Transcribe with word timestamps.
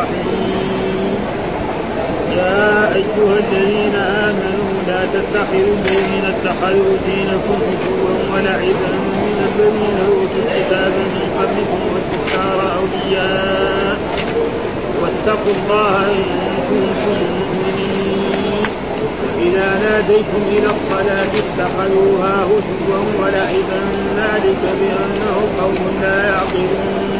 الرحيم 0.00 1.14
يا 2.36 2.94
أيها 2.94 3.38
الذين 3.38 3.94
آمنوا 3.94 4.72
لا 4.88 5.00
تتخذوا 5.14 5.74
الذين 5.84 6.24
اتخذوا 6.24 6.96
دينكم 7.06 7.58
هزوا 7.68 8.14
ولعبا 8.32 8.92
من 9.22 9.36
الذين 9.48 9.98
أوتوا 10.08 10.42
الكتاب 10.46 10.92
من 10.92 11.26
قبلكم 11.38 11.80
واستكثار 11.92 12.58
أولياء. 12.80 13.98
واتقوا 15.02 15.54
الله 15.58 16.06
إن 16.06 16.54
كنتم 16.70 17.18
مؤمنين. 17.38 18.64
إذا 19.38 19.68
ناديتم 19.84 20.42
إلى 20.52 20.66
الصلاة 20.76 21.32
اتخذوها 21.44 22.44
هزوا 22.44 23.04
ولعبا 23.18 23.80
ذلك 24.16 24.62
بأنه 24.80 25.36
قوم 25.60 25.98
لا 26.02 26.26
يعقلون. 26.28 27.19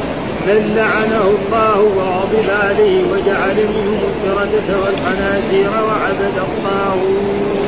من 0.47 0.73
لعنه 0.75 1.23
الله 1.23 1.79
وغضب 1.97 2.49
عليه 2.63 3.03
وجعل 3.11 3.55
منهم 3.55 3.99
القردة 4.11 4.69
والخنازير 4.83 5.71
وعبد 5.87 6.37
الطاغوت 6.37 7.61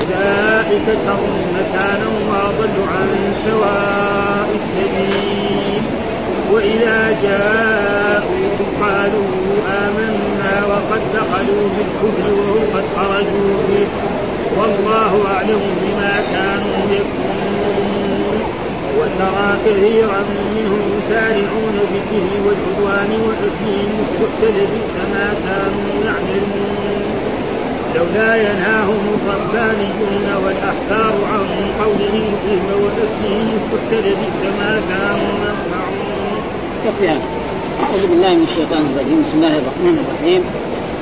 أولئك 0.00 0.86
شر 1.06 1.26
مكانا 1.56 2.08
وأضل 2.28 2.76
عن 2.94 3.10
سواء 3.44 4.48
السبيل. 4.54 5.82
وإذا 6.52 7.16
جاءوكم 7.22 8.68
قالوا 8.82 9.30
آمنا 9.84 10.66
وقد 10.66 11.02
دخلوا 11.14 11.68
بالكفر 11.76 12.26
وهم 12.34 12.62
قد 12.74 12.84
خرجوا 12.96 13.56
به 13.68 13.88
والله 14.58 15.12
أعلم 15.34 15.60
بما 15.82 16.14
كانوا 16.32 16.80
يكفرون. 16.90 17.89
وترى 18.98 19.48
كثيرا 19.66 20.20
منهم 20.56 20.82
يسارعون 20.98 21.76
بالإثم 21.90 22.32
والعدوان 22.46 23.10
وأكلهم 23.26 23.92
السحت 24.06 24.42
لبئس 24.56 24.94
ما 25.14 25.28
كانوا 25.46 25.90
يعملون 26.06 27.00
لولا 27.94 28.36
ينهاهم 28.36 29.02
الربانيون 29.16 30.26
والأحبار 30.44 31.14
عن 31.32 31.44
قولهم 31.82 32.24
الإثم 32.34 32.68
وأكلهم 32.82 33.48
السحت 33.60 33.92
لبئس 34.06 34.42
ما 34.60 34.72
كانوا 34.90 35.32
يصنعون. 35.46 36.40
أعوذ 37.84 38.02
بالله 38.10 38.34
من 38.34 38.42
الشيطان 38.42 38.82
الرجيم، 38.90 39.18
بسم 39.22 39.36
الله 39.38 39.58
الرحمن 39.58 39.96
الرحيم. 40.04 40.42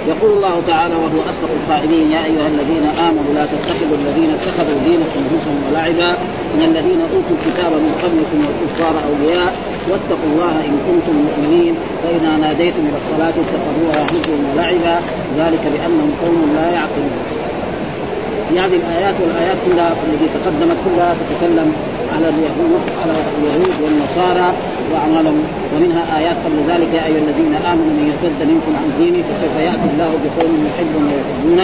يقول 0.09 0.31
الله 0.37 0.63
تعالى 0.67 0.95
وهو 0.95 1.21
أصدق 1.31 1.51
القائلين 1.61 2.11
يا 2.11 2.25
أيها 2.25 2.49
الذين 2.55 2.87
آمنوا 3.09 3.33
لا 3.35 3.45
تتخذوا 3.53 3.97
الذين 4.03 4.31
اتخذوا 4.39 4.79
دينكم 4.89 5.21
هزوا 5.33 5.59
ولعبا 5.67 6.11
من 6.55 6.63
الذين 6.71 7.01
أوتوا 7.01 7.37
الكتاب 7.39 7.73
من 7.73 7.93
قبلكم 8.03 8.39
والكفار 8.47 8.95
أولياء 9.11 9.53
واتقوا 9.91 10.29
الله 10.33 10.55
إن 10.69 10.77
كنتم 10.89 11.15
مؤمنين. 11.29 11.75
فإذا 12.03 12.37
ناديتم 12.45 12.83
إلى 12.89 12.99
الصلاة 13.03 13.37
اتخذوها 13.45 14.01
هزوا 14.13 14.41
ولعبا 14.53 14.97
ذلك 15.41 15.63
بأنهم 15.75 16.11
قوم 16.23 16.39
لا 16.57 16.71
يعقلون. 16.71 17.17
هذه 18.69 18.77
الآيات 18.77 19.15
والآيات 19.23 19.57
كلها 19.67 19.91
التي 20.13 20.29
تقدمت 20.37 20.77
كلها 20.85 21.15
تتكلم 21.21 21.73
على 22.15 22.29
اليهود 22.35 22.85
على 23.03 23.13
اليهود 23.39 23.77
والنصارى 23.85 24.49
وأعمالهم. 24.93 25.45
ومنها 25.73 26.03
آيات 26.19 26.37
قبل 26.45 26.59
ذلك 26.73 26.91
يا 26.99 27.03
أيها 27.09 27.23
الذين 27.27 27.55
آمنوا 27.73 27.93
من 27.99 28.05
يرتد 28.11 28.41
منكم 28.53 28.73
عن 28.81 28.89
دينه 29.01 29.21
فسوف 29.29 29.55
يأتي 29.69 29.89
الله 29.93 30.11
بقوم 30.25 30.53
يحبهم 30.69 31.05
ويحبون. 31.11 31.61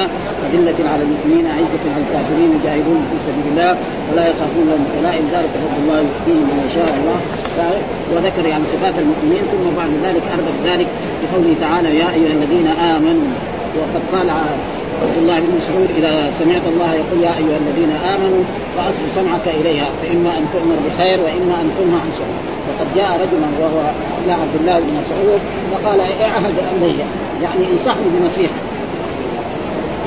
أدلة 0.46 0.78
على 0.92 1.02
المؤمنين 1.06 1.46
عزة 1.58 1.84
على 1.94 2.02
الكافرين 2.06 2.50
يجاهدون 2.56 3.00
في 3.10 3.16
سبيل 3.26 3.46
الله 3.52 3.72
ولا 4.08 4.24
يخافون 4.30 4.64
لهم 4.70 4.84
لائم 5.06 5.24
ذلك 5.34 5.52
فضل 5.62 5.76
الله 5.82 5.98
يؤتيه 6.08 6.40
من 6.50 6.58
يشاء 6.68 6.90
الله. 6.98 7.18
وذكر 8.12 8.46
يعني 8.52 8.64
صفات 8.74 8.94
المؤمنين 9.04 9.42
ثم 9.52 9.64
بعد 9.76 9.90
ذلك 10.06 10.22
أردف 10.36 10.56
ذلك 10.70 10.86
بقوله 11.20 11.54
تعالى 11.60 11.98
يا 11.98 12.08
أيها 12.10 12.32
الذين 12.38 12.66
آمنوا 12.66 13.28
وقد 13.78 14.02
قال 14.14 14.30
عبد 15.02 15.16
الله 15.22 15.40
بن 15.40 15.50
مسعود 15.60 15.88
إذا 15.98 16.30
سمعت 16.38 16.64
الله 16.72 16.94
يقول 16.94 17.18
يا 17.22 17.32
أيها 17.36 17.58
الذين 17.64 17.92
آمنوا 18.14 18.42
فاصل 18.76 19.04
سمعك 19.14 19.46
إليها 19.60 19.88
فإما 20.02 20.30
أن 20.38 20.44
تؤمر 20.52 20.76
بخير 20.86 21.20
وإما 21.20 21.54
أن 21.62 21.68
تنهى 21.78 22.00
عن 22.04 22.10
شر. 22.18 22.32
وقد 22.68 22.88
جاء 22.96 23.10
رجل 23.22 23.42
وهو 23.60 23.80
إلى 24.24 24.32
عبد 24.32 24.54
الله 24.60 24.78
بن 24.80 24.92
مسعود 25.00 25.40
فقال 25.72 26.00
اعهد 26.00 26.54
إلي. 26.76 26.94
يعني 27.42 27.64
انصحني 27.72 28.08
بنصيحة. 28.14 28.60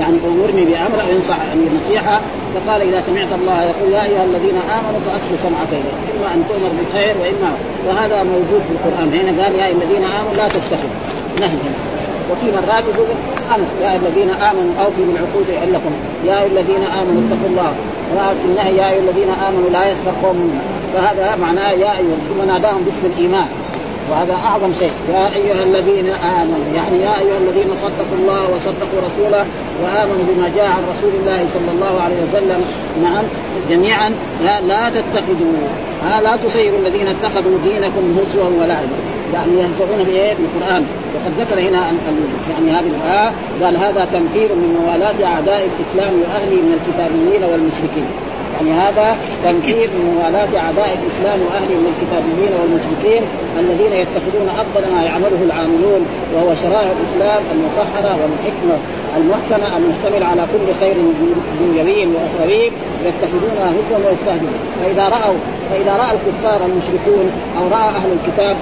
يعني 0.02 0.18
أمرني 0.28 0.66
بأمر 0.66 1.02
أو 1.04 1.16
ينصح 1.16 1.38
بنصيحه 1.54 2.22
فقال 2.56 2.82
إذا 2.82 3.02
سمعت 3.02 3.28
الله 3.42 3.64
يقول 3.64 3.94
يا 3.94 4.04
أيها 4.04 4.24
الذين 4.24 4.58
آمنوا 4.78 5.00
فأصل 5.06 5.32
سمعك 5.44 5.72
اليه 5.72 5.98
إما 6.14 6.34
أن 6.34 6.44
تؤمر 6.50 6.72
بخير 6.82 7.16
واما 7.22 7.52
وهذا 7.88 8.24
موجود 8.24 8.62
في 8.68 8.72
القرآن. 8.72 9.08
هنا 9.14 9.44
قال 9.44 9.56
يا 9.56 9.66
أيها 9.66 9.76
الذين 9.76 10.04
آمنوا 10.04 10.34
لا 10.38 10.48
تتخذوا. 10.48 10.96
نهي. 11.40 11.97
وفي 12.32 12.46
مرات 12.52 12.84
يقول 12.94 13.08
أمر 13.56 13.66
يا 13.82 13.96
الذين 13.96 14.30
آمنوا 14.30 14.74
أوفوا 14.80 15.06
بالعقود 15.08 15.46
لكم 15.74 15.92
يا 16.26 16.46
الذين 16.46 16.84
آمنوا 16.84 17.22
اتقوا 17.28 17.50
الله. 17.50 17.74
وفي 18.16 18.46
النهي 18.46 18.76
يا 18.78 19.00
الذين 19.00 19.30
آمنوا 19.48 19.70
لا 19.70 19.92
يسرق 19.92 20.16
قوم 20.24 20.60
فهذا 20.94 21.36
معناه 21.36 21.72
يا 21.72 21.92
أيها 21.98 22.18
ثم 22.30 22.48
ناداهم 22.48 22.84
باسم 22.84 23.14
الإيمان. 23.16 23.48
وهذا 24.12 24.34
أعظم 24.34 24.74
شيء. 24.80 24.92
يا 25.14 25.36
أيها 25.36 25.64
الذين 25.64 26.10
آمنوا. 26.40 26.68
يعني 26.76 27.02
يا 27.02 27.20
أيها 27.20 27.38
الذين 27.38 27.76
صدقوا 27.76 28.18
الله 28.20 28.42
وصدقوا 28.56 29.00
رسوله 29.08 29.46
وآمنوا 29.84 30.26
بما 30.30 30.52
جاء 30.56 30.66
عن 30.66 30.84
رسول 30.94 31.12
الله 31.20 31.48
صلى 31.54 31.72
الله 31.76 32.02
عليه 32.02 32.16
وسلم. 32.24 32.62
نعم 33.04 33.24
جميعا 33.70 34.10
لا, 34.44 34.62
لا 34.62 34.90
تتخذوا 34.90 35.54
لا 36.24 36.36
تصيروا 36.36 36.80
الذين 36.80 37.08
اتخذوا 37.08 37.58
دينكم 37.64 38.20
هزوا 38.20 38.62
ولعبا 38.62 39.17
يعني 39.34 39.54
يهزؤون 39.54 40.04
بإيه؟ 40.06 40.34
بالقرآن 40.34 40.86
وقد 41.16 41.32
ذكر 41.40 41.60
هنا 41.60 41.92
يعني 42.52 42.72
هذه 42.72 42.92
الآية 43.04 43.32
قال 43.64 43.78
هذا 43.78 44.06
تنفير 44.14 44.56
من 44.56 44.80
موالاة 44.82 45.26
أعداء 45.26 45.70
الإسلام 45.80 46.14
واهله 46.22 46.56
من 46.56 46.80
الكتابيين 46.80 47.44
والمشركين 47.44 48.27
يعني 48.56 48.72
هذا 48.72 49.18
تنفير 49.44 49.88
من 49.96 50.04
موالاة 50.16 50.52
أعداء 50.66 50.90
الإسلام 51.00 51.40
وأهله 51.46 51.76
من 51.82 51.90
الكتابيين 51.94 52.52
والمشركين 52.60 53.24
الذين 53.60 53.94
يتخذون 54.04 54.48
أفضل 54.64 54.84
ما 54.96 55.04
يعمله 55.04 55.42
العاملون 55.48 56.02
وهو 56.34 56.50
شرائع 56.64 56.92
الإسلام 56.98 57.42
المطهرة 57.56 58.12
والحكمة 58.22 58.78
المحكمة 59.18 59.78
المشتمل 59.78 60.24
على 60.24 60.44
كل 60.54 60.68
خير 60.80 60.96
دنيوي 61.62 62.08
وأخروي 62.14 62.72
يتخذونها 63.08 63.70
هزوا 63.78 64.10
ويستهزئون 64.10 64.58
فإذا 64.82 65.06
رأوا 65.10 65.38
فإذا 65.70 65.94
رأى 66.02 66.12
الكفار 66.18 66.60
المشركون 66.70 67.32
أو 67.58 67.68
رأى 67.68 67.90
أهل 68.00 68.10
الكتاب 68.18 68.56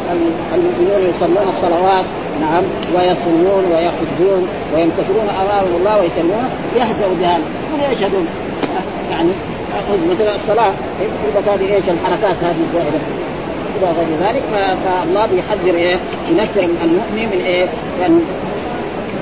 المؤمنون 0.56 1.02
يصلون 1.10 1.48
الصلوات 1.50 2.06
نعم 2.42 2.64
ويصومون 2.96 3.64
ويحجون 3.74 4.48
ويمتثلون 4.74 5.28
أمام 5.44 5.66
الله 5.78 6.00
ويكلمون 6.00 6.50
يهزأوا 6.76 7.16
بها 7.20 7.40
يشهدون؟ 7.92 8.28
يعني 9.12 9.30
مثلا 10.12 10.36
الصلاة 10.36 10.74
يفرض 11.02 11.50
هذه 11.50 11.74
إيش؟ 11.76 11.84
الحركات 11.90 12.36
هذه 12.44 12.62
الزائدة. 12.68 13.00
إلى 13.78 13.88
غير 13.88 14.30
ذلك 14.30 14.44
فالله 14.86 15.26
بيحذر 15.26 15.76
إيه 15.76 15.98
ينكر 16.32 16.64
المؤمن 16.84 17.30
من 17.34 17.42
إيه؟ 17.46 17.66
يعني 18.02 18.20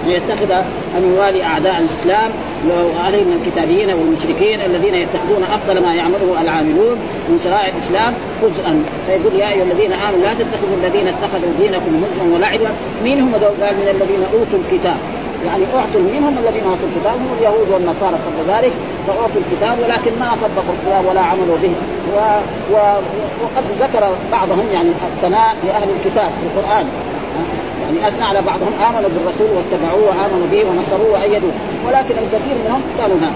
يتخذ 0.08 0.52
ان 0.97 1.14
يوالي 1.16 1.44
أعداء 1.44 1.79
الإسلام 1.79 2.29
وعليه 2.70 3.23
من 3.23 3.41
الكتابيين 3.41 3.90
والمشركين 3.90 4.61
الذين 4.61 4.96
يتخذون 4.96 5.44
أفضل 5.44 5.84
ما 5.84 5.94
يعمله 5.94 6.41
العاملون 6.41 6.97
من 7.29 7.40
شرائع 7.44 7.67
الإسلام 7.67 8.14
جزءا. 8.44 8.84
فيقول 9.08 9.40
يا 9.40 9.49
أيها 9.49 9.64
الذين 9.64 9.94
آمنوا 9.94 10.22
لا 10.22 10.34
تتخذوا 10.34 10.78
الذين 10.84 11.08
اتخذوا 11.08 11.53
دينكم 11.59 12.03
هزوا 12.03 12.35
ولعبا 12.35 12.70
مين 13.03 13.22
هم 13.22 13.34
قال 13.34 13.76
من 13.76 13.88
الذين 13.88 14.23
أوتوا 14.34 14.59
الكتاب. 14.66 14.97
يعني 15.45 15.63
أعطوا 15.75 16.01
منهم 16.01 16.35
الذين 16.37 16.63
اوتوا 16.69 16.87
الكتاب 16.90 17.16
هم 17.16 17.29
اليهود 17.37 17.67
والنصارى 17.73 18.17
قبل 18.25 18.41
ذلك 18.53 18.73
فأعطوا 19.07 19.41
الكتاب 19.43 19.75
ولكن 19.84 20.11
ما 20.19 20.29
طبقوا 20.43 20.73
الكتاب 20.75 21.05
ولا 21.09 21.22
عملوا 21.22 21.57
به. 21.63 21.73
و... 22.13 22.17
و... 22.73 22.75
وقد 23.43 23.63
ذكر 23.79 24.03
بعضهم 24.31 24.66
يعني 24.73 24.90
الثناء 25.16 25.55
لأهل 25.66 25.90
الكتاب 25.97 26.31
في 26.40 26.45
القرآن. 26.49 26.85
يعني 27.84 28.07
اثنى 28.07 28.25
على 28.25 28.41
بعضهم 28.41 28.73
آمنوا 28.87 29.09
بالرسول 29.09 29.47
واتبعوه 29.55 30.03
وآمنوا 30.07 30.47
به 30.51 30.63
ونصروه 30.69 31.11
وأيدوه 31.13 31.51
ولكن 31.87 32.16
الكثير 32.23 32.55
منهم 32.66 32.81
قالوا 33.01 33.17
هذا 33.17 33.31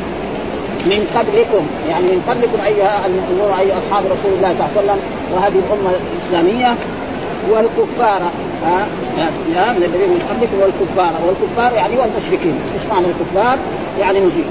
من 0.86 1.02
قبلكم 1.16 1.64
يعني 1.90 2.04
من 2.04 2.22
قبلكم 2.30 2.60
أيها 2.66 3.06
المؤمنون 3.06 3.60
اي 3.60 3.78
أصحاب 3.78 4.04
رسول 4.06 4.32
الله 4.38 4.54
صلى 4.54 4.68
الله 4.68 4.72
عليه 4.78 4.82
وسلم 4.82 5.00
وهذه 5.34 5.60
الأمة 5.66 5.92
الإسلامية 6.14 6.78
والكفار 7.52 8.22
ها؟ 8.66 8.88
آه 9.58 9.72
من 9.72 9.84
الذين 9.84 10.10
من 10.10 10.22
قبلكم 10.30 10.58
والكفار. 10.62 11.14
والكفار 11.28 11.74
يعني 11.74 11.98
والمشركين. 11.98 12.56
إيش 12.74 12.86
معنى 12.92 13.06
الكفار؟ 13.08 13.58
يعني 14.00 14.20
مشرك 14.20 14.46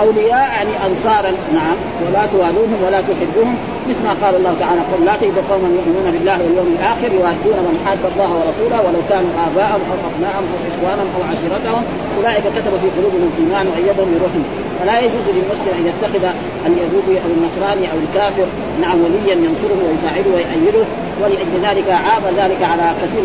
أولياء 0.00 0.46
يعني 0.56 0.72
انصارا 0.86 1.32
نعم. 1.58 1.76
ولا 2.04 2.26
توالوهم 2.32 2.78
ولا 2.86 3.00
تحبوهم. 3.00 3.56
مثل 3.88 4.02
ما 4.08 4.14
قال 4.22 4.34
الله 4.40 4.54
تعالى 4.60 4.80
قل 4.90 5.04
لا 5.04 5.14
تجد 5.22 5.38
قوما 5.50 5.68
يؤمنون 5.78 6.06
بالله 6.14 6.36
واليوم 6.44 6.68
الآخر 6.76 7.08
يوادون 7.18 7.58
من 7.66 7.76
حاد 7.84 8.02
الله 8.12 8.30
ورسوله 8.38 8.78
ولو 8.86 9.00
كانوا 9.10 9.32
آباءهم 9.46 9.82
أو 9.90 9.96
ابناءهم 10.10 10.46
أو 10.52 10.58
إخوانهم 10.70 11.08
أو 11.16 11.22
عشيرتهم. 11.30 11.82
أولئك 12.16 12.44
كتب 12.56 12.72
في 12.82 12.88
قلوبهم 12.96 13.24
الايمان 13.30 13.66
وايدهم 13.70 14.08
بروح 14.14 14.34
فلا 14.78 14.96
يجوز 15.00 15.26
للمسلم 15.36 15.74
أن 15.78 15.84
يتخذ 15.90 16.24
اليهودي 16.66 17.16
أو 17.22 17.30
النصراني 17.36 17.84
أو 17.92 17.98
الكافر 18.04 18.46
نعم 18.82 18.96
وليا 19.04 19.34
ينصره 19.46 19.78
ويساعده 19.86 20.30
ويؤيده 20.34 20.84
ولأجل 21.22 21.62
ذلك 21.62 21.90
عاب 21.90 22.22
ذلك 22.36 22.62
على 22.62 22.94
كثير 23.02 23.22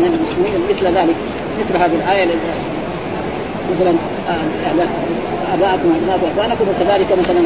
من 0.00 0.06
المسلمين 0.06 0.68
مثل 0.70 0.86
ذلك 0.98 1.16
مثل 1.60 1.76
هذه 1.76 1.94
الآية 2.04 2.26
مثلا 3.70 3.92
آباءكم 5.54 5.88
وابناء 5.88 6.32
اخوانكم 6.32 6.64
وكذلك 6.68 7.18
مثلا 7.18 7.40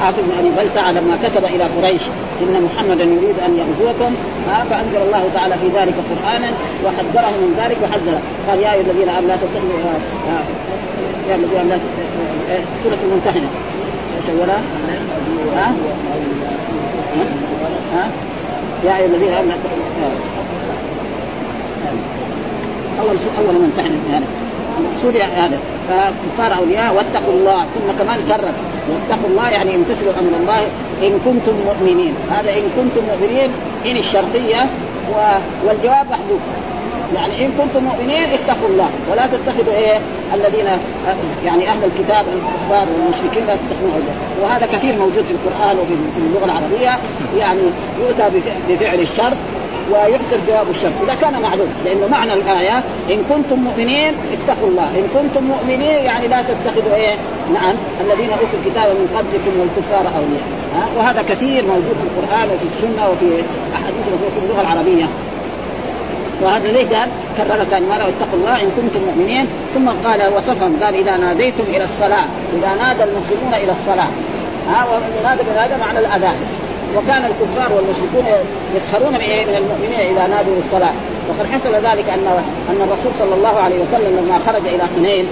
حافظ 0.00 0.18
بن 0.20 0.32
أبي 0.38 0.48
بلتع 0.48 0.90
لما 0.90 1.18
كتب 1.22 1.44
إلى 1.44 1.64
قريش 1.64 2.02
إن 2.42 2.62
محمدا 2.62 3.04
يريد 3.04 3.38
أن 3.38 3.58
يغزوكم 3.58 4.14
فأنزل 4.70 5.02
الله 5.06 5.24
تعالى 5.34 5.54
في 5.54 5.66
ذلك 5.78 5.94
قرانا 6.10 6.50
وحذره 6.84 7.30
من 7.30 7.54
ذلك 7.58 7.76
وحذر 7.82 8.18
قال 8.48 8.58
يا 8.60 8.72
أيها 8.72 8.80
الذين 8.80 9.08
آمنوا 9.08 9.28
لا 9.28 9.36
تتخذوا 9.36 9.80
يا 11.28 11.34
الذين 11.34 11.58
آمنوا 11.60 11.78
سورة 12.84 12.98
الممتحنة 13.04 13.48
إيش؟ 14.16 14.30
ها؟ 15.56 15.72
ها؟ 17.94 18.10
يا 18.84 18.96
ايها 18.96 19.06
الذين 19.06 19.32
امنوا 19.32 19.54
أول 23.00 23.16
أول 23.38 23.54
ممتحنه 23.54 23.98
يعني 24.12 24.24
المقصود 24.78 25.14
يعني 25.14 25.32
هذا. 25.32 25.58
فكفار 25.88 26.58
أولياء 26.58 26.94
واتقوا 26.94 27.32
الله 27.32 27.64
ثم 27.64 28.04
كمان 28.04 28.18
كرر. 28.28 28.52
واتقوا 28.90 29.30
الله 29.30 29.50
يعني 29.50 29.74
امتثلوا 29.74 30.12
أمر 30.20 30.36
الله 30.40 30.60
إن 31.02 31.20
كنتم 31.24 31.56
مؤمنين. 31.66 32.14
هذا 32.30 32.50
إن 32.50 32.62
كنتم 32.76 33.00
مؤمنين 33.06 33.50
إن 33.86 33.96
الشرطية. 33.96 34.66
والجواب 35.66 36.06
محذوف. 36.10 36.40
يعني 37.14 37.46
إن 37.46 37.52
كنتم 37.58 37.84
مؤمنين 37.84 38.24
اتقوا 38.24 38.68
الله. 38.68 38.90
ولا 39.10 39.26
تتخذوا 39.26 39.74
إيه 39.74 39.98
الذين 40.34 40.66
يعني 41.44 41.68
أهل 41.68 41.84
الكتاب 41.84 42.24
الكفار 42.36 42.86
والمشركين 42.92 43.46
لا 43.46 43.54
تتخذوا 43.54 44.02
وهذا 44.42 44.66
كثير 44.66 44.94
موجود 44.98 45.24
في 45.24 45.30
القرآن 45.30 45.78
وفي 45.78 45.94
في 46.14 46.20
اللغة 46.20 46.44
العربية. 46.44 46.98
يعني 47.38 47.60
يؤتى 48.00 48.40
بفعل 48.68 49.00
الشر 49.00 49.34
ويحسب 49.92 50.46
جواب 50.48 50.70
الشر. 50.70 50.90
إذا 51.04 51.14
كان 51.14 51.42
معلوم 51.42 51.68
لأنه 51.84 52.06
معنى 52.06 52.32
الآية 52.32 52.82
إن 53.10 53.22
كنتم 53.30 53.58
مؤمنين 53.58 54.14
اتقوا 54.34 54.68
الله. 54.68 54.88
إن 54.98 55.08
كنتم 55.14 55.44
مؤمنين 55.44 56.04
يعني 56.04 56.28
لا 56.28 56.42
تتخذوا 56.42 56.94
إيه 56.94 57.14
نعم 57.54 57.74
الذين 58.00 58.30
أوتوا 58.30 58.58
الكتاب 58.64 58.88
من 58.88 59.08
قبلكم 59.16 59.60
والكفار 59.60 60.04
أولياء. 60.16 60.48
وهذا 60.98 61.22
كثير 61.22 61.64
موجود 61.64 61.96
في 62.00 62.06
القرآن 62.10 62.48
وفي 62.50 62.64
السنة 62.72 63.08
وفي 63.10 63.42
أحاديث 63.74 64.06
وفي 64.26 64.38
اللغة 64.44 64.60
العربية. 64.60 65.06
وهذا 66.42 66.72
ليه 66.72 66.88
قال 66.88 67.08
كرر 67.36 67.64
ثاني 67.70 67.86
مره 67.86 68.04
واتقوا 68.04 68.38
الله 68.40 68.62
إن 68.62 68.70
كنتم 68.76 69.00
مؤمنين. 69.06 69.46
ثم 69.74 69.88
قال 69.88 70.20
وصفهم 70.36 70.76
قال 70.82 70.94
إذا 70.94 71.16
ناديتم 71.16 71.64
إلى 71.68 71.84
الصلاة 71.84 72.24
إذا 72.58 72.70
نادى 72.80 73.02
المسلمون 73.04 73.54
إلى 73.54 73.72
الصلاة. 73.72 74.08
ها 74.70 74.86
ونادى 74.90 75.42
بهذا 75.42 75.76
معنى 75.76 75.98
الأذان. 75.98 76.36
وكان 76.96 77.22
الكفار 77.24 77.72
والمشركون 77.72 78.24
يسخرون 78.76 79.12
من 79.12 79.56
المؤمنين 79.56 80.16
إذا 80.16 80.26
نادوا 80.26 80.54
للصلاة. 80.56 80.92
وقد 81.28 81.46
حصل 81.52 81.74
ذلك 81.74 82.08
ان 82.08 82.26
أن 82.70 82.82
الرسول 82.82 83.12
صلى 83.18 83.34
الله 83.34 83.60
عليه 83.60 83.76
وسلم 83.76 84.16
لما 84.18 84.38
خرج 84.46 84.66
إلى 84.66 84.82
حنين 84.96 85.26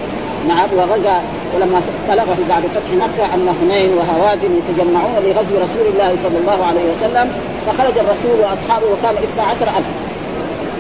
نعم 0.49 0.69
وغزا 0.77 1.23
ولما 1.55 1.81
بلغه 2.09 2.37
بعد 2.49 2.63
فتح 2.63 2.91
مكة 2.91 3.35
أن 3.35 3.55
حنين 3.61 3.91
وهوازن 3.99 4.51
يتجمعون 4.59 5.17
لغزو 5.25 5.57
رسول 5.57 5.87
الله 5.93 6.17
صلى 6.23 6.39
الله 6.39 6.67
عليه 6.67 6.85
وسلم 6.93 7.33
فخرج 7.67 7.99
الرسول 7.99 8.41
وأصحابه 8.41 8.87
وكان 8.87 9.15
12000 9.25 9.85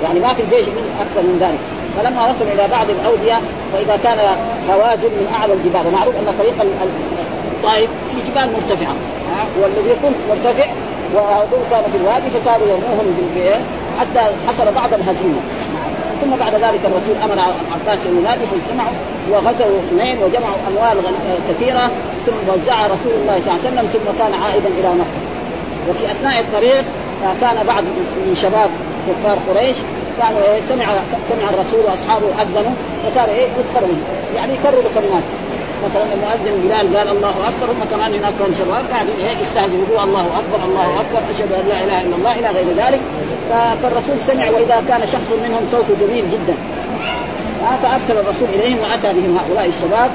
يعني 0.02 0.20
ما 0.20 0.34
في 0.34 0.42
الجيش 0.42 0.66
من 0.68 0.84
أكثر 1.04 1.22
من 1.28 1.36
ذلك. 1.40 1.58
فلما 1.96 2.30
وصلوا 2.30 2.52
إلى 2.52 2.68
بعض 2.68 2.86
الأودية 2.90 3.38
فإذا 3.72 3.96
كان 4.04 4.18
هوازن 4.70 5.10
من 5.18 5.26
أعلى 5.38 5.52
الجبال 5.52 5.86
ومعروف 5.86 6.14
أن 6.14 6.34
طريق 6.38 6.54
الطائف 7.56 7.90
في 8.10 8.30
جبال 8.30 8.48
مرتفعة. 8.56 8.94
والذي 9.60 9.90
يكون 9.90 10.12
مرتفع 10.30 10.66
وهذول 11.14 11.62
كانوا 11.70 11.88
في 11.92 11.96
الوادي 11.96 12.28
فصاروا 12.34 12.68
يرموهم 12.68 13.06
حتى 13.98 14.22
حصل 14.48 14.74
بعض 14.74 14.90
الهزيمة. 14.94 15.40
ثم 16.20 16.36
بعد 16.36 16.54
ذلك 16.54 16.80
الرسول 16.84 17.16
أمر 17.24 17.40
عباس 17.74 18.06
ان 18.06 18.18
ينادي 18.18 18.44
فاجتمعوا 18.50 18.96
وغزوا 19.30 19.78
اثنين 19.78 20.16
وجمعوا 20.22 20.56
أموال 20.68 20.96
كثيرة 21.48 21.90
ثم 22.26 22.52
وزعها 22.52 22.86
رسول 22.86 23.12
الله 23.20 23.36
صلى 23.44 23.52
الله 23.52 23.60
عليه 23.64 23.68
وسلم 23.68 23.86
ثم 23.92 24.18
كان 24.18 24.34
عائدا 24.42 24.68
إلى 24.78 24.88
مكة. 25.00 25.18
وفي 25.88 26.06
أثناء 26.06 26.40
الطريق 26.40 26.84
كان 27.40 27.66
بعض 27.66 27.84
من 28.26 28.36
شباب 28.42 28.70
كفار 29.08 29.38
قريش 29.48 29.76
كانوا 30.20 30.42
إيه 30.42 30.60
سمع 30.68 30.86
سمع 31.30 31.46
الرسول 31.54 31.80
وأصحابه 31.86 32.26
أذنوا 32.42 32.74
فصار 33.04 33.28
إيه 33.28 33.46
يسخروا 33.58 33.94
يعني 34.36 34.52
يكرروا 34.54 34.90
كلمات 34.94 35.26
مثلا 35.84 36.06
المؤذن 36.14 36.54
بلال 36.64 36.96
قال 36.96 37.08
الله 37.16 37.34
أكبر 37.50 37.66
هم 37.72 37.82
كمان 37.90 38.14
هناك 38.14 38.32
كان 38.38 38.52
شباب 38.54 38.84
قاعدين 38.92 39.14
هيك 39.28 39.40
يستهزئوا 39.42 40.04
الله 40.04 40.26
أكبر 40.40 40.60
الله 40.68 40.88
أكبر 41.02 41.20
أشهد 41.32 41.52
أن 41.52 41.68
لا 41.68 41.84
إله 41.84 42.00
إلا 42.02 42.16
الله 42.16 42.32
إلى 42.38 42.48
غير 42.48 42.68
ذلك. 42.76 43.00
فالرسول 43.82 44.16
سمع 44.26 44.50
وإذا 44.50 44.82
كان 44.88 45.00
شخص 45.06 45.30
منهم 45.44 45.62
صوته 45.72 45.94
جميل 46.00 46.24
جدا. 46.32 46.54
فأرسل 47.82 48.16
الرسول 48.22 48.48
إليهم 48.54 48.78
وأتى 48.78 49.20
بهم 49.20 49.38
هؤلاء 49.38 49.66
الشباب 49.66 50.10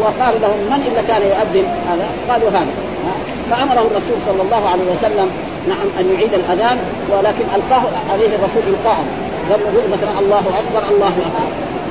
وقال 0.00 0.34
لهم 0.42 0.58
من 0.70 0.86
إلا 0.86 1.02
كان 1.02 1.22
يؤذن؟ 1.22 1.66
هذا؟ 1.90 2.08
قالوا 2.28 2.50
هذا. 2.50 2.72
فأمره 3.50 3.86
الرسول 3.90 4.18
صلى 4.26 4.42
الله 4.42 4.68
عليه 4.68 4.84
وسلم 4.94 5.30
نعم 5.68 5.86
أن 6.00 6.14
يعيد 6.14 6.34
الأذان 6.34 6.78
ولكن 7.10 7.44
ألقاه 7.56 7.82
عليه 8.12 8.28
الرسول 8.36 8.62
القاء 8.74 8.98
لم 9.50 9.60
يقول 9.60 9.90
مثلا 9.92 10.18
الله 10.20 10.44
أكبر 10.60 10.94
الله 10.94 11.08
أكبر. 11.08 11.46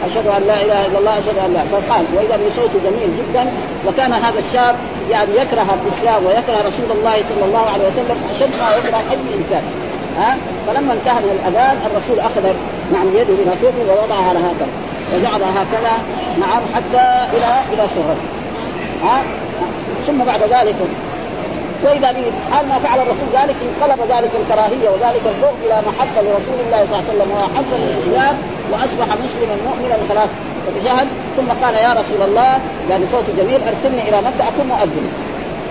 أشهد 0.06 0.28
أن 0.28 0.44
لا 0.48 0.62
إله 0.62 0.86
إلا 0.86 1.00
الله 1.00 1.14
أشهد 1.18 1.38
أن 1.46 1.54
لا 1.54 1.64
فقال 1.72 2.06
وإذا 2.16 2.40
بصوته 2.48 2.80
جميل 2.84 3.10
جدا 3.20 3.46
وكان 3.88 4.14
هذا 4.14 4.40
الشاب 4.40 4.76
يعني 5.10 5.32
يكره 5.32 5.68
الإسلام 5.86 6.26
ويكره 6.26 6.58
رسول 6.68 6.98
الله 6.98 7.16
صلى 7.30 7.46
الله 7.46 7.66
عليه 7.74 7.84
وسلم 7.88 8.18
أشد 8.32 8.62
ما 8.62 8.76
يكره 8.76 8.98
أي 9.12 9.18
إنسان. 9.40 9.64
ها؟ 10.18 10.38
فلما 10.68 10.94
انتهى 10.94 11.20
من 11.24 11.40
الأذان 11.40 11.78
الرسول 11.92 12.20
أخذ 12.20 12.44
نعم 12.94 13.08
يده 13.08 13.34
إلى 13.44 13.52
صوته 13.62 13.82
ووضعها 13.90 14.30
على 14.30 14.40
هكذا 14.40 14.68
وجعلها 15.14 15.64
هكذا 15.64 15.94
نعم 16.40 16.62
حتى 16.76 17.06
إلى 17.38 17.60
إلى 17.74 17.88
سرته 17.96 18.26
ها؟ 19.04 19.22
ثم 20.08 20.24
بعد 20.24 20.42
ذلك 20.42 20.76
وإذا 21.84 22.12
به 22.12 22.26
ما 22.70 22.80
فعل 22.84 23.00
الرسول 23.00 23.30
ذلك 23.34 23.56
انقلب 23.68 24.00
ذلك 24.10 24.32
الكراهية 24.42 24.90
وذلك 24.90 25.22
البغض 25.34 25.58
إلى 25.66 25.82
محبة 25.88 26.22
لرسول 26.22 26.58
الله 26.66 26.86
صلى 26.86 26.94
الله 26.94 27.04
عليه 27.04 27.14
وسلم 27.14 27.32
وحب 27.32 27.70
للإسلام 27.80 28.36
وأصبح 28.72 29.08
مسلما 29.26 29.56
مؤمنا 29.68 29.96
خلاص 30.10 30.30
وتجاهل 30.68 31.08
ثم 31.38 31.66
قال 31.66 31.76
يا 31.76 31.94
رسول 31.94 32.22
الله 32.22 32.60
لأن 32.90 33.08
صوته 33.12 33.44
جميل 33.44 33.60
أرسلني 33.68 34.10
إلى 34.10 34.18
مكة 34.18 34.48
أكون 34.50 34.68
مؤذنا 34.68 35.10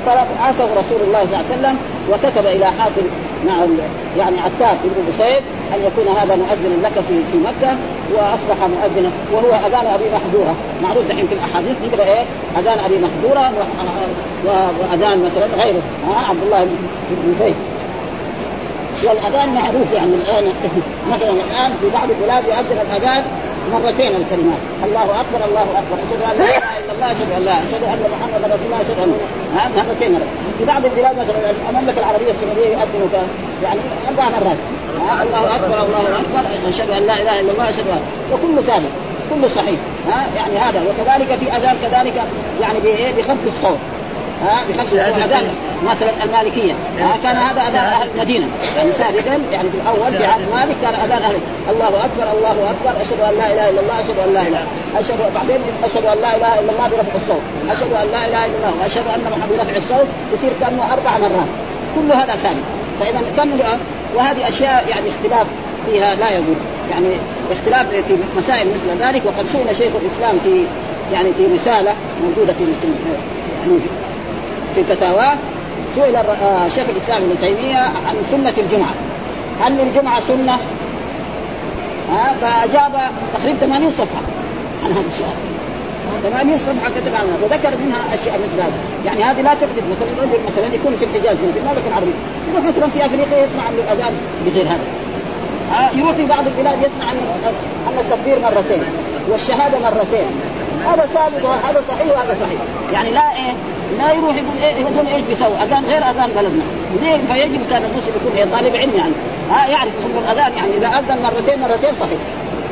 فبعثه 0.07 0.65
رسول 0.65 1.01
الله 1.07 1.21
صلى 1.25 1.35
الله 1.35 1.45
عليه 1.51 1.59
وسلم 1.59 1.77
وكتب 2.11 2.47
إلى 2.47 2.65
حاتم 2.65 3.07
نعم 3.47 3.69
يعني 4.19 4.37
عتاب 4.41 4.77
بن 4.85 5.13
بسيد 5.13 5.43
أن 5.75 5.81
يكون 5.87 6.17
هذا 6.17 6.37
مؤذنا 6.37 6.87
لك 6.87 6.93
في 7.09 7.15
في 7.33 7.39
مكة 7.39 7.77
وأصبح 8.13 8.57
مؤذنا 8.61 9.11
وهو 9.33 9.67
أذان 9.67 9.87
أبي 9.87 10.05
محذورة. 10.05 10.55
معروف 10.83 11.07
دحين 11.09 11.27
في 11.27 11.35
الأحاديث 11.35 11.77
نقرأ 11.87 12.05
إيه؟ 12.05 12.25
أذان 12.59 12.79
أبي 12.79 12.99
محذورة 12.99 13.53
وأذان 14.45 15.25
مثلا 15.25 15.65
غيره. 15.65 15.83
ها 16.09 16.29
عبد 16.29 16.43
الله 16.43 16.65
بن 17.11 17.35
زيد. 17.41 17.55
والأذان 19.05 19.55
معروف 19.55 19.93
يعني 19.93 20.15
الآن 20.15 20.45
مثلا 21.13 21.31
الآن 21.31 21.73
في 21.81 21.91
بعض 21.91 22.09
البلاد 22.11 22.45
يؤذن 22.45 22.81
الأذان 22.91 23.25
مرتين 23.73 24.13
الكلمات. 24.23 24.63
الله 24.85 25.21
أكبر 25.21 25.41
الله 25.49 25.63
أكبر. 25.63 25.97
أشهد 26.05 26.23
أن 26.31 26.39
لا 26.39 26.57
إله 26.57 26.79
إلا 26.79 26.93
الله 26.93 27.07
أشهد 27.13 27.33
أن 27.37 27.45
لا 27.45 27.53
أشهد 27.53 27.83
أن 27.85 28.01
محمدا 28.15 28.47
رسول 28.55 28.67
الله 28.67 28.81
أشهد 28.83 28.99
أن 29.05 29.87
مرتين 29.89 30.19
في 30.59 30.65
بعض 30.65 30.85
البلاد 30.85 31.19
مثلا 31.19 31.37
المملكة 31.71 31.99
العربية 31.99 32.31
السعودية 32.31 32.69
يؤذن 32.77 33.29
يعني 33.63 33.81
أربع 34.09 34.25
مرات. 34.25 34.61
الله 35.23 35.57
أكبر 35.57 35.77
الله 35.87 36.21
أكبر. 36.21 36.69
أشهد 36.69 36.91
أن 36.91 37.03
لا 37.07 37.15
إله 37.23 37.41
إلا 37.41 37.53
الله 37.53 37.69
أشهد 37.69 37.89
أن 37.89 38.01
وكله 38.33 38.63
ثابت 38.63 38.93
كله 39.31 39.49
صحيح. 39.49 39.79
ها 40.09 40.27
يعني 40.37 40.57
هذا. 40.59 40.81
وكذلك 40.89 41.39
في 41.41 41.57
أذان 41.57 41.77
كذلك 41.83 42.23
يعني 42.61 42.79
بخفض 43.17 43.47
الصوت. 43.47 43.79
ها 44.43 44.65
بخمس 44.69 44.93
اذان 44.93 45.49
مثلا 45.85 46.11
المالكية. 46.25 46.73
ها 46.99 47.17
كان 47.23 47.37
هذا 47.37 47.61
أذان 47.61 47.85
أهل 47.85 48.09
المدينة. 48.15 48.47
يعني 48.77 48.93
سابقا 48.93 49.39
يعني 49.53 49.69
في 49.71 49.77
الأول 49.83 50.19
في 50.19 50.25
عهد 50.25 50.41
مالك 50.53 50.77
كان 50.83 50.95
أذان 50.95 51.23
أهل 51.23 51.37
الله 51.71 51.89
أكبر 51.89 52.39
الله 52.39 52.71
أكبر. 52.71 53.01
أشهد 53.01 53.21
أن 53.21 53.35
لا 53.39 53.47
إله 53.53 53.71
إلا 53.71 53.81
الله 53.81 54.01
أشهد 54.01 54.19
أن 54.27 54.33
لا 54.35 54.43
إله 54.43 54.65
أشهد 54.99 55.19
بعدين 55.35 55.61
أشهد 55.85 56.05
أن 56.05 56.19
لا 56.23 56.37
إله 56.37 56.61
إلا 56.61 56.73
الله 56.73 56.89
برفع 56.89 57.17
الصوت. 57.17 57.43
أشهد 57.71 57.93
أن 57.93 58.07
لا 58.13 58.27
إله 58.29 58.47
إلا 58.47 58.57
الله. 58.57 58.73
واشهد 58.83 59.07
أن 59.15 59.21
محمد 59.31 59.49
برفع 59.59 59.77
الصوت. 59.77 60.09
يصير 60.35 60.51
كأنه 60.61 60.83
أربع 60.93 61.19
مرات. 61.19 61.51
كل 61.97 62.13
هذا 62.13 62.35
ثاني. 62.43 62.63
فإذا 63.01 63.21
كم 63.37 63.51
وهذه 64.15 64.49
أشياء 64.49 64.85
يعني 64.89 65.07
اختلاف 65.11 65.47
فيها 65.87 66.15
لا 66.15 66.31
يضر 66.31 66.55
يعني 66.91 67.09
اختلاف 67.53 67.89
في 67.89 68.17
مسائل 68.37 68.67
مثل 68.69 69.03
ذلك 69.03 69.23
وقد 69.27 69.47
سئل 69.47 69.77
شيخ 69.77 69.93
الإسلام 70.03 70.39
في 70.45 70.65
يعني 71.13 71.33
في 71.33 71.47
رسالة 71.55 71.95
موجودة 72.23 72.53
في 72.53 72.65
يعني 73.61 73.79
في 74.75 74.85
فتاواه 74.85 75.35
سئل 75.95 76.17
آه، 76.17 76.69
شيخ 76.69 76.85
الإسلام 76.89 77.23
ابن 77.23 77.41
تيمية 77.41 77.79
عن 77.79 78.17
سنة 78.31 78.55
الجمعة. 78.59 78.95
هل 79.61 79.81
الجمعة 79.81 80.21
سنة؟ 80.21 80.59
ها 82.11 82.35
فأجاب 82.41 82.93
تقريبا 83.35 83.59
80 83.59 83.91
صفحة 83.91 84.23
عن 84.85 84.93
هذا 84.93 85.07
السؤال. 85.07 85.37
80 86.23 86.59
صفحة 86.59 86.91
كتب 86.91 87.15
عنها 87.15 87.37
وذكر 87.43 87.77
منها 87.85 88.15
أشياء 88.15 88.35
مثل 88.35 88.63
هذا، 88.63 88.79
يعني 89.07 89.23
هذه 89.23 89.41
لا 89.43 89.55
تحدث 89.55 89.85
مثلا 89.93 90.23
رجل 90.23 90.39
مثلا 90.49 90.75
يكون 90.75 90.97
في 90.97 91.05
الحجاز 91.05 91.37
في 91.37 91.59
المملكه 91.59 91.89
العربية، 91.89 92.19
يروح 92.51 92.65
مثلا 92.65 92.89
في 92.89 93.07
أفريقيا 93.07 93.45
يسمع 93.45 93.63
عن 93.63 93.75
الأذان 93.75 94.15
بغير 94.47 94.67
هذا. 94.67 94.87
يروح 95.95 96.13
في 96.13 96.27
بعض 96.27 96.47
البلاد 96.47 96.79
يسمع 96.79 97.11
عن 97.11 97.17
عن 97.87 97.99
التكبير 97.99 98.39
مرتين 98.39 98.83
والشهادة 99.29 99.79
مرتين. 99.79 100.27
هذا 100.87 101.07
ثابت 101.07 101.45
وهذا 101.45 101.83
صحيح 101.89 102.17
وهذا 102.17 102.37
صحيح. 102.41 102.61
يعني 102.93 103.11
لا 103.11 103.33
إيه 103.33 103.53
لا 103.99 104.13
يروح 104.13 104.37
يقول 104.37 104.57
إيه 104.63 104.75
يقول 104.75 105.07
إيش 105.15 105.23
بيسوي؟ 105.29 105.57
أذان 105.63 105.85
غير 105.85 106.03
أذان 106.11 106.31
بلدنا. 106.37 106.65
ليه؟ 107.03 107.19
فيجب 107.29 107.61
كان 107.71 107.83
المسلم 107.85 108.15
يكون 108.21 108.33
إيه 108.37 108.45
طالب 108.45 108.77
علم 108.77 108.93
يعني. 108.97 109.13
ها 109.51 109.67
يعرف 109.67 109.93
حكم 110.05 110.19
الأذان 110.25 110.53
يعني. 110.57 110.77
إذا 110.77 110.87
أذن 110.87 111.23
مرتين 111.23 111.61
مرتين 111.61 111.95
صحيح. 112.01 112.21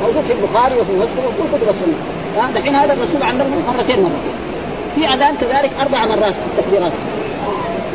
موجود 0.03 0.25
في 0.25 0.33
البخاري 0.33 0.75
وفي 0.81 0.93
مسلم 0.93 1.25
وفي 1.29 1.43
كتب 1.53 1.69
السنة. 1.69 1.99
ها 2.37 2.51
دحين 2.55 2.75
هذا 2.77 2.93
الرسول 2.93 3.23
عندنا 3.23 3.49
مرتين 3.69 4.03
مرتين 4.03 4.35
في 4.95 5.15
أذان 5.15 5.35
كذلك 5.41 5.71
أربع 5.81 6.07
مرات 6.07 6.35
تكبيرات 6.59 6.93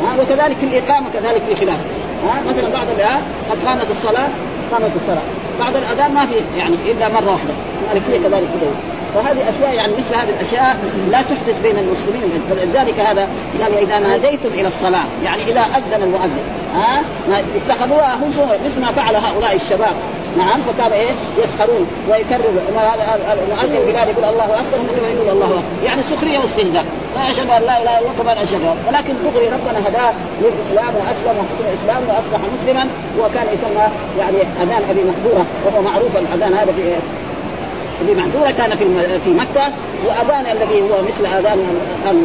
ها 0.02 0.22
وكذلك 0.22 0.56
في 0.56 0.66
الإقامة 0.66 1.06
كذلك 1.14 1.42
في 1.48 1.56
خلاف. 1.56 1.78
ها 2.24 2.42
مثلا 2.48 2.68
بعد 2.68 2.88
الاذان 2.88 3.22
قد 3.50 3.58
قامت 3.66 3.90
الصلاة 3.90 4.28
قامت 4.72 4.90
الصلاة. 4.96 5.22
بعد 5.60 5.76
الأذان 5.76 6.14
ما 6.14 6.26
في 6.26 6.34
يعني 6.56 6.76
إلا 6.86 7.08
مرة 7.08 7.30
واحدة. 7.32 7.54
المالكية 7.92 8.28
كذلك 8.28 8.48
كذلك 8.60 8.76
وهذه 9.16 9.48
أشياء 9.48 9.74
يعني 9.74 9.92
مثل 9.92 10.14
هذه 10.14 10.30
الأشياء 10.30 10.76
لا 11.10 11.22
تحدث 11.22 11.60
بين 11.62 11.76
المسلمين 11.78 12.42
فلذلك 12.50 13.00
هذا 13.00 13.28
قال 13.62 13.74
إذا 13.74 13.98
ناديتم 13.98 14.48
إلى 14.54 14.68
الصلاة 14.68 15.04
يعني 15.24 15.42
اذا 15.42 15.60
أذن 15.60 16.02
المؤذن. 16.02 16.42
ها؟ 16.74 17.02
اتخذوها 17.56 18.18
هزوا 18.22 18.46
مثل 18.66 18.80
ما 18.80 18.92
فعل 18.92 19.16
هؤلاء 19.16 19.54
الشباب. 19.56 19.94
نعم 20.38 20.60
فكان 20.62 20.92
إيه؟ 20.92 21.10
يسخرون 21.44 21.86
ويكرر 22.10 22.50
المؤذن 23.32 23.86
بلال 23.86 24.08
يقول 24.08 24.24
الله 24.24 24.44
أكبر 24.44 24.76
هم 24.76 24.86
يقول 25.16 25.28
الله 25.28 25.46
أكبر. 25.46 25.62
يعني 25.86 26.02
سخرية 26.02 26.38
واستهزاء 26.38 26.84
فاشهد 27.14 27.50
أن 27.50 27.62
لا 27.62 27.82
إله 27.82 27.82
إلا 27.82 27.98
الله 27.98 28.12
كمان 28.18 28.36
أشهد 28.36 28.60
ولكن 28.88 29.14
دغري 29.24 29.46
ربنا 29.46 29.88
هداه 29.88 30.12
للإسلام 30.42 30.94
وأسلم 30.94 31.36
وحسن 31.38 31.64
الإسلام 31.72 32.02
واصبح 32.08 32.40
مسلما. 32.54 32.88
وكان 33.20 33.46
يسمى 33.54 33.86
يعني 34.18 34.38
أذان 34.62 34.90
أبي 34.90 35.00
محذوره 35.04 35.46
وهو 35.66 35.82
معروف 35.82 36.16
الأذان 36.16 36.54
هذا 36.54 36.72
في 36.72 36.94
ابي 38.02 38.14
معذوره 38.14 38.50
كان 38.50 38.70
في 38.70 38.84
في 39.24 39.30
مكة 39.30 39.72
وأذان 40.06 40.56
الذي 40.56 40.82
هو 40.82 41.02
مثل 41.08 41.26
أذان 41.26 41.58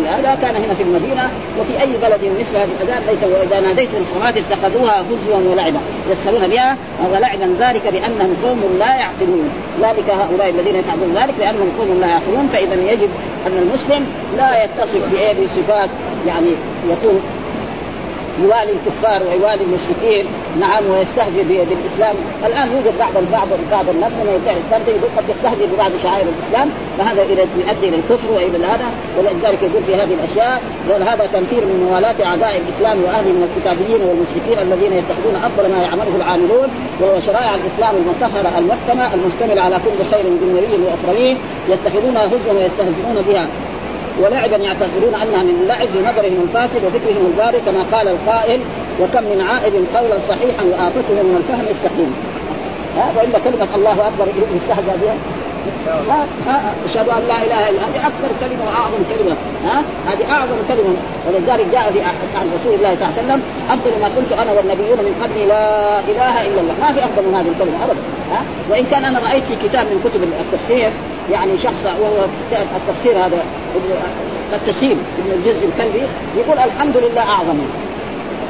هذا 0.06 0.38
كان 0.42 0.56
هنا 0.56 0.74
في 0.74 0.84
المدينة 0.84 1.30
وفي 1.60 1.82
أي 1.82 1.98
بلد 2.01 2.39
مثل 2.39 2.58
هذا 2.58 2.70
الأذان 2.82 3.03
ليس 3.08 3.24
واذا 3.24 3.60
ناديتم 3.60 3.98
الصلاة 4.01 4.34
اتخذوها 4.38 5.01
هزوا 5.01 5.51
ولعبا 5.51 5.80
يسخرون 6.12 6.48
بها 6.48 6.77
ولعبا 7.13 7.56
ذلك 7.60 7.82
بأنهم 7.94 8.36
قوم 8.44 8.77
لا 8.80 8.96
يعقلون. 8.96 9.50
ذلك 9.82 10.10
هؤلاء 10.10 10.50
الذين 10.50 10.75
يفعلون 10.75 11.13
ذلك 11.15 11.34
لانهم 11.39 11.72
قوم 11.80 12.00
لا 12.01 12.08
يعقلون 12.08 12.48
فإذا 12.48 12.92
يجب 12.92 13.10
أن 13.48 13.58
المسلم 13.58 14.06
لا 14.38 14.63
يتصف 14.63 15.12
بايه 15.12 15.46
بصفات 15.46 15.89
يعني 16.27 16.50
يكون 16.88 17.22
يوالي 18.44 18.72
الكفار 18.72 19.24
ويوالي 19.24 19.63
المشركين 19.63 20.25
نعم 20.60 20.83
ويستهزئ 20.91 21.43
بالاسلام 21.43 22.15
الآن 22.45 22.67
يوجد 22.72 22.98
بعض 23.00 23.17
البعض 23.17 23.48
بعض 23.72 23.89
الناس 23.89 24.12
من 24.12 24.39
يدعي 24.41 24.57
الاسلام 24.57 24.81
قد 25.17 25.24
يستهزئ 25.29 25.65
ببعض 25.67 25.91
شعائر 26.03 26.25
الإسلام 26.29 26.69
فهذا 26.98 27.22
يؤدي 27.24 27.88
إلى 27.89 27.98
الكفر 27.98 28.31
وإلى 28.31 28.65
هذا 28.65 28.88
ولذلك 29.17 29.62
يقول 29.63 29.83
في 29.88 29.95
هذه 29.95 30.13
الأشياء 30.13 30.62
هذا 30.89 31.25
تنفير 31.25 31.65
من 31.65 31.88
موالاة 31.89 32.15
أعداء 32.25 32.62
الإسلام 32.62 33.03
واهله 33.03 33.31
من 33.38 33.43
الكتابيين 33.50 34.01
والمشركين 34.07 34.57
الذين 34.67 34.93
يتخذون 34.93 35.36
أفضل 35.36 35.72
ما 35.75 35.81
يعمله 35.83 36.15
العاملون 36.15 36.67
وهو 37.01 37.19
شرائع 37.19 37.55
الإسلام 37.55 37.95
المطهرة 38.01 38.57
المحكمة 38.60 39.13
المشتملة 39.13 39.62
على 39.62 39.75
كل 39.75 40.00
خير 40.12 40.24
دنيوي 40.41 40.77
واخروي 40.86 41.38
يتخذونها 41.69 42.25
هزوا 42.27 42.53
ويستهزئون 42.53 43.22
بها. 43.27 43.48
ولعبا 44.22 44.58
يعتقدون 44.58 45.15
انها 45.15 45.43
من 45.43 45.55
اللعب 45.62 45.88
لنظرهم 45.96 46.41
الفاسد 46.43 46.82
وفكرهم 46.86 47.25
البارد 47.32 47.62
كما 47.65 47.84
قال 47.98 48.08
القائل 48.08 48.60
وكم 49.01 49.24
من 49.24 49.41
عائد 49.41 49.74
قولا 49.96 50.17
صحيحا 50.29 50.63
وآفته 50.72 51.15
من 51.27 51.36
الفهم 51.39 51.67
السقيم. 51.75 52.12
ها 52.98 53.05
وإلا 53.17 53.39
كلمة 53.39 53.75
الله 53.75 53.98
أكبر 54.08 54.27
يستهزأ 54.55 54.96
بها. 55.01 55.15
أشهد 56.86 57.08
أن 57.10 57.24
لا 57.27 57.38
إله 57.46 57.70
إلا 57.70 57.79
هذه 57.88 58.08
أكبر 58.08 58.29
كلمة 58.41 58.63
وأعظم 58.65 59.01
كلمة. 59.12 59.36
ها 59.65 59.77
هذه 60.10 60.32
أعظم 60.32 60.60
كلمة. 60.67 60.96
ولذلك 61.27 61.65
جاء 61.72 61.91
في 61.93 62.00
عن 62.39 62.46
رسول 62.58 62.74
الله 62.77 62.96
صلى 62.96 63.05
الله 63.05 63.13
عليه 63.17 63.24
وسلم 63.24 63.41
أفضل 63.70 63.91
ما 64.01 64.10
كنت 64.15 64.32
أنا 64.41 64.51
والنبيون 64.51 64.98
من 65.08 65.13
قبلي 65.24 65.46
لا 65.46 66.00
إله 66.00 66.36
إلا 66.48 66.62
الله. 66.62 66.75
ما 66.82 66.93
في 66.93 67.00
أفضل 67.00 67.24
من 67.27 67.36
هذه 67.36 67.50
الكلمة 67.53 67.77
ابدا. 67.84 68.01
ها 68.32 68.41
وإن 68.70 68.86
كان 68.91 69.03
أنا 69.05 69.20
رأيت 69.20 69.43
في 69.43 69.55
كتاب 69.67 69.86
من 69.86 70.00
كتب 70.05 70.22
التفسير 70.24 70.89
يعني 71.32 71.58
شخص 71.58 71.86
وهو 72.01 72.25
التفسير 72.51 73.25
هذا 73.25 73.44
التسهيل 74.53 74.98
ابن 75.20 75.32
الجز 75.32 75.63
الكلبي 75.63 76.03
يقول 76.38 76.58
الحمد 76.58 76.98
لله 76.98 77.22
أعظم. 77.22 77.60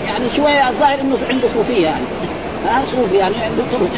يعني 0.06 0.26
شوية 0.36 0.70
الظاهر 0.70 1.02
إنه 1.02 1.18
عنده 1.30 1.48
صوفية 1.56 1.84
يعني. 1.84 2.06
ها 2.68 2.82
صوفي 2.86 3.18
يعني 3.18 3.36
عنده 3.36 3.64
طرق. 3.72 3.90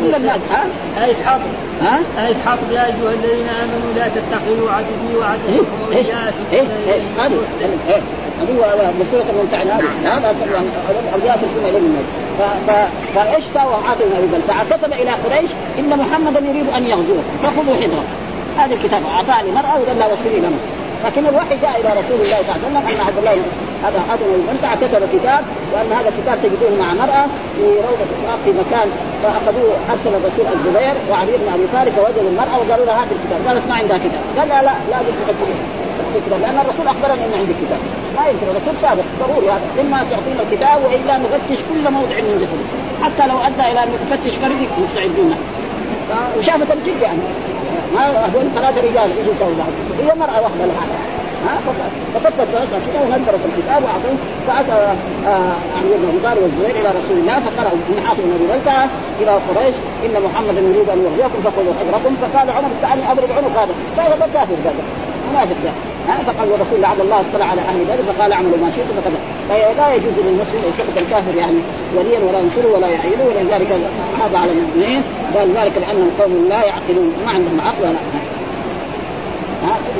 كل 0.00 0.14
الناس 0.14 0.40
ها؟ 0.50 0.64
آية 1.04 1.24
حاطب 1.24 1.42
ها؟ 1.82 1.98
آية 2.26 2.34
حاطب 2.46 2.72
يا 2.72 2.86
أيها 2.86 3.12
الذين 3.12 3.46
آمنوا 3.62 3.92
لا 3.96 4.08
تتخذوا 4.08 4.70
عدوي 4.70 5.20
وعدوكم 5.20 5.78
أولياء 5.86 6.34
إيه 8.40 8.54
إيه 8.54 8.64
إيه 8.64 8.88
هذه 8.88 8.94
بسورة 9.00 9.24
الممتحنة 9.30 9.74
هذا 10.04 10.34
أولياء 11.14 11.36
تلقون 11.36 11.76
الناس 11.76 12.06
فايش 13.14 13.44
سوى 13.54 13.74
عاصم 13.74 14.04
بن 14.10 14.16
ابي 14.16 14.26
بلتعه 14.26 14.64
كتب 14.70 14.92
إلى 14.92 15.10
قريش 15.10 15.50
ان 15.78 15.98
محمدا 15.98 16.40
يريد 16.40 16.68
ان 16.76 16.86
يغزوه 16.86 17.22
فخذوا 17.42 17.74
حذره 17.74 18.04
هذا 18.58 18.74
الكتاب 18.74 19.06
اعطاه 19.06 19.42
لمراه 19.42 19.80
وقال 19.80 19.98
لها 19.98 20.06
وصلي 20.06 20.38
لنا 20.38 20.58
لكن 21.04 21.26
الوحي 21.26 21.56
جاء 21.62 21.80
إلى 21.80 21.88
رسول 22.00 22.20
الله 22.20 22.38
صلى 22.46 22.54
الله 22.54 22.54
عليه 22.54 22.66
وسلم 22.66 22.76
ان 22.76 23.06
عبد 23.06 23.18
الله 23.18 23.36
هذا 23.84 24.00
حاتم 24.08 24.24
المنتع 24.34 24.74
كتب 24.74 25.02
كتاب 25.14 25.44
وان 25.72 25.92
هذا 25.92 26.08
الكتاب 26.08 26.38
تجدوه 26.42 26.78
مع 26.78 26.94
مراه 26.94 27.26
في 27.56 27.64
روضه 27.64 28.06
اسراء 28.14 28.38
في 28.44 28.50
مكان 28.50 28.88
فاخذوه 29.22 29.74
ارسل 29.90 30.14
الرسول 30.14 30.46
الزبير 30.54 30.94
وعلي 31.10 31.32
بن 31.32 31.48
ابي 31.54 31.66
طالب 31.74 31.92
فوجدوا 31.92 32.30
المراه 32.30 32.58
وقالوا 32.58 32.86
لها 32.86 32.94
هذا 32.94 33.12
الكتاب 33.16 33.48
قالت 33.48 33.68
ما 33.68 33.74
عندها 33.74 33.98
كتاب 33.98 34.22
قال 34.38 34.48
لا 34.48 34.62
لا 34.62 34.74
لازم 34.90 35.14
الكتاب 36.16 36.40
لأن 36.40 36.58
الرسول 36.58 36.86
اخبرني 36.86 37.24
ان 37.24 37.34
عندي 37.38 37.52
كتاب 37.62 37.78
ما 38.18 38.26
يمكن 38.30 38.46
الرسول 38.52 38.74
صادق 38.82 39.04
ضروري 39.20 39.46
هذا. 39.50 39.66
اما 39.80 39.98
تعطينا 40.10 40.42
الكتاب 40.46 40.78
وإلا 40.84 41.18
نفتش 41.18 41.58
كل 41.68 41.92
موضع 41.92 42.16
من 42.26 42.34
جسده 42.42 42.66
حتى 43.04 43.24
لو 43.30 43.38
أدى 43.38 43.72
إلى 43.72 43.80
أن 43.84 43.88
نفتش 44.02 44.34
فرجك 44.36 44.70
مستعدون 44.82 45.34
وشافت 46.38 46.70
الجد 46.76 47.02
يعني. 47.02 47.24
ما 47.94 48.02
هذول 48.26 48.46
ثلاثة 48.54 48.80
رجال 48.88 49.08
إيش 49.18 49.26
يسوي 49.34 49.54
بعد؟ 49.60 49.74
هي 50.02 50.10
مرأة 50.22 50.40
واحدة 50.42 50.64
لها. 50.70 50.84
ها؟ 51.46 51.54
ففتت 52.14 52.48
راسها 52.54 52.78
كده 52.86 53.00
ونكرت 53.02 53.40
الكتاب 53.48 53.80
وأعطوه. 53.84 54.16
فأتى 54.46 54.72
آه 55.26 55.52
علي 55.78 55.94
بن 56.02 56.20
طالب 56.24 56.42
والزبير 56.42 56.74
إلى 56.80 56.88
رسول 57.00 57.16
الله 57.22 57.36
فقرأوا 57.46 57.78
من 57.90 58.04
حاطب 58.06 58.22
بن 58.22 58.32
ابي 58.36 58.46
بلتعه 58.52 58.88
إلى 59.20 59.30
قريش. 59.48 59.74
إن 60.04 60.14
محمدا 60.26 60.60
يريد 60.60 60.88
أن 60.94 60.98
يغزيكم 61.06 61.38
فخذوا 61.44 61.74
حذركم 61.78 62.12
فقال 62.22 62.50
عمر 62.50 62.70
دعني 62.82 63.12
أضرب 63.12 63.30
عنق 63.38 63.54
هذا. 63.62 63.74
فهذا 63.96 64.28
كافر 64.34 64.56
منافق 65.32 65.56
ده 65.64 65.72
فقال 66.32 66.48
الرسول 66.54 66.80
لعل 66.80 67.00
الله 67.00 67.20
اطلع 67.20 67.46
على 67.46 67.60
أهل 67.60 67.84
بدر 67.84 68.12
فقال 68.12 68.32
اعملوا 68.32 68.58
ما 68.62 68.70
شئتم 68.70 69.00
فقد 69.00 69.12
فلا 69.48 69.94
يجوز 69.94 70.12
للمسلم 70.18 70.60
ان 70.64 70.72
يتخذ 70.74 70.98
الكافر 70.98 71.34
يعني 71.34 71.58
وليا 71.96 72.18
ولا 72.18 72.38
ينصره 72.38 72.72
ولا 72.72 72.88
يعينه 72.88 73.24
ولذلك 73.28 73.70
عاب 74.22 74.36
على 74.36 74.52
المؤمنين 74.52 75.02
قال 75.34 75.48
ذلك 75.54 75.72
بانهم 75.78 76.10
قوم 76.20 76.46
لا 76.48 76.64
يعقلون. 76.64 77.12
ما 77.26 77.32
عندهم 77.32 77.60
عقل 77.60 77.82
ولا 77.82 77.98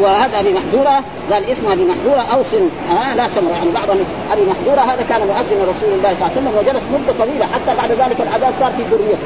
وهذا 0.00 0.40
أبي 0.40 0.54
محذورة 0.54 1.04
قال 1.30 1.44
اسمه 1.44 1.72
أبي 1.72 1.84
محذورة 1.84 2.20
أو 2.20 2.42
سن 2.42 2.68
ها؟ 2.90 3.14
لا 3.14 3.28
سمر 3.28 3.50
يعني 3.50 3.70
بعض 3.74 3.90
أبي 4.32 4.42
محذورة 4.50 4.80
هذا 4.80 5.02
كان 5.08 5.20
مؤذن 5.20 5.62
رسول 5.62 5.92
الله 5.96 6.14
صلى 6.14 6.26
الله 6.26 6.30
عليه 6.30 6.40
وسلم 6.40 6.54
وجلس 6.58 6.82
مدة 6.94 7.24
طويلة 7.24 7.46
حتى 7.46 7.76
بعد 7.76 7.90
ذلك 7.90 8.20
الاذان 8.20 8.52
صار 8.60 8.70
في 8.70 8.82
ذريته. 8.82 9.18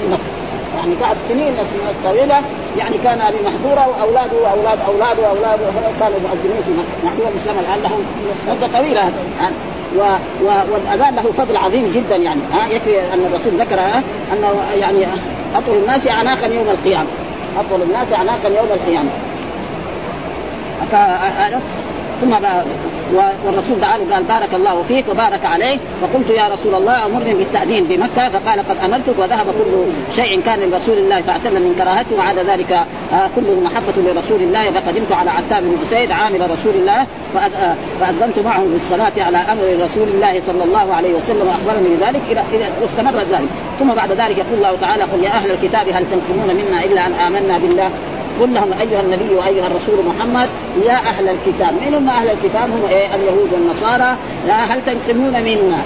في 0.00 0.08
مكه 0.12 0.37
يعني 0.78 0.94
بعد 1.00 1.16
سنين 1.28 1.54
طويلة 2.04 2.42
يعني 2.78 2.98
كان 3.04 3.20
أبي 3.20 3.36
محذورة 3.44 3.88
وأولاده 3.88 4.36
وأولاد 4.42 4.78
أولاده 4.88 5.22
وأولاده 5.22 5.64
كانوا 6.00 6.18
مؤذنين 6.18 6.62
في 6.66 6.72
هو 7.22 7.28
الإسلام 7.28 7.56
الآن 7.58 7.82
له 7.82 7.98
مدة 8.54 8.78
طويلة. 8.78 9.12
و 9.96 10.00
و 10.44 10.48
والأذان 10.72 11.14
له 11.14 11.32
فضل 11.32 11.56
عظيم 11.56 11.92
جدا 11.94 12.16
يعني. 12.16 12.40
ها؟ 12.52 12.66
يكفي 12.66 12.98
أن 12.98 13.26
الرسول 13.26 13.60
ذكر 13.60 13.80
أنه 14.32 14.54
يعني 14.80 15.06
أطول 15.56 15.76
الناس 15.76 16.08
اعناقا 16.08 16.46
يوم 16.46 16.70
القيامة. 16.70 17.08
أطول 17.58 17.82
الناس 17.82 18.12
اعناقا 18.12 18.48
يوم 18.48 18.68
القيامة. 18.70 19.10
ثم 22.20 22.34
والرسول 23.14 23.80
دعا 23.80 23.98
قال 24.12 24.22
بارك 24.22 24.54
الله 24.54 24.82
فيك 24.88 25.04
وبارك 25.08 25.44
عليك 25.44 25.80
فقلت 26.00 26.30
يا 26.30 26.48
رسول 26.48 26.74
الله 26.74 27.06
أمرني 27.06 27.34
بالتاذين 27.34 27.84
بمكة 27.84 28.28
فقال 28.28 28.58
قد 28.60 28.76
أمرتك 28.84 29.18
وذهب 29.18 29.46
كل 29.46 29.72
شيء 30.16 30.40
كان 30.40 30.60
لرسول 30.60 30.98
الله 30.98 31.22
صلى 31.22 31.36
الله 31.36 31.40
عليه 31.40 31.50
وسلم 31.50 31.62
من 31.62 31.74
كراهته 31.78 32.16
وعاد 32.18 32.38
ذلك 32.38 32.72
آه، 32.72 33.30
كله 33.36 33.60
محبة 33.64 33.94
لرسول 33.96 34.42
الله 34.42 34.70
فقدمت 34.70 35.12
على 35.12 35.30
عتاب 35.30 35.62
بن 35.62 35.76
أسيد 35.82 36.10
عامل 36.10 36.50
رسول 36.50 36.74
الله 36.74 37.00
آه، 37.36 37.74
فاذنت 38.00 38.38
معه 38.38 38.64
بالصلاة 38.72 39.12
على 39.18 39.38
أمر 39.38 39.84
رسول 39.84 40.08
الله 40.08 40.40
صلى 40.46 40.64
الله 40.64 40.94
عليه 40.94 41.14
وسلم 41.14 41.48
وأخبرني 41.48 41.96
بذلك 41.96 42.20
إلى 42.30 42.64
واستمر 42.82 43.20
ذلك. 43.20 43.48
ثم 43.78 43.94
بعد 43.94 44.10
ذلك 44.12 44.38
يقول 44.38 44.54
الله 44.54 44.76
تعالى 44.80 45.02
قل 45.02 45.22
يا 45.24 45.30
أهل 45.30 45.50
الكتاب 45.50 45.88
هل 45.88 46.04
تنقمون 46.10 46.56
منا 46.56 46.84
إلا 46.84 47.06
أن 47.06 47.12
آمنا 47.12 47.58
بالله؟ 47.58 47.90
قل 48.40 48.54
لهم 48.54 48.72
أيها 48.80 49.00
النبي 49.00 49.34
وأيها 49.34 49.66
الرسول 49.66 50.04
محمد 50.06 50.48
يا 50.86 50.96
أهل 50.96 51.28
الكتاب. 51.28 51.72
من 51.72 51.94
هم 51.94 52.08
أهل 52.08 52.28
الكتاب؟ 52.28 52.70
هم 52.70 52.82
إيه؟ 52.90 53.14
اليهود 53.14 53.52
والنصارى. 53.52 54.16
لا 54.46 54.64
هل 54.64 54.80
تنقمون 54.86 55.32
منا؟ 55.32 55.82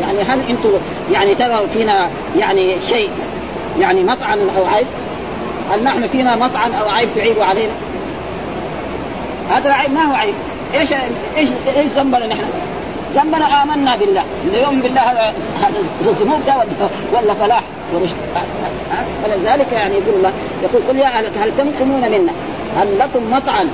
يعني 0.00 0.22
هل 0.22 0.40
أنتم 0.50 0.70
يعني 1.12 1.34
ترى 1.34 1.60
فينا 1.72 2.08
يعني 2.36 2.76
شيء 2.88 3.10
يعني 3.80 4.04
مطعن 4.04 4.38
أو 4.58 4.66
عيب؟ 4.74 4.86
هل 5.72 5.84
نحن 5.84 6.08
فينا 6.08 6.36
مطعن 6.36 6.74
أو 6.74 6.88
عيب 6.88 7.08
تعيبوا 7.16 7.44
علينا؟ 7.44 7.72
هذا 9.50 9.68
العيب 9.68 9.92
ما 9.92 10.02
هو 10.02 10.14
عيب. 10.14 10.34
إيش 10.74 10.92
إيش 11.36 11.48
إيش 11.76 11.88
ذنبنا 11.88 12.26
نحن؟ 12.26 12.44
ذنبنا 13.14 13.62
آمنا 13.62 13.96
بالله. 13.96 14.22
يؤمن 14.62 14.80
بالله 14.80 15.00
هذا 15.00 15.34
هذا 15.62 15.74
ذنوب 16.02 16.40
ولا 17.12 17.34
فلاح؟ 17.34 17.62
ورشد 17.94 18.16
فلذلك 19.24 19.72
يعني 19.72 19.94
يقول 19.94 20.14
الله 20.16 20.32
يقول 20.62 20.82
قل 20.88 20.96
يا 20.96 21.06
أهل 21.06 21.24
هل 21.24 21.52
تنقمون 21.58 22.00
منا؟ 22.00 22.32
هل 22.76 22.98
لكم 22.98 23.30
مطعن 23.30 23.68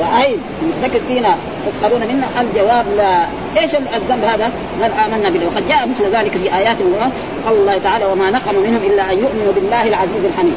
وعيب 0.00 0.38
مستكد 0.62 1.00
فينا 1.08 1.36
تسخرون 1.66 2.00
منا؟ 2.00 2.26
الجواب 2.40 2.86
لا. 2.96 3.26
إيش 3.58 3.74
الذنب 3.74 4.24
هذا؟ 4.24 4.50
قال 4.82 4.92
آمنا 4.92 5.30
بالله. 5.30 5.46
وقد 5.46 5.68
جاء 5.68 5.88
مثل 5.88 6.16
ذلك 6.16 6.32
في 6.32 6.56
آيات 6.56 6.76
أخرى 6.76 7.10
قول 7.46 7.58
الله 7.58 7.78
تعالى 7.78 8.04
وما 8.04 8.30
نقم 8.30 8.54
منهم 8.54 8.80
إلا 8.86 9.12
أن 9.12 9.18
يؤمنوا 9.18 9.52
بالله 9.54 9.88
العزيز 9.88 10.24
الحميد. 10.24 10.54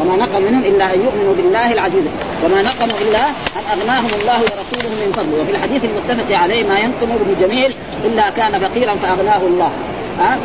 وما 0.00 0.16
نقم 0.16 0.42
منهم 0.42 0.62
إلا 0.64 0.94
أن 0.94 1.00
يؤمنوا 1.00 1.34
بالله 1.36 1.72
العزيز. 1.72 2.04
وما 2.44 2.62
نقموا 2.62 2.96
إلا 3.08 3.28
أن 3.28 3.78
أغناهم 3.78 4.10
الله 4.20 4.40
ورسوله 4.40 4.90
من 5.06 5.12
فضله. 5.16 5.42
وفي 5.42 5.50
الحديث 5.50 5.84
المتفق 5.84 6.36
عليه 6.36 6.64
ما 6.64 6.78
ينقم 6.78 7.12
ابن 7.12 7.36
جميل 7.40 7.74
إلا 8.04 8.30
كان 8.30 8.58
فقيرا 8.58 8.94
فأغناه 8.94 9.40
الله. 9.46 9.70
ها؟ 10.18 10.38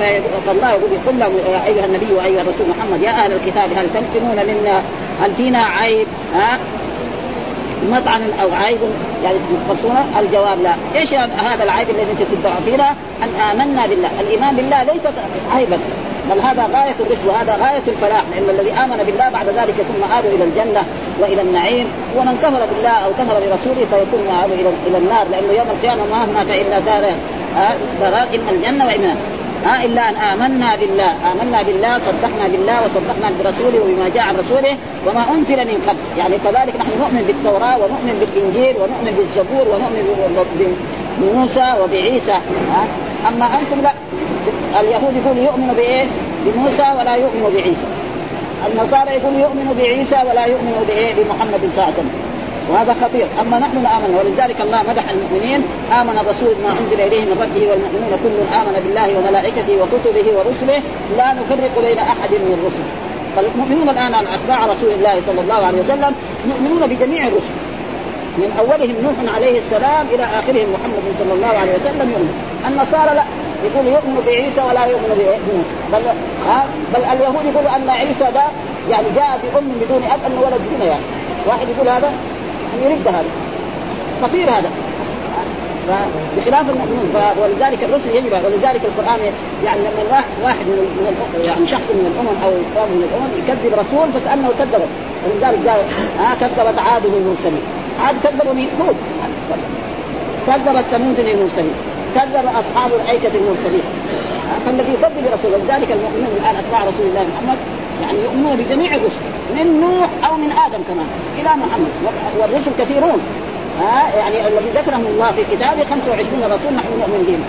فالله 0.47 0.69
يقول 0.69 0.89
قل 1.07 1.19
له 1.19 1.51
يا 1.51 1.65
أيها 1.65 1.85
النبي 1.85 2.13
وأيها 2.13 2.41
الرسول 2.41 2.67
محمد 2.69 3.01
يا 3.01 3.09
أهل 3.09 3.31
الكتاب 3.31 3.69
هل 3.75 3.87
تنقمون 3.93 4.35
منا؟ 4.35 4.81
هل 5.21 5.35
فينا 5.35 5.65
عيب؟ 5.65 6.07
ها؟ 6.35 6.57
مطعن 7.91 8.21
أو 8.41 8.53
عيب؟ 8.53 8.77
يعني 9.23 9.37
تفسرون 9.69 9.95
الجواب 10.19 10.61
لا، 10.61 10.75
إيش 10.95 11.13
هذا 11.13 11.63
العيب 11.63 11.89
الذي 11.89 12.11
أنت 12.11 12.21
تدعوا 12.21 12.61
فينا؟ 12.65 12.89
أن 13.23 13.41
آمنا 13.51 13.87
بالله، 13.87 14.09
الإيمان 14.19 14.55
بالله 14.55 14.83
ليس 14.83 15.03
عيبا 15.51 15.79
بل 16.31 16.39
هذا 16.39 16.69
غاية 16.73 16.95
الرشد 16.99 17.25
وهذا 17.27 17.55
غاية 17.55 17.81
الفلاح 17.87 18.23
لأن 18.31 18.49
الذي 18.49 18.71
آمن 18.71 19.03
بالله 19.05 19.29
بعد 19.29 19.47
ذلك 19.47 19.75
يكون 19.79 19.95
مآله 20.01 20.35
إلى 20.35 20.43
الجنة 20.43 20.83
وإلى 21.19 21.41
النعيم 21.41 21.87
ومن 22.17 22.37
كفر 22.43 22.65
بالله 22.65 22.89
أو 22.89 23.11
كفر 23.11 23.39
برسوله 23.39 23.85
فيكون 23.91 24.25
مآله 24.27 24.53
إلى 24.61 24.69
إلى 24.87 24.97
النار 24.97 25.27
لأنه 25.31 25.53
يوم 25.53 25.67
القيامة 25.75 26.01
ما 26.11 26.25
هناك 26.25 26.47
الا 26.61 26.79
دار 26.79 27.11
داران 28.01 28.27
اما 28.39 28.51
الجنة 28.51 28.85
واما 28.85 29.15
ها 29.65 29.85
إلا 29.85 30.09
أن 30.09 30.15
آمنا 30.15 30.75
بالله. 30.75 31.11
آمنا 31.31 31.61
بالله 31.61 31.99
صدقنا 31.99 32.47
بالله 32.51 32.85
وصدقنا 32.85 33.31
برسوله 33.39 33.79
وبما 33.83 34.09
جاء 34.15 34.23
عن 34.23 34.37
رسوله 34.37 34.77
وما 35.07 35.23
أنزل 35.31 35.57
من 35.57 35.83
قبل. 35.87 36.19
يعني 36.19 36.37
كذلك 36.37 36.75
نحن 36.75 36.91
نؤمن 36.99 37.23
بالتوراة 37.27 37.77
ونؤمن 37.77 38.15
بالإنجيل 38.19 38.75
ونؤمن 38.81 39.13
بالزبور 39.17 39.65
ونؤمن 39.71 40.05
بموسى 41.19 41.73
وبعيسى. 41.81 42.37
ها؟ 42.73 42.87
أما 43.27 43.45
أنتم 43.45 43.81
لا. 43.81 43.93
اليهود 44.79 45.13
يقول 45.25 45.37
يؤمن 45.37 45.73
بإيه؟ 45.77 46.05
بموسى 46.45 46.87
ولا 46.99 47.15
يؤمن 47.15 47.51
بعيسى. 47.55 47.87
النصارى 48.67 49.11
يقول 49.11 49.35
يؤمن 49.35 49.75
بعيسى 49.77 50.15
ولا 50.29 50.45
يؤمن 50.45 50.85
بإيه؟ 50.87 51.13
بمحمد 51.13 51.59
صلى 51.59 51.69
الله 51.73 51.83
عليه 51.83 51.93
وسلم. 51.93 52.26
وهذا 52.69 52.93
خطير. 53.01 53.27
أما 53.41 53.59
نحن 53.59 53.83
نامن 53.83 54.11
ولذلك 54.17 54.61
الله 54.61 54.79
مدح 54.89 55.03
المؤمنين 55.09 55.61
آمن 55.99 56.17
الرسول 56.21 56.53
ما 56.63 56.71
أنزل 56.79 56.99
إليه 57.07 57.23
من 57.25 57.37
ربه 57.43 57.63
والمؤمنون 57.69 58.13
كل 58.23 58.55
آمن 58.59 58.75
بالله 58.83 59.07
وملائكته 59.17 59.73
وكتبه 59.81 60.27
ورسله 60.37 60.81
لا 61.17 61.27
نفرق 61.39 61.73
بين 61.85 61.99
أحد 61.99 62.31
من 62.31 62.51
الرسل. 62.57 62.85
فالمؤمنون 63.35 63.89
الآن 63.89 64.13
أتباع 64.13 64.59
رسول 64.65 64.91
الله 64.97 65.21
صلى 65.27 65.41
الله 65.41 65.65
عليه 65.65 65.79
وسلم 65.79 66.15
يؤمنون 66.51 66.87
بجميع 66.89 67.27
الرسل. 67.27 67.55
من 68.41 68.49
أولهم 68.59 68.95
نوح 69.03 69.35
عليه 69.35 69.59
السلام 69.59 70.05
إلى 70.13 70.23
آخرهم 70.23 70.67
محمد 70.75 71.05
صلى 71.19 71.33
الله 71.33 71.53
عليه 71.61 71.73
وسلم 71.79 72.07
يؤمن. 72.13 72.33
النصارى 72.67 73.15
لا. 73.15 73.23
يقول 73.67 73.85
يؤمن 73.87 74.23
بعيسى 74.27 74.61
ولا 74.69 74.85
يؤمن 74.85 75.09
بموسى. 75.19 75.75
بل 75.93 76.03
ها؟ 76.49 76.65
بل 76.93 77.03
اليهود 77.13 77.45
يقولوا 77.51 77.75
أن 77.75 77.89
عيسى 77.89 78.27
ده 78.37 78.45
يعني 78.91 79.07
جاء 79.15 79.39
بأم 79.43 79.67
بدون 79.81 80.03
أب 80.13 80.19
انه 80.27 80.41
ولد 80.45 80.61
دون 80.71 80.87
يعني. 80.87 81.05
واحد 81.47 81.67
يقول 81.73 81.87
هذا؟ 81.89 82.11
يرد 82.83 83.07
هذا 83.07 83.29
خطير 84.21 84.49
هذا. 84.49 84.69
بخلاف 86.37 86.69
المؤمنون 86.69 87.15
ولذلك 87.41 87.83
الرسل 87.83 88.15
يجب 88.15 88.31
ولذلك 88.45 88.81
القرآن 88.85 89.19
يعني 89.65 89.81
لما 89.81 90.23
واحد 90.43 90.65
من 90.67 91.43
يعني 91.45 91.65
شخص 91.67 91.87
من 91.93 92.05
الأمم 92.11 92.37
أو 92.43 92.81
قوم 92.81 92.91
من 92.97 93.03
الأمم 93.09 93.29
يكذب 93.39 93.73
رسول 93.79 94.11
فكأنه 94.11 94.49
كذب 94.59 94.81
ولذلك 95.25 95.67
قال 95.67 95.81
ها 96.19 96.35
كذبت 96.41 96.79
عاد 96.79 97.05
المرسلين. 97.05 97.61
عاد 98.03 98.15
كذبوا 98.23 98.53
مين؟ 98.53 98.69
هود 98.81 98.95
كذبت 100.47 100.85
ثمود 100.91 101.19
المرسلين. 101.19 101.75
كذب 102.15 102.45
أصحاب 102.45 102.91
الأيكة 103.01 103.35
المرسلين. 103.35 103.85
فالذي 104.65 104.93
يكذب 104.93 105.33
رسول 105.33 105.51
ولذلك 105.53 105.91
المؤمنون 105.91 106.33
الآن 106.41 106.55
أتباع 106.55 106.81
رسول 106.83 107.05
الله 107.07 107.25
محمد 107.33 107.57
يعني 108.01 108.17
يؤمنون 108.23 108.55
بجميع 108.55 108.95
الرسل 108.95 109.25
من 109.55 109.81
نوح 109.81 110.09
أو 110.29 110.37
من 110.37 110.51
آدم 110.51 110.81
كمان 110.87 111.07
إلى 111.39 111.49
محمد. 111.49 111.91
والرسل 112.39 112.71
كثيرون. 112.79 113.21
ها 113.81 114.15
يعني 114.17 114.47
الذي 114.47 114.69
ذكرهم 114.75 115.05
الله 115.05 115.31
في 115.31 115.43
كتابه 115.55 115.83
25 115.89 116.43
رسول 116.43 116.73
نحن 116.73 116.87
نؤمن 116.99 117.23
بهم. 117.27 117.43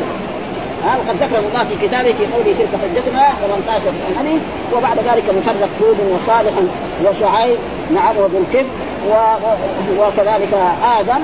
ها 0.84 0.96
وقد 0.96 1.22
ذكرهم 1.22 1.44
الله 1.48 1.64
في 1.64 1.86
كتابه 1.86 2.12
في 2.12 2.26
قوله 2.26 2.54
تلك 2.58 2.80
حجتنا 2.82 3.28
18 3.46 3.80
في 3.80 4.38
وبعد 4.76 4.98
ذلك 4.98 5.24
مفرق 5.38 5.68
هود 5.82 5.96
وصالح 6.12 6.52
وشعيب 7.04 7.58
نعم 7.94 8.16
وذو 8.16 8.38
الكفر 8.38 8.66
وكذلك 9.98 10.54
آدم 10.82 11.20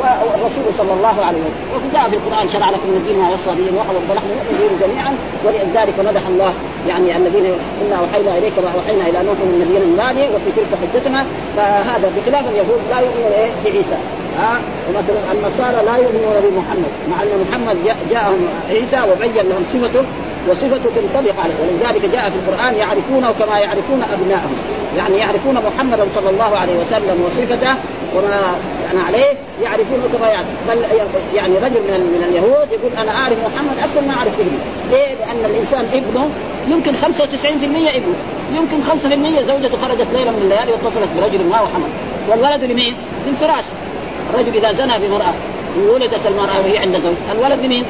والرسول 0.00 0.66
صلى 0.80 0.92
الله 0.98 1.16
عليه 1.26 1.40
وسلم. 1.44 1.56
وفي 1.74 1.88
جاء 1.94 2.04
في 2.10 2.16
القرآن 2.16 2.48
شرع 2.48 2.68
لكم 2.70 2.88
من 2.92 2.98
الدين 3.02 3.16
ما 3.22 3.26
وصى 3.34 3.52
به 3.58 3.66
وحول 3.78 3.96
فنحن 4.08 4.28
نؤمن 4.38 4.72
جميعا 4.82 5.12
ولذلك 5.44 5.96
مدح 6.08 6.24
الله 6.32 6.52
يعني 6.88 7.16
الذين 7.16 7.46
إنا 7.82 7.96
اوحينا 8.02 8.38
إليك 8.38 8.56
وأوحينا 8.64 9.04
إلى 9.10 9.18
نوح 9.28 9.38
من 9.48 9.56
نبينا 9.62 9.84
من 9.90 9.96
بعده 10.02 10.24
وفي 10.34 10.50
تلك 10.56 10.72
حجتنا. 10.82 11.20
فهذا 11.56 12.06
بخلاف 12.16 12.44
اليهود 12.52 12.80
لا 12.90 12.98
يؤمنون 13.06 13.32
إيه 13.40 13.50
بعيسى. 13.64 13.98
ها؟ 14.40 14.52
ومثلا 14.86 15.20
النصارى 15.34 15.80
لا 15.88 15.96
يؤمنون 16.04 16.36
بمحمد 16.44 16.92
مع 17.10 17.16
أن 17.22 17.32
محمد 17.44 17.76
جاءهم 18.10 18.40
عيسى 18.70 19.00
وبين 19.10 19.44
لهم 19.50 19.64
صفته 19.72 20.04
وصفته 20.48 20.88
تنطبق 20.96 21.36
عليه. 21.44 21.56
ولذلك 21.62 22.04
جاء 22.14 22.24
في 22.32 22.38
القرآن 22.42 22.72
يعرفونه 22.74 23.28
كما 23.40 23.56
يعرفون 23.58 24.00
ابنائهم 24.16 24.56
يعني 24.96 25.16
يعرفون 25.18 25.56
محمدا 25.68 26.04
صلى 26.14 26.30
الله 26.30 26.56
عليه 26.56 26.76
وسلم 26.82 27.16
وصفته 27.26 27.74
وما 28.14 28.54
كان 28.90 29.00
عليه 29.00 29.32
يعرفونه 29.62 30.04
كما 30.12 30.28
يعرف 30.28 30.46
بل 30.68 30.78
يعني 31.34 31.54
رجل 31.54 31.80
من 31.80 32.00
من 32.14 32.26
اليهود 32.28 32.72
يقول 32.72 32.92
أنا 32.98 33.12
أعرف 33.12 33.36
محمد 33.38 33.78
أكثر 33.78 34.00
ما 34.00 34.14
اعرف 34.14 34.32
ابني 34.40 34.58
ليه؟ 34.90 35.14
لأن 35.14 35.50
الإنسان 35.50 35.84
ابنه 35.92 36.28
يمكن 36.68 36.92
95% 36.92 36.96
ابنه. 37.96 38.14
يمكن 38.56 38.82
5% 38.82 39.42
زوجته 39.46 39.78
خرجت 39.82 40.06
ليله 40.12 40.30
من 40.30 40.42
الليالي 40.42 40.72
واتصلت 40.72 41.08
برجل 41.16 41.44
ما 41.50 41.60
وحمل 41.60 41.88
والولد 42.28 42.64
لمين؟ 42.64 42.94
للفراش. 43.26 43.64
الرجل 44.34 44.56
إذا 44.56 44.72
زنى 44.72 44.98
بامراه 44.98 45.34
ولدت 45.76 46.26
المرأة 46.26 46.60
وهي 46.60 46.78
عند 46.78 46.96
زوج 47.00 47.14
الولد 47.32 47.64
لمين؟ 47.64 47.84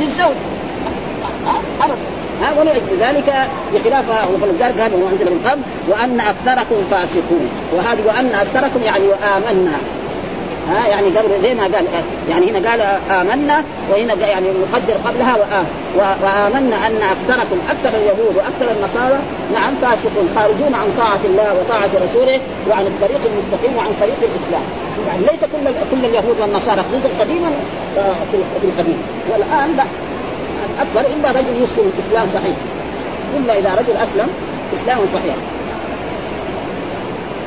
للزوج. 0.00 0.36
ابدا 1.82 1.96
ها 2.42 2.60
ولأجل 2.60 2.96
ذلك 3.00 3.48
بخلاف 3.74 4.04
ولذلك 4.42 4.80
هذا 4.80 4.96
هو 4.96 5.08
أنزل 5.12 5.24
من 5.24 5.40
قبل 5.46 5.60
وأن 5.88 6.20
أكثركم 6.20 6.76
فاسقون. 6.90 7.48
وهذه 7.72 8.06
وأن 8.06 8.34
أكثركم 8.34 8.82
يعني 8.84 9.04
وآمنا. 9.08 9.78
ها 10.68 10.86
يعني 10.88 11.06
قبل 11.06 11.42
زي 11.42 11.54
ما 11.54 11.62
قال 11.62 11.86
يعني 12.30 12.50
هنا 12.50 12.70
قال 12.70 12.80
آمنا 13.10 13.62
وهنا 13.90 14.14
يعني 14.26 14.46
يقدر 14.46 14.94
قبلها 15.04 15.36
وآمنا 15.96 16.86
أن 16.86 16.96
أكثركم 16.96 17.56
أكثر 17.70 17.98
اليهود 17.98 18.36
وأكثر 18.36 18.76
النصارى 18.76 19.18
نعم 19.52 19.74
فاسقون 19.74 20.28
خارجون 20.36 20.74
عن 20.74 20.88
طاعة 20.98 21.20
الله 21.24 21.54
وطاعة 21.60 21.90
رسوله 22.04 22.40
وعن 22.70 22.86
الطريق 22.86 23.20
المستقيم 23.30 23.76
وعن 23.76 23.90
طريق 24.00 24.18
الإسلام. 24.22 24.62
يعني 25.08 25.22
ليس 25.22 25.40
كل 25.40 25.72
كل 25.90 26.04
اليهود 26.04 26.36
والنصارى 26.40 26.80
خذوا 26.80 27.10
قديما 27.20 27.50
آه، 27.98 28.14
في 28.30 28.66
القديم. 28.66 28.98
والآن 29.32 29.76
لا. 29.76 29.84
أكبر 30.80 31.00
إلا 31.00 31.30
رجل 31.30 31.62
يسلم 31.62 31.92
إسلام 32.08 32.26
صحيح. 32.34 32.56
إلا 33.36 33.58
إذا 33.58 33.74
رجل 33.74 33.96
أسلم 33.96 34.28
إسلام 34.74 34.98
صحيح. 35.14 35.34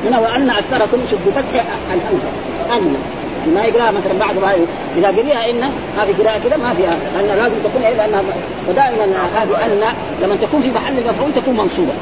هنا 0.04 0.18
وأن 0.18 0.50
أكثركم 0.50 0.98
شد 1.10 1.18
بفتح 1.26 1.64
الهمزه 1.92 2.30
أن. 2.76 2.96
ما 3.54 3.64
يقراها 3.64 3.90
مثلا 3.90 4.18
بعد 4.18 4.38
ما 4.38 4.52
إذا 4.96 5.08
قريها 5.08 5.50
إن 5.50 5.62
هذه 5.98 6.14
قراءة 6.22 6.38
كذا 6.44 6.56
ما 6.56 6.74
فيها. 6.74 6.96
لأن 7.14 7.38
لازم 7.38 7.54
تكون 7.64 7.82
لانها 7.82 8.22
ودائما 8.68 9.04
هذه 9.36 9.64
أن 9.64 9.82
لما 10.22 10.36
تكون 10.42 10.60
في 10.62 10.70
محل 10.70 10.98
المفعول 10.98 11.30
تكون 11.34 11.56
منصوبة. 11.56 11.92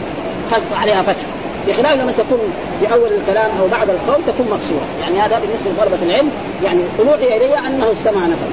عليها 0.76 1.02
فتح. 1.02 1.22
بخلاف 1.68 2.00
لما 2.00 2.12
تكون 2.18 2.38
في 2.80 2.92
أول 2.92 3.08
الكلام 3.12 3.50
أو 3.60 3.68
بعد 3.68 3.90
القول 3.90 4.20
تكون 4.26 4.46
مكسوره، 4.46 4.86
يعني 5.00 5.20
هذا 5.20 5.40
بالنسبة 5.40 5.70
لطلبه 5.70 6.02
العلم. 6.02 6.30
يعني 6.64 6.80
أوحي 6.98 7.36
إلي 7.36 7.58
أنه 7.58 7.92
استمع 7.92 8.26
نفر. 8.26 8.50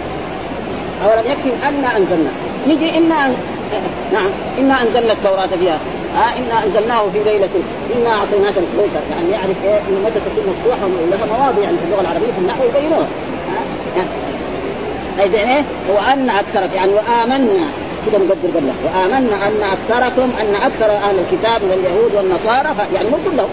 أولم 1.05 1.31
يكفي 1.31 1.49
أن 1.67 1.85
أنزلنا، 1.85 2.29
نجي 2.67 2.97
إنا 2.97 3.27
نعم 4.13 4.29
إنا 4.59 4.81
أنزلنا 4.81 5.13
التوراة 5.13 5.47
فيها. 5.59 5.79
ها 6.15 6.23
آه 6.23 6.37
إنا 6.37 6.65
أنزلناه 6.65 7.09
في 7.09 7.23
ليلة. 7.23 7.49
إنا 7.95 8.09
أعطيناك 8.09 8.53
الكوثر 8.57 9.01
يعني 9.11 9.31
يعرف 9.31 9.55
إيه؟ 9.63 9.79
إنه 9.89 9.99
متى 10.05 10.19
تكون 10.19 10.53
مفتوحة 10.53 10.85
ولها 10.85 11.25
مواضع 11.37 11.63
يعني 11.63 11.77
في 11.77 11.83
اللغة 11.85 12.01
العربية 12.01 12.31
في 12.31 12.39
النحو 12.39 12.63
يبينوها 12.63 13.07
ها 13.95 14.01
آه 14.01 14.05
طيب 15.19 15.33
يعني 15.33 15.55
إيه 15.57 15.63
وان 15.95 16.29
أكثرك 16.29 16.69
يعني 16.75 16.91
وآمنا. 16.93 17.65
كده 18.07 18.17
نقدر 18.17 18.49
قبل 18.55 18.71
وآمنا 18.85 19.47
أن 19.47 19.53
أكثركم 19.63 20.29
أن 20.41 20.55
أكثر 20.55 20.91
أهل 20.91 21.15
الكتاب 21.19 21.63
من 21.63 21.71
اليهود 21.71 22.15
والنصارى 22.15 22.69
يعني 22.93 23.09
مو 23.09 23.17
كلهم 23.31 23.49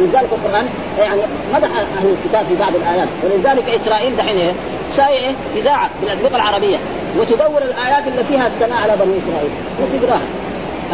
ولذلك 0.00 0.28
القرآن 0.32 0.66
يعني 0.98 1.22
مدح 1.54 1.68
أهل 1.98 2.14
الكتاب 2.24 2.44
في 2.48 2.54
بعض 2.60 2.72
الآيات. 2.74 3.08
ولذلك 3.24 3.68
إسرائيل 3.68 4.16
دحين 4.16 4.36
إيه؟ 4.36 4.52
ساي 4.96 5.34
إذاعة 5.56 5.90
باللغة 6.02 6.36
العربية. 6.36 6.76
وتدور 7.16 7.62
الآيات 7.62 8.06
اللي 8.06 8.24
فيها 8.24 8.46
الثناء 8.46 8.82
على 8.82 8.92
بني 9.00 9.18
إسرائيل. 9.18 9.50
وتقراها 9.80 10.28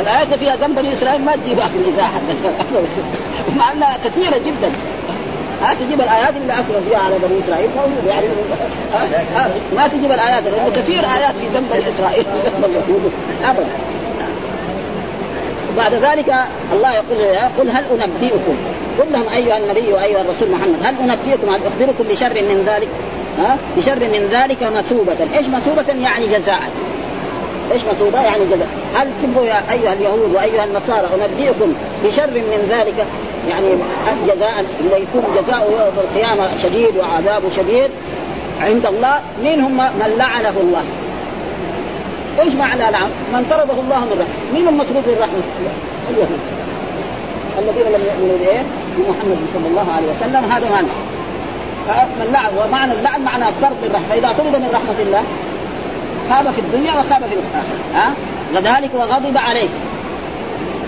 الآيات 0.00 0.26
اللي 0.26 0.38
فيها 0.38 0.56
ذنب 0.56 0.76
بني 0.76 0.92
إسرائيل 0.92 1.24
ما 1.24 1.36
تجيبها 1.36 1.66
في 1.66 1.78
الاذاعه 1.78 2.20
مع 3.58 3.72
إنها 3.72 3.96
كثيرة 3.96 4.38
جدا. 4.38 4.72
ها 5.62 5.74
تجيب 5.74 6.00
الآيات 6.00 6.36
اللي 6.36 6.52
اسروا 6.52 6.80
فيها 6.88 6.98
على 6.98 7.18
بني 7.18 7.38
إسرائيل. 7.44 7.70
موجوده 7.76 8.10
يعني 8.10 8.26
ما 9.76 9.88
تجيب 9.88 10.12
الآيات 10.12 10.44
لأنه 10.44 10.70
كثير 10.70 11.00
آيات 11.00 11.34
في 11.34 11.46
ذنب 11.54 11.70
بني 11.70 11.88
إسرائيل. 11.88 12.26
ابدا. 13.50 13.66
بعد 15.76 15.94
ذلك 15.94 16.34
الله 16.72 16.92
يقول 16.92 17.38
قل 17.58 17.70
هل 17.70 17.84
أنبئكم؟ 17.90 18.56
قل 18.98 19.12
لهم 19.12 19.28
أيها 19.28 19.58
النبي 19.58 19.92
وأيها 19.92 20.20
الرسول 20.20 20.50
محمد 20.50 20.82
هل 20.82 21.10
أنبئكم؟ 21.10 21.54
هل 21.54 21.60
أخبركم 21.66 22.04
بشر 22.10 22.34
من 22.34 22.64
ذلك؟ 22.66 22.88
ها 23.38 23.58
بشر 23.76 23.98
من 23.98 24.28
ذلك 24.32 24.62
مثوبة، 24.62 25.16
إيش 25.36 25.46
مثوبة؟ 25.46 25.92
يعني 26.02 26.26
جزاء. 26.26 26.62
إيش 27.72 27.82
مثوبة؟ 27.92 28.22
يعني 28.22 28.44
جزاء، 28.44 28.68
هل 28.94 29.08
تبغوا 29.22 29.46
يا 29.46 29.72
أيها 29.72 29.92
اليهود 29.92 30.34
وأيها 30.34 30.64
النصارى 30.64 31.08
أنبئكم 31.14 31.72
بشر 32.04 32.26
من 32.26 32.68
ذلك 32.70 33.06
يعني 33.48 33.66
جزاء 34.26 34.60
اللي 34.80 35.02
يكون 35.02 35.24
جزاؤه 35.42 35.70
يوم 35.70 35.94
القيامة 35.98 36.48
شديد 36.62 36.96
وعذابه 36.96 37.50
شديد 37.56 37.90
عند 38.60 38.86
الله 38.86 39.20
مين 39.42 39.60
هم 39.60 39.76
من 39.76 40.14
لعنه 40.18 40.54
الله 40.60 40.84
إيش 42.40 42.54
معنى 42.54 42.80
لعن؟ 42.80 43.10
من 43.32 43.46
طرده 43.50 43.72
الله 43.72 44.00
من 44.00 44.16
رحمة، 44.20 44.54
مين 44.54 44.68
المطرود 44.68 45.04
من 45.06 45.16
رحمه؟ 45.20 45.42
اليهود 46.10 46.40
الذين 47.58 47.92
لم 47.92 48.04
يؤمنوا 48.06 48.38
بإيه؟ 48.38 48.62
بمحمد 48.96 49.38
صلى 49.54 49.66
الله 49.66 49.92
عليه 49.96 50.06
وسلم 50.06 50.52
هذا 50.52 50.70
معنى 50.70 50.86
من 51.88 52.28
لعن 52.32 52.50
ومعنى 52.58 52.92
اللعن 52.92 53.22
معنى 53.22 53.48
الطرد 53.48 53.76
من 53.82 53.90
رحمه، 53.94 54.06
فإذا 54.08 54.32
طرد 54.32 54.56
من 54.56 54.70
رحمة 54.74 55.00
الله 55.00 55.22
خاب 56.30 56.52
في 56.52 56.60
الدنيا 56.60 56.92
وخاب 56.92 57.22
في 57.22 57.34
الآخرة، 57.34 57.78
ها؟ 57.94 58.12
وذلك 58.54 58.90
وغضب 58.94 59.38
عليه. 59.38 59.68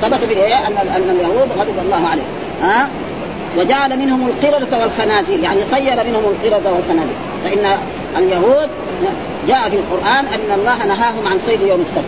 ثبت 0.03 0.25
في 0.25 0.35
إيه؟ 0.35 0.67
أن 0.67 0.73
أن 0.97 1.11
اليهود 1.11 1.49
غضب 1.59 1.79
الله 1.85 2.09
عليه، 2.09 2.23
ها؟ 2.63 2.89
وجعل 3.59 3.99
منهم 3.99 4.29
القردة 4.29 4.79
والخنازير. 4.79 5.41
يعني 5.41 5.65
صير 5.65 6.05
منهم 6.05 6.23
القردة 6.25 6.73
والخنازير. 6.73 7.17
فإن 7.45 7.79
اليهود 8.19 8.69
جاء 9.49 9.71
في 9.71 9.77
القرآن 9.77 10.27
أن 10.27 10.59
الله 10.59 10.87
نهاهم 10.87 11.27
عن 11.27 11.39
صيد 11.47 11.61
يوم 11.61 11.81
السبت. 11.81 12.05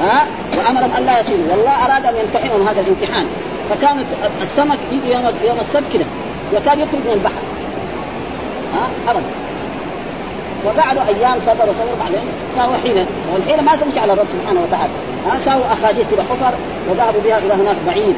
ها؟ 0.00 0.26
وأمرهم 0.58 0.90
أن 0.98 1.06
لا 1.06 1.20
يصيدوا. 1.20 1.44
والله 1.50 1.84
أراد 1.86 2.06
أن 2.06 2.14
يمتحنهم 2.24 2.68
هذا 2.68 2.80
الامتحان. 2.80 3.26
فكانت 3.70 4.06
السمك 4.42 4.78
يجي 4.92 5.12
يوم 5.12 5.22
يوم 5.46 5.60
السبت 5.60 5.92
كده. 5.94 6.04
يكاد 6.52 6.78
يخرج 6.78 7.00
من 7.06 7.12
البحر. 7.12 7.42
ها؟ 8.74 9.10
أبدا. 9.10 9.26
وقعدوا 10.64 11.02
أيام 11.02 11.38
صبروا 11.40 11.74
صبروا 11.74 11.98
بعدين 12.00 12.28
ساووا 12.56 12.76
حيلة. 12.82 13.06
والحيلة 13.34 13.62
ما 13.62 13.76
تمشي 13.76 14.00
على 14.00 14.12
الرب 14.12 14.26
سبحانه 14.32 14.60
وتعالى. 14.60 14.92
ها؟ 15.26 15.40
ساووا 15.40 15.72
أخاديد 15.72 16.06
كده 16.12 16.22
حفر 16.22 16.54
وذهبوا 16.90 17.20
بها 17.24 17.38
إلى 17.38 17.54
هناك 17.54 17.76
بعيد. 17.86 18.16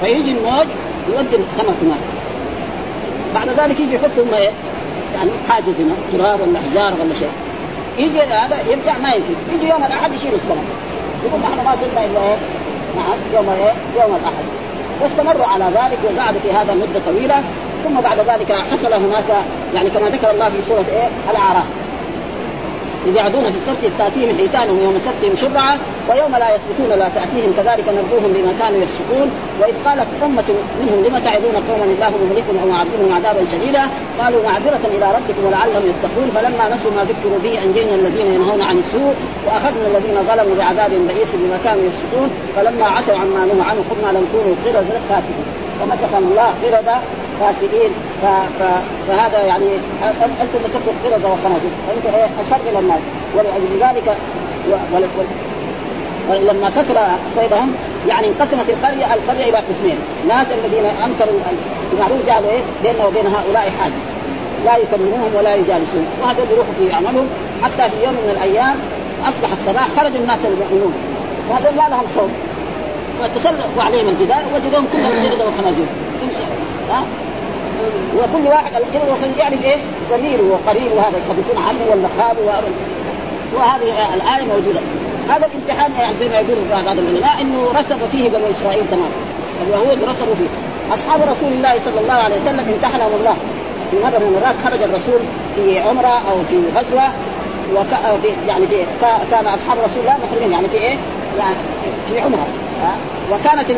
فيجي 0.00 0.30
الموج 0.30 0.66
يودي 1.08 1.36
السمك 1.36 1.76
هناك. 1.82 2.04
بعد 3.34 3.48
ذلك 3.48 3.80
يجي 3.80 3.94
يحطهم 3.94 4.34
إيه؟ 4.34 4.50
يعني 5.14 5.30
حاجز 5.48 5.80
هنا 5.80 5.94
تراب 6.12 6.40
ولا 6.40 6.58
حجار 6.70 7.00
ولا 7.00 7.14
شيء. 7.14 7.32
يجي 7.98 8.20
هذا 8.22 8.56
يرجع 8.70 8.98
ما 8.98 9.10
يجي. 9.10 9.34
يجي 9.54 9.68
يوم 9.68 9.84
الأحد 9.84 10.12
يشيل 10.14 10.34
السمك 10.34 10.68
يقول 11.24 11.40
نحن 11.40 11.64
ما 11.64 11.76
صرنا 11.76 12.04
إلا 12.06 12.20
إيه؟ 12.20 12.36
نعم 12.96 13.18
يوم 13.34 13.50
إيه؟ 13.50 13.74
يوم 14.02 14.14
الأحد. 14.20 14.44
واستمروا 15.00 15.46
على 15.46 15.64
ذلك 15.64 15.98
وقعدوا 16.04 16.40
في 16.40 16.52
هذا 16.52 16.74
مده 16.74 17.00
طويلة. 17.06 17.42
ثم 17.84 18.00
بعد 18.00 18.18
ذلك 18.18 18.52
حصل 18.52 18.92
هناك 18.92 19.30
يعني 19.74 19.90
كما 19.90 20.08
ذكر 20.08 20.30
الله 20.30 20.48
في 20.48 20.62
سورة 20.68 20.84
إيه؟ 20.92 21.08
الأعراف. 21.30 21.64
إذ 23.06 23.16
يعدون 23.16 23.44
في 23.52 23.58
السبت 23.60 23.92
تأتيهم 23.98 24.36
حيتانهم 24.38 24.78
يوم 24.82 24.96
سبتهم 25.06 25.34
شرعا 25.36 25.78
ويوم 26.08 26.32
لا 26.42 26.48
يسبتون 26.54 26.98
لا 26.98 27.08
تأتيهم 27.08 27.50
كذلك 27.56 27.86
نرجوهم 27.88 28.30
بما 28.36 28.52
كانوا 28.60 28.80
يفسقون. 28.84 29.28
وإذ 29.60 29.74
قالت 29.86 30.08
أمة 30.24 30.48
منهم 30.80 30.98
لم 31.06 31.18
تعدون 31.26 31.54
قوما 31.68 31.84
الله 31.94 32.10
مهلكهم 32.24 32.56
أو 32.62 32.66
معذبهم 32.74 33.12
عذابا 33.16 33.42
شديدا؟ 33.52 33.82
قالوا 34.20 34.40
معذرة 34.48 34.84
إلى 34.96 35.06
ربكم 35.16 35.42
ولعلهم 35.46 35.84
يتقون. 35.92 36.28
فلما 36.34 36.64
نسوا 36.74 36.92
ما 36.96 37.02
ذكروا 37.10 37.38
به 37.44 37.54
أنجينا 37.64 37.94
الذين 37.94 38.28
ينهون 38.34 38.60
عن 38.62 38.76
السوء 38.84 39.14
وأخذنا 39.46 39.86
الذين 39.92 40.16
ظلموا 40.28 40.54
بعذاب 40.58 40.90
بئيس 41.08 41.30
بما 41.40 41.58
كانوا 41.64 41.84
يفسقون. 41.88 42.28
فلما 42.56 42.86
عتوا 42.96 43.18
عما 43.22 43.40
نهوا 43.48 43.64
عنه 43.70 43.80
قلنا 43.90 44.18
لم 44.18 44.24
كونوا 44.32 44.54
قردة 44.64 45.00
خاسئين 45.08 45.46
فمسكهم 45.80 46.24
الله 46.30 46.48
قردة 46.62 46.96
فاسدين 47.40 47.90
ف... 48.22 48.24
ف... 48.58 48.62
فهذا 49.08 49.38
يعني 49.38 49.66
أنتم 50.42 50.58
مسكتوا 50.64 50.92
قردة 51.04 51.28
وخنازير 51.28 51.70
إيه 52.14 52.24
أشر 52.24 52.60
إلى 52.70 52.78
الناس. 52.78 53.00
ولأجل 53.36 53.80
ذلك 53.80 54.16
و... 54.70 54.96
و... 54.96 55.24
ولما 56.30 56.70
كثر 56.70 56.96
صيدهم 57.36 57.74
يعني 58.08 58.26
انقسمت 58.26 58.68
القرية 58.68 59.14
القرية 59.14 59.44
إلى 59.44 59.58
قسمين، 59.58 59.96
ناس 60.28 60.46
الذين 60.52 60.84
أنكروا 60.84 61.40
المعروف 61.92 62.26
جعلوا 62.26 62.50
إيه؟ 62.50 62.62
بيننا 62.82 63.06
وبين 63.06 63.26
هؤلاء 63.26 63.70
حاجز. 63.80 64.02
لا 64.64 64.76
يكلموهم 64.76 65.34
ولا 65.34 65.54
يجالسون. 65.54 66.06
وهذول 66.22 66.46
يروحوا 66.50 66.72
في 66.78 66.94
اعمالهم 66.94 67.26
حتى 67.62 67.90
في 67.90 68.04
يوم 68.04 68.12
من 68.12 68.30
الأيام 68.30 68.74
أصبح 69.28 69.52
الصباح 69.52 69.88
خرج 69.96 70.16
الناس 70.16 70.38
المؤمنون. 70.44 70.94
وهذول 71.50 71.74
ما 71.74 71.88
لهم 71.88 72.04
صوت. 72.14 72.30
فتسلقوا 73.20 73.82
عليهم 73.82 74.08
الجدار 74.08 74.42
وجدوهم 74.54 74.86
كلهم 74.92 75.28
قردة 75.28 75.48
وخنازير 75.48 75.86
ها؟ 76.90 77.04
وكل 78.16 78.46
واحد 78.48 78.72
والخنازير 78.94 79.38
يعرف 79.38 79.64
إيه 79.64 79.76
زميله 80.10 80.42
وقريبه 80.52 80.94
وهذا 80.94 81.18
قد 81.28 81.38
يكون 81.38 81.62
عمه 81.62 81.84
ولا 81.90 82.08
خاله 82.18 82.62
وهذه 83.54 84.14
الآية 84.14 84.44
موجودة. 84.48 84.80
هذا 85.28 85.46
الامتحان 85.46 85.92
يعني 86.00 86.14
زي 86.20 86.28
ما 86.28 86.34
يقول 86.34 86.56
بعض 86.86 86.98
العلماء 86.98 87.40
إنه 87.40 87.72
رسب 87.74 87.98
فيه 88.12 88.28
بنو 88.28 88.50
إسرائيل 88.50 88.82
تماما. 88.90 89.10
اليهود 89.66 89.98
رسبوا 90.08 90.34
فيه. 90.34 90.50
أصحاب 90.94 91.20
رسول 91.22 91.52
الله 91.52 91.78
صلى 91.84 92.00
الله 92.00 92.14
عليه 92.14 92.36
وسلم 92.36 92.74
امتحنهم 92.74 93.12
الله. 93.20 93.36
في 93.90 93.96
مرة 93.96 94.18
من 94.18 94.36
المرات 94.36 94.56
خرج 94.64 94.82
الرسول 94.82 95.20
في 95.56 95.80
عمرة 95.80 96.30
أو 96.30 96.36
في 96.48 96.56
غزوة 96.76 97.08
وك... 97.74 97.92
يعني 98.48 98.66
في 98.66 98.86
كان 99.30 99.46
أصحاب 99.46 99.78
رسول 99.78 100.00
الله 100.00 100.16
محرمين 100.24 100.52
يعني 100.52 100.68
في 100.68 100.76
إيه؟ 100.76 100.96
يعني 101.38 101.54
في 102.08 102.20
عمرة. 102.20 102.46
وكانت 103.32 103.70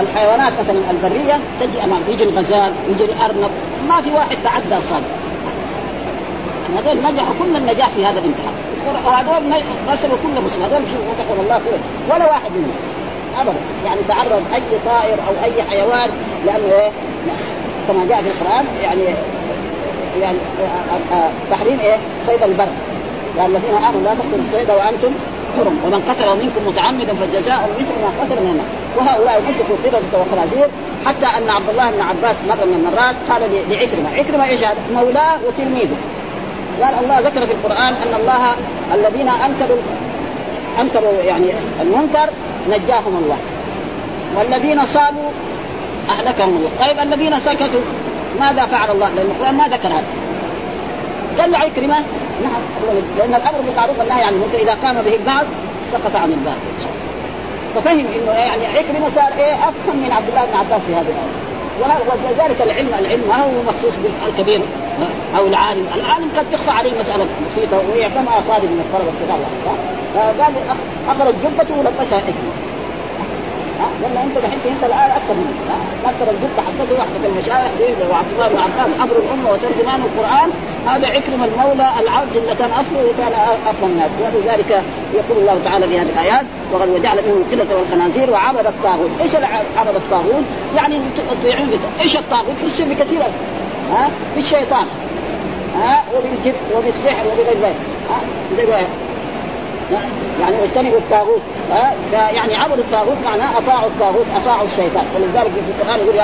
الحيوانات 0.00 0.52
مثلا 0.60 0.90
البرية 0.90 1.40
تجي 1.60 1.84
أمام 1.84 2.00
يجي 2.08 2.24
الغزال 2.24 2.72
يجي 2.88 3.04
الأرنب 3.04 3.50
ما 3.88 4.00
في 4.00 4.10
واحد 4.10 4.36
تعدى 4.44 4.82
صادق 4.88 5.26
هذول 6.76 6.96
نجحوا 6.96 7.34
كل 7.38 7.56
النجاح 7.56 7.88
في 7.88 8.06
هذا 8.06 8.18
الامتحان. 8.18 8.54
وهذول 9.06 9.62
رسلوا 9.88 10.16
كل 10.22 10.44
مسلم 10.44 10.62
هذول 10.62 10.82
مسكوا 10.82 11.42
الله 11.42 11.60
كله 11.64 11.78
ولا 12.14 12.30
واحد 12.30 12.50
منهم. 12.50 12.74
ابدا. 13.40 13.58
يعني 13.84 14.00
تعرض 14.08 14.42
أي 14.54 14.62
طائر 14.86 15.18
أو 15.28 15.44
أي 15.44 15.62
حيوان 15.70 16.10
لأنه 16.46 16.64
إيه؟ 16.64 16.90
كما 17.88 18.06
جاء 18.08 18.22
في 18.22 18.28
القرآن 18.28 18.64
يعني 18.82 19.02
يعني 20.20 20.38
تحريم 21.50 21.80
إيه؟ 21.80 21.96
صيد 22.26 22.42
البر 22.42 22.68
يعني 23.36 23.56
الذين 23.56 23.74
آمنوا 23.88 24.00
لا 24.02 24.14
تقتلوا 24.14 24.38
الصيد 24.48 24.70
وأنتم 24.70 25.12
حرم. 25.56 25.78
ومن 25.84 26.02
قتل 26.08 26.28
منكم 26.44 26.68
متعمدا 26.68 27.14
فالجزاء 27.14 27.70
مثل 27.78 28.02
ما 28.02 28.24
قتل 28.24 28.42
من 28.42 28.50
النار 28.50 28.85
وهؤلاء 28.96 29.42
مسكوا 29.42 29.76
قردة 29.84 30.18
وخنازير 30.18 30.68
حتى 31.06 31.26
أن 31.26 31.50
عبد 31.50 31.68
الله 31.68 31.90
بن 31.90 32.00
عباس 32.00 32.36
مرة 32.48 32.64
من 32.64 32.74
المرات 32.74 33.14
قال 33.30 33.42
لعكرمة، 33.70 34.16
عكرمة 34.16 34.44
إيش 34.44 34.60
هذا؟ 34.60 34.76
مولاه 34.94 35.38
وتلميذه. 35.46 35.96
قال 36.82 37.04
الله 37.04 37.20
ذكر 37.20 37.46
في 37.46 37.52
القرآن 37.52 37.94
أن 37.94 38.20
الله 38.20 38.54
الذين 38.94 39.28
انكروا 39.28 39.78
أنكروا 40.80 41.12
يعني 41.12 41.52
المنكر 41.80 42.30
نجاهم 42.68 43.16
الله. 43.16 43.38
والذين 44.36 44.84
صابوا 44.84 45.30
أهلكهم 46.10 46.56
الله، 46.56 46.70
طيب 46.86 46.98
الذين 46.98 47.40
سكتوا 47.40 47.80
ماذا 48.40 48.66
فعل 48.66 48.90
الله؟ 48.90 49.08
لأن 49.08 49.26
القرآن 49.26 49.54
ما 49.54 49.64
ذكر 49.64 49.88
هذا 49.88 50.04
قال 51.38 51.50
له 51.50 51.58
عكرمة 51.58 51.96
نعم 52.42 52.62
لأن 53.18 53.34
الأمر 53.34 53.60
بالمعروف 53.66 53.98
والنهي 53.98 54.22
عن 54.22 54.32
المنكر 54.32 54.58
إذا 54.58 54.74
قام 54.74 55.02
به 55.02 55.14
البعض 55.14 55.44
سقط 55.92 56.16
عن 56.16 56.32
الباقي 56.32 56.96
ففهم 57.76 58.06
إنه 58.16 58.32
يعني 58.32 58.66
عكرمه 58.66 59.10
صار 59.14 59.38
إيه 59.38 59.54
أفهم 59.54 59.96
من 59.96 60.12
عبد 60.12 60.28
الله 60.28 60.44
بن 60.44 60.54
عباس 60.54 60.80
في 60.82 60.94
هذه 60.94 61.06
الايه 61.06 61.46
وذلك 62.30 62.62
العلم 62.62 62.88
العلم 62.98 63.22
ما 63.28 63.36
هو 63.36 63.50
مخصوص 63.68 63.92
بالكبير 63.96 64.60
أو 65.38 65.46
العالم، 65.46 65.86
العالم 65.94 66.30
قد 66.36 66.46
تخفى 66.52 66.70
عليه 66.70 66.92
مسألة 67.00 67.26
بسيطة 67.50 67.76
كما 68.14 68.30
طالب 68.48 68.64
من 68.64 68.84
الطلبه 68.84 69.10
الصغار 69.10 69.38
فقال 70.14 70.52
أخرج 71.08 71.34
جبته 71.44 71.78
ولبسها 71.78 72.18
حكمه 72.18 72.75
لما 74.02 74.22
انت 74.24 74.38
دحين 74.38 74.58
انت 74.74 74.84
الآن 74.84 75.10
أكثر 75.10 75.34
مني 75.34 75.54
أكثر 76.04 76.26
الجبه 76.30 76.62
حقته 76.66 76.94
وحده 77.00 77.26
المشايخ 77.28 77.70
وعبد 78.10 78.32
الله 78.34 78.48
بن 78.48 78.58
عباس 78.58 78.90
حبر 79.00 79.16
الامه 79.16 79.50
وترجمان 79.50 80.00
القرآن. 80.00 80.50
هذا 80.86 81.06
عكرم 81.06 81.44
المولى 81.44 81.90
العبد 82.00 82.36
اللي 82.36 82.54
كان 82.54 82.70
أصله 82.70 83.04
وكان 83.10 83.32
افضل 83.66 83.88
الناس. 83.88 84.10
ولذلك 84.34 84.70
يقول 85.14 85.38
الله 85.38 85.60
تعالى 85.64 85.88
في 85.88 85.98
هذه 85.98 86.08
الآيات 86.08 86.44
وقد 86.72 86.88
وجعل 86.88 87.16
منهم 87.26 87.44
القلة 87.46 87.76
والخنازير 87.76 88.30
وعبد 88.30 88.66
الطاغوت، 88.66 89.10
إيش 89.20 89.34
عبد 89.76 89.96
الطاغوت؟ 89.96 90.44
يعني 90.76 91.00
يطيعون 91.32 91.70
إيش 92.00 92.16
الطاغوت؟ 92.16 92.56
في 92.60 92.66
الشرك 92.66 92.96
كثير 92.98 93.22
ها؟ 93.92 94.10
بالشيطان 94.36 94.86
ها؟ 95.76 96.04
وبالجبت 96.16 96.60
وبالسحر 96.76 97.26
وبغير 97.26 97.56
ذلك. 97.62 97.76
ها؟ 98.10 98.20
يعني 100.40 100.56
واجتنبوا 100.60 100.98
الطاغوت 100.98 101.40
ها؟ 101.72 101.94
فيعني 102.10 102.54
عبدوا 102.54 102.84
الطاغوت 102.84 103.16
معناه 103.24 103.58
أطاعوا 103.58 103.86
الطاغوت 103.86 104.26
أطاعوا 104.36 104.66
الشيطان. 104.66 105.04
ولذلك 105.14 105.50
في 105.50 105.82
القرآن 105.82 106.00
يقول 106.00 106.14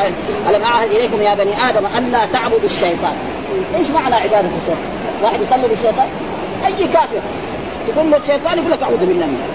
ألم 0.49 0.63
أعهد 0.65 0.91
إليكم 0.91 1.23
يا 1.23 1.35
بني 1.35 1.71
آدم 1.71 1.87
الا 1.99 2.27
تعبدوا 2.33 2.65
الشيطان. 2.65 3.13
إيش 3.75 3.91
معنى 3.91 4.15
عبادة 4.15 4.49
الشيطان؟ 4.61 4.85
واحد 5.23 5.41
يصلي 5.41 5.69
للشيطان 5.69 6.09
أي 6.67 6.89
كافر. 6.89 7.21
يقول 7.89 8.11
له 8.11 8.17
الشيطان 8.17 8.59
يقول 8.59 8.71
لك 8.71 8.83
أعوذ 8.83 9.07
بالله 9.07 9.27
منه 9.27 9.47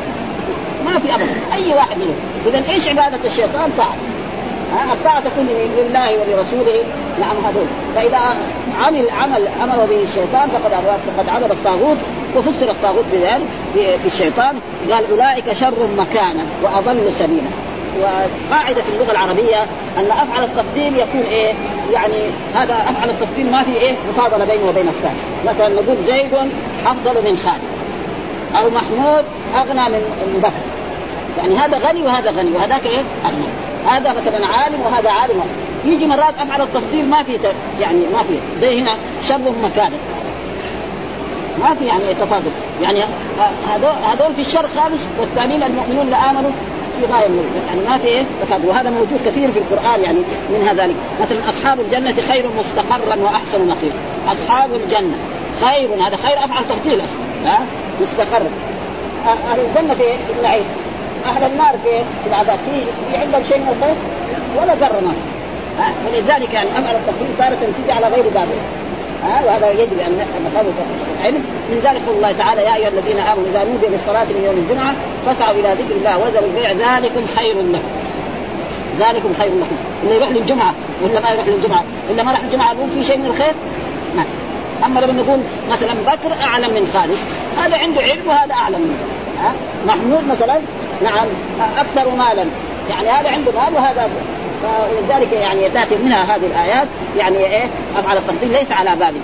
ما 0.86 1.00
في 1.00 1.16
ابدا 1.16 1.36
أي 1.54 1.74
واحد 1.74 1.98
منهم 1.98 2.16
اذا 2.46 2.74
إيش 2.74 2.88
عبادة 2.88 3.20
الشيطان؟ 3.26 3.72
طاعة. 3.78 3.96
الطاعة 4.94 5.20
تكون 5.20 5.48
لله 5.78 6.10
ولرسوله. 6.12 6.84
نعم 7.20 7.36
هذول. 7.48 7.68
فإذا 7.96 8.36
عمل 8.80 9.10
عمل 9.10 9.48
أمر 9.64 9.86
به 9.86 10.04
الشيطان 10.04 10.50
فقد 10.50 10.72
فقد 11.18 11.30
عبد 11.30 11.52
الطاغوت. 11.52 11.98
وفسر 12.36 12.72
الطاغوت 12.72 13.06
بذلك 13.12 13.48
بالشيطان 14.04 14.60
قال 14.92 15.04
أولئك 15.12 15.54
شر 15.54 15.88
مكانا 15.98 16.46
وأضل 16.64 17.14
سبيلا. 17.14 17.50
وقاعدة 18.02 18.82
في 18.82 18.90
اللغة 18.90 19.12
العربية 19.12 19.64
أن 19.98 20.12
أفعل 20.12 20.44
التفضيل 20.44 21.00
يكون 21.00 21.24
إيه؟ 21.32 21.54
يعني 21.94 22.14
هذا 22.56 22.74
أفعل 22.74 23.10
التفضيل 23.10 23.52
ما 23.52 23.64
في 23.64 23.72
إيه؟ 23.82 23.96
مفاضلة 24.10 24.46
بينه 24.46 24.70
وبين 24.70 24.88
الثاني، 24.88 25.18
مثلا 25.46 25.70
نقول 25.70 25.98
زيد 26.08 26.34
أفضل 26.86 27.14
من 27.14 27.38
خالد 27.46 27.62
أو 28.60 28.70
محمود 28.70 29.26
أغنى 29.56 29.90
من 29.90 30.40
بكر. 30.44 30.52
يعني 31.38 31.56
هذا 31.56 31.78
غني 31.90 32.04
وهذا 32.04 32.32
غني 32.32 32.52
وهذاك 32.52 32.86
إيه؟ 32.86 33.02
أغنى. 33.26 33.48
هذا 33.88 34.14
مثلا 34.14 34.48
عالم 34.48 34.82
وهذا 34.82 35.10
عالم. 35.10 35.42
يجي 35.86 36.06
مرات 36.06 36.34
أفعل 36.40 36.62
التفضيل 36.62 37.10
ما 37.10 37.24
في 37.24 37.40
يعني 37.82 38.00
ما 38.14 38.24
في. 38.24 38.62
زي 38.62 38.82
هنا 38.82 38.92
شر 39.28 39.52
مكانه 39.64 39.98
ما 41.60 41.76
في 41.76 41.86
يعني 41.86 42.14
تفاضل 42.14 42.52
يعني 42.82 43.04
هذول 43.68 43.92
هذول 44.04 44.36
في 44.36 44.42
الشر 44.42 44.68
خالص 44.68 45.02
والثانيين 45.20 45.64
المؤمنون 45.64 46.06
اللي 46.06 46.16
آمنوا 46.16 46.52
في 47.00 47.14
غاية 47.14 47.28
من 47.28 47.64
يعني 47.68 47.90
ما 47.90 47.98
في 47.98 48.08
إيه؟ 48.08 48.24
تفاضل 48.42 48.66
وهذا 48.66 48.90
موجود 48.90 49.20
كثير 49.26 49.52
في 49.52 49.60
القرآن 49.60 50.02
يعني 50.04 50.18
من 50.50 50.68
هذا 50.68 50.90
مثلا 51.22 51.50
أصحاب 51.50 51.80
الجنة 51.80 52.14
خير 52.28 52.46
مستقرا 52.60 53.16
وأحسن 53.16 53.68
نقيا 53.68 53.92
أصحاب 54.28 54.70
الجنة 54.74 55.16
خير 55.62 55.90
هذا 56.08 56.16
خير 56.16 56.38
أفعل 56.38 56.64
تفضيل 56.70 57.02
أصلا. 57.02 57.52
ها؟ 57.52 57.60
مستقر. 58.02 58.42
أهل 59.28 59.60
الجنة 59.60 59.94
في 59.94 60.04
النعيم. 60.38 60.66
أهل 61.26 61.44
النار 61.44 61.76
في 61.84 61.90
في 62.24 62.30
العذاب. 62.30 62.60
في 62.66 62.82
في 63.12 63.18
عندهم 63.18 63.44
شيء 63.44 63.58
من 63.58 63.76
الخير؟ 63.78 63.96
ولا 64.58 64.76
ذره 64.76 65.02
ما 65.02 65.14
ولذلك 66.08 66.54
يعني 66.54 66.70
أفعل 66.70 66.96
التفضيل 66.96 67.28
تارة 67.38 67.58
تيجي 67.78 67.92
على 67.92 68.08
غير 68.08 68.24
بابه 68.24 68.58
ها 69.24 69.46
وهذا 69.46 69.72
يجب 69.72 70.00
أن 70.00 70.26
نفهمه 70.46 70.74
العلم. 71.20 71.44
من 71.70 71.80
ذلك 71.84 72.02
قول 72.08 72.16
الله 72.16 72.32
تعالى 72.32 72.62
يا 72.62 72.76
أيها 72.76 72.88
الذين 72.88 73.20
آمنوا 73.20 73.46
إذا 73.52 73.64
نودي 73.64 73.88
للصلاة 73.88 74.24
من 74.24 74.44
يوم 74.46 74.58
الجمعة 74.64 74.94
فاسعوا 75.26 75.54
إلى 75.60 75.70
ذكر 75.74 75.96
الله 75.96 76.18
وذروا 76.18 76.50
البيع 76.50 76.72
ذلكم 76.72 77.28
خير 77.36 77.56
لكم. 77.56 77.88
ذلكم 79.00 79.34
خير 79.40 79.48
لكم. 79.48 79.78
اللي 80.04 80.16
يروح 80.16 80.30
للجمعة 80.30 80.74
ولا 81.04 81.20
ما 81.20 81.30
يروح 81.30 81.48
للجمعة؟ 81.48 81.84
ولا 82.10 82.24
ما 82.24 82.32
راح 82.32 82.42
الجمعة 82.44 82.74
يقول 82.74 82.90
في 82.90 83.04
شيء 83.04 83.18
من 83.18 83.26
الخير؟ 83.26 83.54
ما 84.16 84.24
أما 84.86 85.00
لما 85.00 85.14
نقول 85.14 85.40
مثلا 85.72 85.94
بكر 85.94 86.42
أعلم 86.42 86.70
من 86.74 86.92
خالد 86.94 87.18
هذا 87.64 87.78
عنده 87.78 88.02
علم 88.02 88.28
وهذا 88.28 88.54
أعلم 88.54 88.82
منه. 88.82 88.98
ها؟ 89.44 89.54
محمود 89.88 90.24
مثلا 90.28 90.58
نعم 91.04 91.28
أكثر 91.78 92.10
مالا. 92.10 92.46
يعني 92.90 93.10
هذا 93.10 93.30
عنده 93.30 93.52
مال 93.52 93.74
وهذا 93.76 94.10
فلذلك 94.64 95.34
يعني 95.34 95.70
تأتي 95.70 95.96
منها 95.96 96.36
هذه 96.36 96.46
الآيات 96.46 96.88
يعني 97.18 97.38
إيه؟ 97.38 97.66
أفعل 97.98 98.18
التفضيل 98.18 98.52
ليس 98.52 98.72
على 98.72 98.90
بابه 99.00 99.20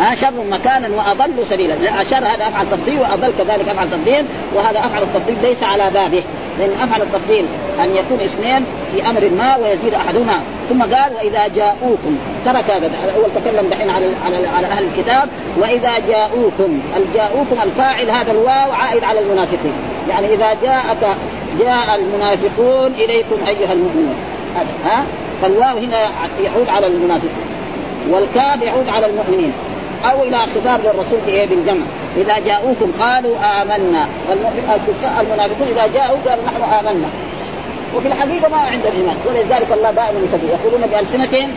ها 0.00 0.14
شر 0.14 0.44
مكانا 0.50 0.88
وأضل 0.96 1.46
سبيلا. 1.50 1.74
لا 1.74 2.04
شر 2.04 2.26
هذا 2.26 2.48
أفعل 2.48 2.66
تفضيل 2.70 2.98
وأضل 2.98 3.32
كذلك 3.38 3.68
أفعل 3.68 3.90
تفضيل 3.90 4.24
وهذا 4.54 4.78
أفعل 4.78 5.02
التفضيل 5.02 5.36
ليس 5.42 5.62
على 5.62 5.90
بابه. 5.90 6.22
لأن 6.58 6.70
أفعل 6.82 7.02
التفضيل 7.02 7.44
أن 7.80 7.96
يكون 7.96 8.20
اثنين 8.20 8.64
في 8.92 9.10
أمر 9.10 9.30
ما 9.38 9.56
ويزيد 9.56 9.94
أحدهما. 9.94 10.40
ثم 10.68 10.82
قال 10.82 11.12
وإذا 11.14 11.48
جاءوكم 11.56 12.18
ترك 12.44 12.70
هذا 12.70 12.90
أول 13.16 13.30
تكلم 13.34 13.68
دحين 13.70 13.90
على 13.90 14.06
على 14.26 14.48
على 14.56 14.66
أهل 14.66 14.84
الكتاب. 14.84 15.28
وإذا 15.58 15.92
جاءوكم 16.08 16.80
الجاءوكم 16.96 17.56
الفاعل 17.62 18.10
هذا 18.10 18.32
الواو 18.32 18.72
عائد 18.72 19.04
على 19.04 19.20
المنافقين. 19.20 19.72
يعني 20.08 20.34
إذا 20.34 20.56
جاءك 20.62 21.16
جاء 21.58 21.94
المنافقون 21.94 22.92
إليكم 22.94 23.36
أيها 23.48 23.72
المؤمنون. 23.72 24.14
ها؟ 24.84 25.04
فالواو 25.42 25.78
هنا 25.78 26.10
يعود 26.44 26.68
على 26.68 26.86
المنافقين 26.86 27.30
والكاف 28.10 28.62
يعود 28.62 28.88
على 28.88 29.06
المؤمنين. 29.06 29.52
أو 30.04 30.22
إلى 30.22 30.36
خطاب 30.36 30.80
للرسول 30.80 31.18
بايه 31.26 31.46
بالجمع. 31.46 31.84
إذا 32.16 32.38
جاءوكم 32.38 32.92
قالوا 33.00 33.36
آمنا. 33.62 34.06
المنافقون 35.20 35.68
إذا 35.68 35.86
جاءوا 35.94 36.18
قالوا 36.26 36.44
نحن 36.44 36.86
آمنا. 36.86 37.08
وفي 37.96 38.08
الحقيقة 38.08 38.48
ما 38.48 38.56
عندهم 38.56 38.92
ايمان 38.96 39.16
ولذلك 39.26 39.72
الله 39.72 39.90
دائما 39.90 40.18
يكذب 40.18 40.50
يقولون 40.50 40.82
بألسنتهم 40.90 41.50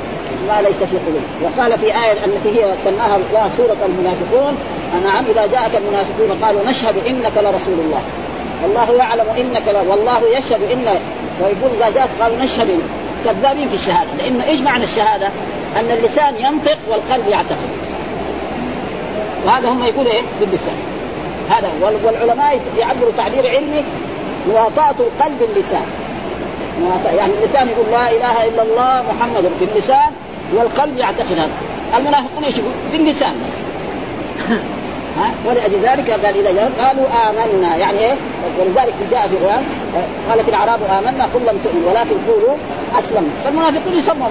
ما 0.48 0.62
ليس 0.62 0.78
في 0.78 0.98
قلوبهم. 1.06 1.44
وقال 1.44 1.80
في 1.80 1.86
آية 1.86 2.26
التي 2.26 2.50
هي 2.50 2.74
سماها 2.84 3.16
الله 3.16 3.50
سورة 3.58 3.78
المنافقون 3.86 4.58
نعم 5.04 5.24
إذا 5.26 5.48
جاءك 5.48 5.72
المنافقون 5.76 6.44
قالوا 6.44 6.64
نشهد 6.70 6.98
إنك 7.08 7.38
لرسول 7.38 7.80
الله. 7.86 8.02
والله 8.64 8.94
يعلم 8.98 9.26
إنك 9.38 9.68
ل... 9.68 9.90
والله 9.90 10.38
يشهد 10.38 10.64
إن 10.64 10.86
ويقول 11.42 11.72
إذا 11.78 11.90
جاءت 11.90 12.10
قالوا 12.22 12.38
نشهد 12.38 12.68
كذابين 13.26 13.68
في 13.68 13.76
الشهادة. 13.76 14.10
لأنه 14.18 14.44
إيش 14.48 14.60
معنى 14.60 14.84
الشهادة؟ 14.84 15.28
أن 15.76 15.92
اللسان 15.92 16.36
ينطق 16.36 16.78
والقلب 16.90 17.28
يعتقد. 17.28 17.70
وهذا 19.46 19.70
هم 19.70 19.84
يقولوا 19.84 20.12
إيه؟ 20.12 20.22
باللسان. 20.40 20.76
هذا 21.50 21.70
والعلماء 22.04 22.60
يعبروا 22.78 23.12
تعبير 23.18 23.48
علمي 23.48 23.84
مواطاة 24.48 24.96
القلب 25.00 25.42
اللسان. 25.56 25.86
يعني 27.18 27.34
اللسان 27.34 27.68
يقول 27.68 27.92
لا 27.92 28.10
إله 28.12 28.48
إلا 28.48 28.62
الله 28.62 29.04
محمد 29.14 29.52
باللسان 29.60 30.12
والقلب 30.56 30.98
يعتقد 30.98 31.32
هذا. 31.32 31.50
المنافقون 31.98 32.44
إيش 32.44 32.58
يقول 32.58 32.72
باللسان 32.92 33.34
بس. 33.34 33.54
ها؟ 35.18 35.32
ولأجل 35.48 35.80
ذلك 35.84 36.12
قال 36.12 36.48
إذا 36.48 36.72
قالوا 36.82 37.06
آمنا. 37.30 37.76
يعني 37.76 38.00
إيه؟ 38.00 38.14
ولذلك 38.60 38.94
جاء 39.12 39.28
في 39.28 39.34
القرآن 39.34 39.64
قالت 40.30 40.50
الأعراب 40.50 40.80
آمنا 41.00 41.24
قل 41.24 41.40
لم 41.40 41.60
تؤمن 41.64 41.84
ولكن 41.88 42.16
قولوا 42.28 42.56
أسلمنا. 43.00 43.30
فالمنافقون 43.44 43.98
يسموا 43.98 44.28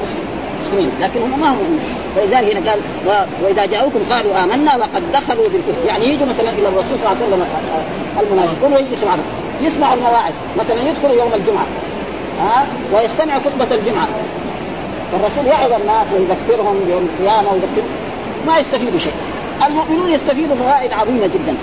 مسلمين 0.62 0.90
لكن 1.00 1.20
هم 1.22 1.40
ما 1.40 1.50
هم 1.50 1.78
فلذلك 2.16 2.56
هنا 2.56 2.70
قال 2.70 2.80
و... 3.06 3.10
وإذا 3.44 3.66
جاءوكم 3.66 4.00
قالوا 4.10 4.44
آمنا 4.44 4.76
وقد 4.76 5.02
دخلوا 5.12 5.48
بالكفر. 5.48 5.86
يعني 5.86 6.04
يجوا 6.04 6.26
مثلا 6.26 6.50
إلى 6.50 6.68
الرسول 6.68 6.98
صلى 6.98 7.12
الله 7.12 7.16
عليه 7.22 7.26
وسلم 7.26 7.46
المنافقون 8.20 8.72
ويجلسوا 8.72 9.08
معنا 9.08 9.22
يسمعوا 9.62 9.94
المواعظ. 9.94 10.32
مثلا 10.58 10.88
يدخلوا 10.88 11.16
يوم 11.16 11.34
الجمعة 11.34 11.66
ها؟ 12.40 12.66
ويستمع 12.94 13.38
خطبة 13.38 13.74
الجمعة. 13.76 14.08
فالرسول 15.12 15.46
يعظ 15.46 15.72
الناس 15.72 16.06
ويذكرهم 16.14 16.80
بيوم 16.86 17.08
القيامة 17.12 17.52
ويذكرهم 17.52 17.88
ما 18.46 18.58
يستفيدوا 18.58 18.98
شيء. 18.98 19.12
المؤمنون 19.66 20.10
يستفيدوا 20.10 20.56
فوائد 20.56 20.92
عظيمة 20.92 21.26
جدا. 21.26 21.54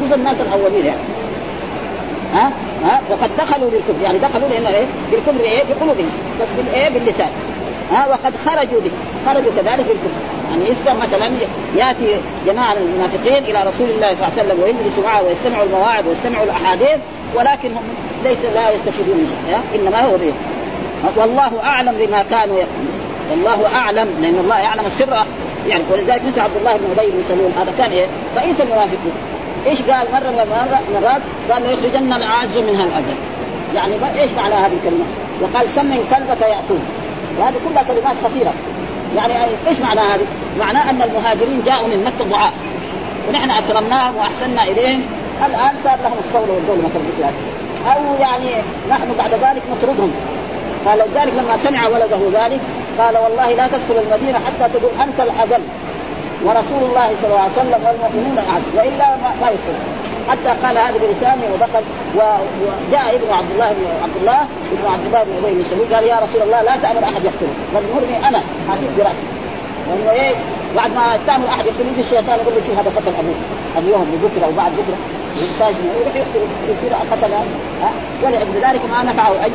خصوصا 0.00 0.14
الناس 0.14 0.36
الأولين 0.40 0.86
يعني. 0.86 1.00
ها؟ 2.34 2.52
ها؟ 2.84 3.00
وقد 3.10 3.30
دخلوا 3.38 3.70
بالكفر 3.70 4.02
يعني 4.02 4.18
دخلوا 4.18 4.48
لأن 4.48 4.66
إيه؟ 4.66 4.86
بالكفر 5.10 5.44
إيه؟ 5.44 5.62
بقلوبهم. 5.64 6.10
بس 6.40 6.48
بالايه 6.56 6.88
باللسان. 6.88 7.28
ها؟ 7.92 8.06
وقد 8.06 8.36
خرجوا 8.36 8.80
به. 8.80 8.90
خرجوا 9.26 9.52
كذلك 9.56 9.86
بالكفر. 9.86 10.22
يعني 10.50 10.70
يسلم 10.70 10.96
مثلا 11.02 11.30
يأتي 11.76 12.20
جماعة 12.46 12.74
من 12.74 12.80
المنافقين 12.80 13.44
إلى 13.44 13.70
رسول 13.70 13.90
الله 13.90 14.14
صلى 14.14 14.26
الله 14.28 14.32
عليه 14.38 14.42
وسلم 14.42 14.62
ويجلسوا 14.62 15.04
معه 15.04 15.22
ويستمعوا 15.22 15.64
المواعظ 15.64 16.08
ويستمعوا 16.08 16.44
الأحاديث 16.44 17.00
ولكن 17.34 17.68
هم 17.68 17.82
ليس 18.24 18.38
لا 18.54 18.70
يستفيدون 18.70 19.32
شيء 19.48 19.58
إنما 19.74 20.00
هو 20.00 20.16
به 20.16 20.32
والله 21.16 21.52
أعلم 21.64 21.92
بما 21.92 22.22
كانوا 22.22 22.56
يقولون 22.56 23.02
والله 23.30 23.76
أعلم 23.76 24.08
لأن 24.20 24.38
الله 24.44 24.58
يعلم 24.58 24.86
السر. 24.86 25.24
يعني 25.68 25.82
ولذلك 25.90 26.22
مثل 26.26 26.40
عبد 26.40 26.56
الله 26.56 26.76
بن 26.76 26.84
ابي 26.98 27.10
بن 27.10 27.22
سلول 27.28 27.50
هذا 27.58 27.72
كان 27.78 27.90
إيه؟ 27.90 28.06
رئيس 28.36 28.60
المنافقين 28.60 29.12
إيش 29.66 29.82
قال 29.82 30.06
مرة 30.12 30.30
من 30.30 30.70
مرات؟ 30.94 31.22
قال 31.50 31.62
ليخرجن 31.62 32.12
الاعز 32.12 32.58
منها 32.58 32.84
الاذل 32.84 33.16
يعني 33.74 33.94
إيش 34.20 34.30
معنى 34.30 34.54
هذه 34.54 34.72
الكلمة؟ 34.72 35.04
وقال 35.40 35.68
سمن 35.68 36.04
كلبك 36.10 36.40
ياكل 36.40 36.80
وهذه 37.38 37.54
كلها 37.68 37.82
كلمات 37.82 38.16
خطيرة. 38.24 38.52
يعني 39.16 39.34
إيش 39.68 39.78
معنى 39.80 40.00
هذه؟ 40.00 40.26
معناه 40.58 40.90
أن 40.90 41.02
المهاجرين 41.02 41.62
جاءوا 41.66 41.88
من 41.88 42.04
مكة 42.04 42.30
ضعاف 42.30 42.52
ونحن 43.28 43.50
أكرمناهم 43.50 44.16
واحسنا 44.16 44.62
إليهم. 44.62 45.02
الآن 45.46 45.74
صار 45.84 45.98
لهم 46.04 46.18
الصول 46.24 46.50
والدول 46.50 46.78
مثلا 46.78 47.02
مثل 47.08 47.34
أو 47.86 48.20
يعني 48.20 48.50
نحن 48.90 49.14
بعد 49.18 49.30
ذلك 49.30 49.62
نطردهم. 49.72 50.12
قال 50.86 50.98
لذلك 50.98 51.32
لما 51.38 51.56
سمع 51.56 51.86
ولده 51.88 52.44
ذلك 52.44 52.60
قال 52.98 53.16
والله 53.16 53.54
لا 53.54 53.66
تدخل 53.66 54.02
المدينة 54.02 54.38
حتى 54.38 54.72
تقول 54.72 54.90
أنت 55.00 55.20
الأذل 55.20 55.62
ورسول 56.44 56.82
الله 56.90 57.08
صلى 57.22 57.30
الله 57.30 57.40
عليه 57.40 57.52
وسلم 57.52 57.86
والمؤمنون 57.86 58.38
أعز. 58.38 58.62
وإلا 58.76 59.16
ما 59.40 59.50
يدخل. 59.50 60.02
حتى 60.28 60.66
قال 60.66 60.78
هذا 60.78 60.98
بلسانه 60.98 61.42
ودخل 61.54 61.82
وجاء 62.14 63.16
ابن 63.16 63.32
عبد 63.32 63.50
الله 63.52 63.72
بن 63.72 63.86
عبد 64.02 64.16
الله 64.20 64.40
ابن 64.72 64.92
عبد 64.92 65.06
الله 65.06 65.24
بن 65.24 65.32
أبي 65.44 65.54
بن 65.54 65.94
قال 65.94 66.04
يا 66.04 66.16
رسول 66.16 66.42
الله 66.42 66.62
لا 66.62 66.76
تأمر 66.76 67.04
أحد 67.04 67.24
يقتله 67.24 67.54
بل 67.74 67.82
مرني 67.94 68.28
أنا 68.28 68.42
حديث 68.70 68.90
براسي 68.98 69.41
لأنه 69.94 70.10
إيه؟ 70.10 70.34
بعد 70.76 70.90
ما 70.94 71.18
تامر 71.26 71.48
أحد 71.48 71.66
يقتل 71.66 71.86
يجي 71.92 72.00
الشيطان 72.00 72.38
يقول 72.40 72.54
له 72.54 72.60
شوف 72.66 72.78
هذا 72.78 72.90
قتل 72.96 73.12
أبوه. 73.18 73.34
اليوم 73.78 74.20
بكرة 74.24 74.48
وبعد 74.48 74.72
بكرة. 74.72 74.98
يحتاج 75.42 75.74
يروح 76.00 76.14
يقتل 76.16 76.46
يصير 76.68 76.92
قتل. 77.12 77.32
ها؟ 77.82 77.90
ولأجل 78.24 78.54
ذلك 78.54 78.80
ما 78.92 79.02
نفعه 79.02 79.44
اي 79.44 79.50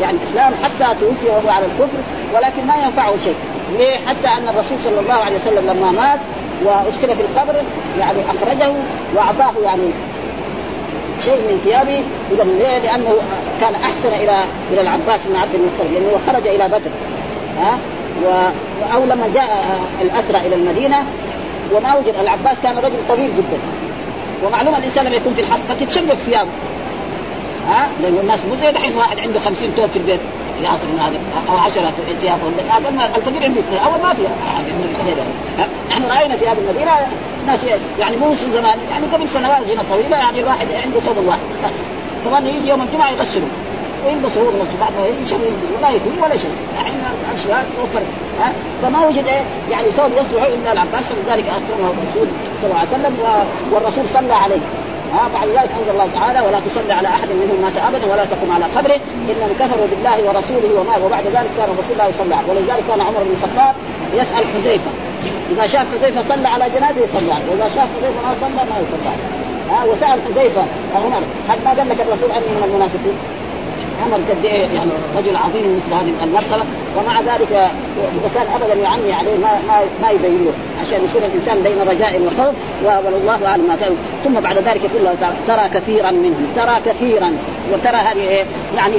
يعني 0.00 0.16
الاسلام 0.18 0.52
حتى 0.64 0.94
توفي 1.00 1.26
وهو 1.26 1.50
على 1.50 1.66
الكفر 1.66 1.98
ولكن 2.34 2.66
ما 2.66 2.74
ينفعه 2.84 3.12
شيء. 3.24 3.36
ليه؟ 3.78 3.96
حتى 3.96 4.28
أن 4.28 4.48
الرسول 4.48 4.78
صلى 4.84 5.00
الله 5.00 5.14
عليه 5.14 5.36
وسلم 5.36 5.70
لما 5.70 5.90
مات 5.90 6.20
وأدخل 6.64 7.16
في 7.16 7.22
القبر 7.22 7.54
يعني 8.00 8.18
أخرجه 8.30 8.72
وأعطاه 9.16 9.52
يعني 9.64 9.82
شيء 11.24 11.36
من 11.36 11.60
ثيابه 11.64 12.02
ليه؟ 12.58 12.78
لأنه 12.78 13.14
كان 13.60 13.74
أحسن 13.74 14.08
إلى 14.08 14.44
إلى 14.72 14.80
العباس 14.80 15.20
بن 15.26 15.36
عبد 15.36 15.54
المطلب 15.54 15.92
لأنه 15.92 16.20
خرج 16.26 16.46
إلى 16.46 16.68
بدر. 16.68 16.90
ها؟ 17.58 17.78
و... 18.24 18.48
أو 18.94 19.04
لما 19.04 19.28
جاء 19.34 19.80
الأسرى 20.00 20.46
إلى 20.46 20.54
المدينة 20.54 21.04
وما 21.74 21.96
وجد 21.96 22.14
العباس 22.20 22.56
كان 22.62 22.78
رجل 22.78 22.96
طويل 23.08 23.30
جدا. 23.36 23.58
ومعلوم 24.46 24.74
الإنسان 24.74 25.04
لما 25.04 25.16
يكون 25.16 25.32
في 25.32 25.40
الحق 25.40 25.58
فتتشقق 25.68 26.14
ثيابه 26.14 26.50
ها؟ 27.68 27.88
لأن 28.02 28.18
الناس 28.18 28.44
مو 28.44 28.56
زي 28.56 28.72
دحين 28.72 28.96
واحد 28.96 29.18
عنده 29.18 29.40
50 29.40 29.74
توب 29.76 29.86
في 29.86 29.96
البيت. 29.96 30.20
في 30.58 30.66
عصرنا 30.66 31.08
هذا 31.08 31.18
أو 31.50 31.56
10 31.56 31.92
ثياب 32.20 32.38
هذا 32.70 33.16
الفقير 33.16 33.44
عنده. 33.44 33.60
اول 33.86 34.02
ما 34.02 34.14
في 34.14 34.22
أحد 34.26 34.64
عنده 34.64 35.22
نحن 35.90 36.02
رأينا 36.02 36.36
في 36.36 36.48
هذه 36.48 36.58
المدينة 36.58 36.92
ناس 37.46 37.60
يعني 38.00 38.16
مو 38.16 38.34
زمان 38.34 38.78
يعني 38.90 39.06
قبل 39.06 39.28
سنوات 39.28 39.70
هنا 39.70 39.82
طويلة 39.90 40.16
يعني 40.16 40.40
الواحد 40.40 40.66
عنده 40.84 41.00
ثوب 41.00 41.16
واحد 41.26 41.40
بس. 41.64 41.76
طبعا 42.26 42.40
يجي 42.48 42.68
يوم 42.68 42.82
الجمعة 42.82 43.10
يغسلوا. 43.10 43.48
ويلبسوا 44.08 44.42
هو 44.42 44.50
بعد 44.80 44.92
ما 44.98 45.06
يشرب 45.06 45.40
ولا 45.78 45.90
يكون 45.90 46.16
ولا 46.22 46.36
شيء. 46.36 46.50
يعني 46.76 46.90
الاشياء 47.30 47.66
توفر 47.76 48.02
ها؟ 48.40 48.52
فما 48.82 49.06
وجد 49.06 49.26
إيه؟ 49.26 49.42
يعني 49.70 49.88
ثوب 49.90 50.10
يصلح 50.12 50.42
إلا 50.42 50.72
العباس 50.72 51.04
فلذلك 51.04 51.44
اكرمه 51.58 51.90
الرسول 51.92 52.28
صلى 52.60 52.70
الله 52.70 52.78
عليه 52.78 52.88
وسلم 52.88 53.14
والرسول 53.72 54.04
صلى 54.14 54.34
عليه. 54.34 54.62
ها؟ 55.14 55.28
بعد 55.34 55.48
ذلك 55.48 55.70
أنزل 55.78 55.90
الله 55.90 56.08
تعالى 56.14 56.40
ولا 56.46 56.60
تصلي 56.66 56.92
على 56.92 57.08
أحد 57.08 57.28
منهم 57.28 57.58
مات 57.62 57.76
أبدا 57.88 58.12
ولا 58.12 58.24
تقم 58.24 58.50
على 58.52 58.64
قبره. 58.64 59.00
إنهم 59.30 59.52
كفروا 59.60 59.86
بالله 59.90 60.18
ورسوله 60.28 60.70
وما 60.80 61.06
وبعد 61.06 61.24
ذلك 61.26 61.50
صار 61.58 61.68
الرسول 61.74 61.98
لا 61.98 62.08
يصلى 62.08 62.34
عليه 62.34 62.48
ولذلك 62.50 62.84
كان 62.88 63.00
عمر 63.00 63.22
بن 63.26 63.32
الخطاب 63.36 63.74
يسأل 64.14 64.44
حذيفة. 64.52 64.90
إذا 65.52 65.66
شاف 65.66 65.86
حذيفة 65.94 66.22
صلى 66.28 66.48
على 66.48 66.64
جنازه 66.74 67.00
يصلى 67.06 67.32
عليه 67.32 67.48
وإذا 67.50 67.68
شاف 67.74 67.88
حذيفة 67.96 68.20
ما 68.26 68.34
صلى 68.40 68.62
ما 68.70 68.76
يصلى 68.82 69.08
عليه. 69.14 69.28
ها؟ 69.70 69.84
وسأل 69.84 70.18
حذيفة 70.26 70.62
عمر 70.96 71.22
هل 71.48 71.58
ما 71.64 71.70
قال 71.70 71.88
لك 71.88 72.00
الرسول 72.00 72.30
أني 72.30 72.46
من 72.56 72.62
المنافقين؟ 72.68 73.16
عمر 74.04 74.16
قد 74.30 74.44
إيه 74.44 74.66
يعني 74.66 74.90
رجل 75.16 75.36
عظيم 75.36 75.76
مثل 75.76 75.94
هذه 75.94 76.24
المرتبة 76.24 76.64
ومع 76.96 77.20
ذلك 77.20 77.70
وكان 78.24 78.46
ابدا 78.54 78.74
يعني 78.74 79.12
عليه 79.12 79.38
ما 79.38 79.52
ما, 79.68 79.80
ما 80.02 80.10
يبين 80.10 80.44
له 80.44 80.52
عشان 80.80 80.98
يكون 81.04 81.22
الإنسان 81.30 81.62
بين 81.62 81.88
رجاء 81.88 82.22
وخوف 82.22 82.54
والله 82.84 83.46
أعلم 83.46 83.68
ما 83.68 83.76
كان 83.80 83.96
ثم 84.24 84.40
بعد 84.40 84.58
ذلك 84.58 84.80
يقول 84.84 85.04
له 85.04 85.14
ترى 85.48 85.68
كثيرا 85.74 86.10
منهم 86.10 86.46
ترى 86.56 86.76
كثيرا 86.86 87.32
وترى 87.72 87.96
هذه 87.96 88.28
إيه 88.28 88.44
يعني 88.76 88.94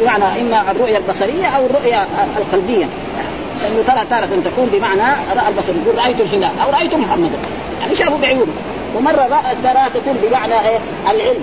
بمعنى 0.00 0.24
إما 0.40 0.70
الرؤية 0.70 0.96
البصرية 0.96 1.46
أو 1.46 1.66
الرؤية 1.66 2.06
القلبية. 2.36 2.86
لأنه 3.62 3.82
ترى 3.86 4.04
تارة 4.10 4.28
تكون 4.44 4.68
بمعنى 4.72 5.16
رأى 5.36 5.48
البصر 5.48 5.72
يقول 5.84 5.98
رأيت 5.98 6.20
الهلال 6.20 6.50
أو 6.64 6.70
رأيت 6.70 6.94
محمدا 6.94 7.38
يعني 7.80 7.94
شافوا 7.94 8.18
بعيونه. 8.18 8.52
ومرة 8.96 9.28
راى 9.30 9.54
ترى 9.64 10.00
تكون 10.00 10.16
بمعنى 10.22 10.54
إيه 10.54 10.78
العلم. 11.10 11.42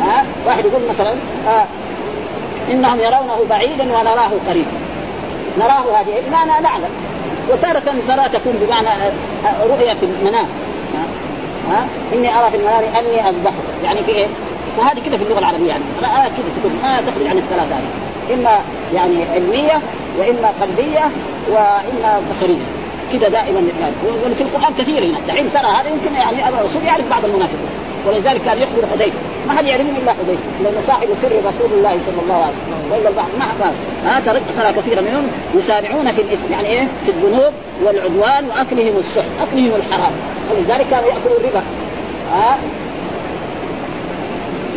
ها؟ 0.00 0.24
واحد 0.46 0.64
يقول 0.64 0.82
مثلا 0.90 1.14
آه 1.48 1.66
إنهم 2.72 3.00
يرونه 3.00 3.38
بعيدا 3.50 3.84
ونراه 3.84 4.30
قريبا 4.48 4.70
نراه 5.58 6.00
هذه 6.00 6.22
بمعنى 6.28 6.62
نعلم. 6.62 6.90
وتارة 7.52 7.94
ترى 8.08 8.28
تكون 8.28 8.52
بمعنى 8.52 8.88
رؤية 9.62 9.94
في 9.94 10.06
المنام. 10.06 10.46
ها, 10.94 11.06
ها؟ 11.70 11.88
إني 12.14 12.38
أرى 12.38 12.50
في 12.50 12.56
المنام 12.56 12.82
أني 12.82 13.28
اذبحك 13.28 13.54
يعني 13.84 14.02
في 14.02 14.12
إيه؟ 14.12 14.26
وهذه 14.78 15.00
كده 15.06 15.16
في 15.16 15.22
اللغة 15.22 15.38
العربية 15.38 15.68
يعني. 15.68 15.82
رأى 16.02 16.26
كده 16.26 16.46
تكون 16.58 16.80
ما 16.82 17.00
تخرج 17.00 17.26
عن 17.26 17.38
الثلاث 17.38 17.72
هذه. 17.72 18.34
إما 18.34 18.60
يعني 18.94 19.24
علمية 19.34 19.80
وإما 20.18 20.52
قلبية 20.60 21.10
وإما 21.50 22.22
بصرية. 22.30 22.64
كده 23.12 23.28
دائما 23.28 23.62
وفي 24.26 24.42
القرآن 24.42 24.74
كثير 24.78 25.04
هنا 25.04 25.18
دحين 25.28 25.52
ترى 25.52 25.66
هذا 25.66 25.88
يمكن 25.88 26.14
يعني 26.14 26.48
الرسول 26.48 26.82
يعرف 26.82 27.10
بعض 27.10 27.24
المنافقين. 27.24 27.68
ولذلك 28.06 28.40
كان 28.44 28.58
يخبر 28.58 28.86
حذيفة. 28.92 29.18
ما 29.48 29.52
حد 29.52 29.66
يعلمني 29.66 29.98
إلا 30.02 30.12
حذيفة؟ 30.12 30.42
لأنه 30.62 30.82
صاحب 30.86 31.08
سر 31.22 31.28
رسول 31.28 31.78
الله 31.78 31.98
صلى 32.06 32.22
الله 32.22 32.34
عليه 32.34 32.52
وسلم. 32.52 32.92
وإلا 32.92 33.10
ما 33.38 33.46
قال. 33.64 33.74
ها 34.06 34.20
ترى 34.56 34.72
كثيرا 34.82 35.00
منهم 35.00 35.26
يسارعون 35.54 36.12
في 36.12 36.22
الاثم 36.22 36.52
يعني 36.52 36.68
إيه؟ 36.68 36.86
في 37.04 37.10
الذنوب 37.10 37.52
والعدوان 37.84 38.44
وأكلهم 38.48 38.96
السحت 38.98 39.28
أكلهم 39.42 39.72
الحرام. 39.76 40.12
ولذلك 40.50 40.86
كانوا 40.90 41.08
يأكلوا 41.08 41.36
الربا. 41.40 41.62
ها؟ 42.32 42.58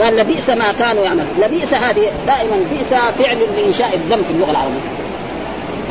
قال 0.01 0.15
لبئس 0.17 0.49
ما 0.49 0.71
كانوا 0.71 1.03
يعملون. 1.03 1.27
لبئس 1.41 1.73
هذه 1.73 2.11
دائما 2.27 2.65
بئس 2.71 2.93
فعل 2.93 3.37
لإنشاء 3.57 3.93
الذنب 3.93 4.23
في 4.23 4.31
اللغة 4.31 4.51
العربية. 4.51 4.87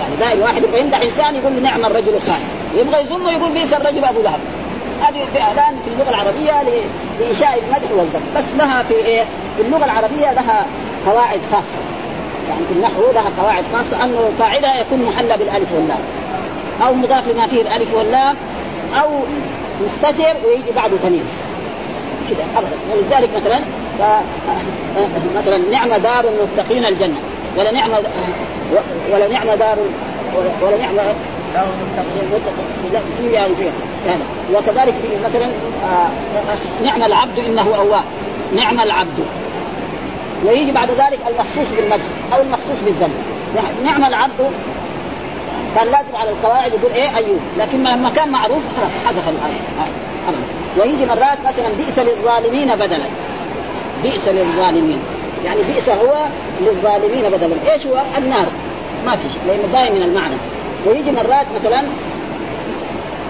يعني 0.01 0.17
دائما 0.21 0.45
واحد 0.45 0.63
يبغى 0.65 0.81
يمدح 0.81 1.01
إنسان 1.01 1.35
يقول 1.35 1.63
نعم 1.63 1.85
الرجل 1.85 2.21
خان 2.27 2.41
يبغى 2.77 3.01
يظنه 3.03 3.33
يقول 3.33 3.53
بئس 3.53 3.73
الرجل 3.73 4.05
أبو 4.05 4.23
لهب. 4.23 4.41
هذه 5.03 5.27
فعلان 5.35 5.77
في 5.85 5.91
اللغة 5.91 6.11
العربية 6.11 6.63
لإنشاء 7.21 7.63
المدح 7.65 7.91
والذم 7.93 8.21
بس 8.37 8.45
لها 8.59 8.83
في 8.83 8.95
إيه؟ 8.95 9.25
في 9.57 9.63
اللغة 9.63 9.85
العربية 9.85 10.33
لها 10.33 10.67
قواعد 11.07 11.41
خاصة. 11.53 11.81
يعني 12.49 12.61
في 12.69 12.73
النحو 12.73 13.13
لها 13.15 13.31
قواعد 13.39 13.65
خاصة. 13.75 14.05
أنه 14.05 14.31
فاعلها 14.39 14.81
يكون 14.81 15.03
محلى 15.03 15.37
بالألف 15.37 15.73
واللام. 15.73 15.99
أو 16.87 16.95
مضاف 16.95 17.29
لما 17.29 17.47
فيه 17.47 17.63
الألف 17.63 17.95
واللام. 17.95 18.37
أو 19.03 19.09
مستتر 19.85 20.35
ويجي 20.47 20.73
بعده 20.77 20.97
تمييز. 21.03 21.37
كذا 22.31 22.45
ابدا. 22.57 22.77
ولذلك 22.93 23.31
مثلا 23.37 23.61
مثلا 25.39 25.59
نعم 25.71 25.89
دار 25.89 26.25
المتقين 26.25 26.85
الجنة. 26.85 27.17
ولا 27.57 27.73
نعم 27.73 27.91
ولا 29.13 29.29
نعم 29.29 29.47
دار 29.59 29.79
ولا 30.63 30.77
نعم 30.77 30.97
لا 32.93 33.01
فيها 33.19 33.49
فيها 33.59 33.73
يعني 34.07 34.23
وكذلك 34.55 34.95
في 35.03 35.09
مثلا 35.25 35.47
آه 35.85 36.09
نعم 36.85 37.03
العبد 37.03 37.39
إنه 37.39 37.77
أواب. 37.77 38.05
نعم 38.57 38.81
العبد. 38.81 39.25
ويجي 40.45 40.73
بعد 40.73 40.91
ذلك 40.91 41.19
المخصوص 41.29 41.77
بالمدح 41.77 42.05
أو 42.35 42.43
المخصوص 42.43 42.81
بالذنب. 42.85 43.15
نعم 43.85 44.05
العبد. 44.05 44.51
كان 45.75 45.87
لازم 45.87 46.17
على 46.17 46.31
القواعد 46.31 46.73
يقول 46.73 46.93
إيه 46.93 47.17
ايوب 47.17 47.41
لكن 47.59 47.83
لما 47.83 48.11
كان 48.11 48.29
معروف 48.29 48.63
خلاص 48.77 48.91
حذف 49.07 49.29
ابدا. 49.29 50.43
ويجي 50.79 51.07
مرات 51.07 51.39
مثلا 51.47 51.69
بئس 51.79 51.99
للظالمين 51.99 52.75
بدلا. 52.75 53.07
بئس 54.03 54.29
للظالمين. 54.29 54.99
يعني 55.45 55.61
بئس 55.75 55.89
هو 55.89 56.27
للظالمين 56.61 57.31
بدلا. 57.31 57.73
إيش 57.73 57.87
هو؟ 57.87 58.03
النار. 58.19 58.47
ما 59.07 59.17
في 59.17 59.23
شيء. 59.23 59.43
لأنه 59.47 59.73
باين 59.73 59.95
من 59.95 60.03
المعنى. 60.03 60.35
ويجي 60.87 61.11
مرات 61.11 61.47
مثلا 61.61 61.85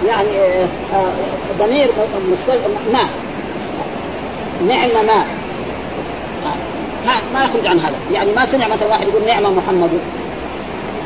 يعني 0.07 0.29
ضمير 1.59 1.89
ما 2.93 3.07
نعم 4.67 4.89
ما. 5.07 5.23
ما 7.05 7.13
ما 7.33 7.43
يخرج 7.43 7.67
عن 7.67 7.79
هذا. 7.79 7.95
يعني 8.13 8.31
ما 8.31 8.45
سمع 8.45 8.67
مثلا 8.67 8.87
واحد 8.87 9.07
يقول 9.07 9.25
نعم 9.25 9.43
محمد. 9.43 9.89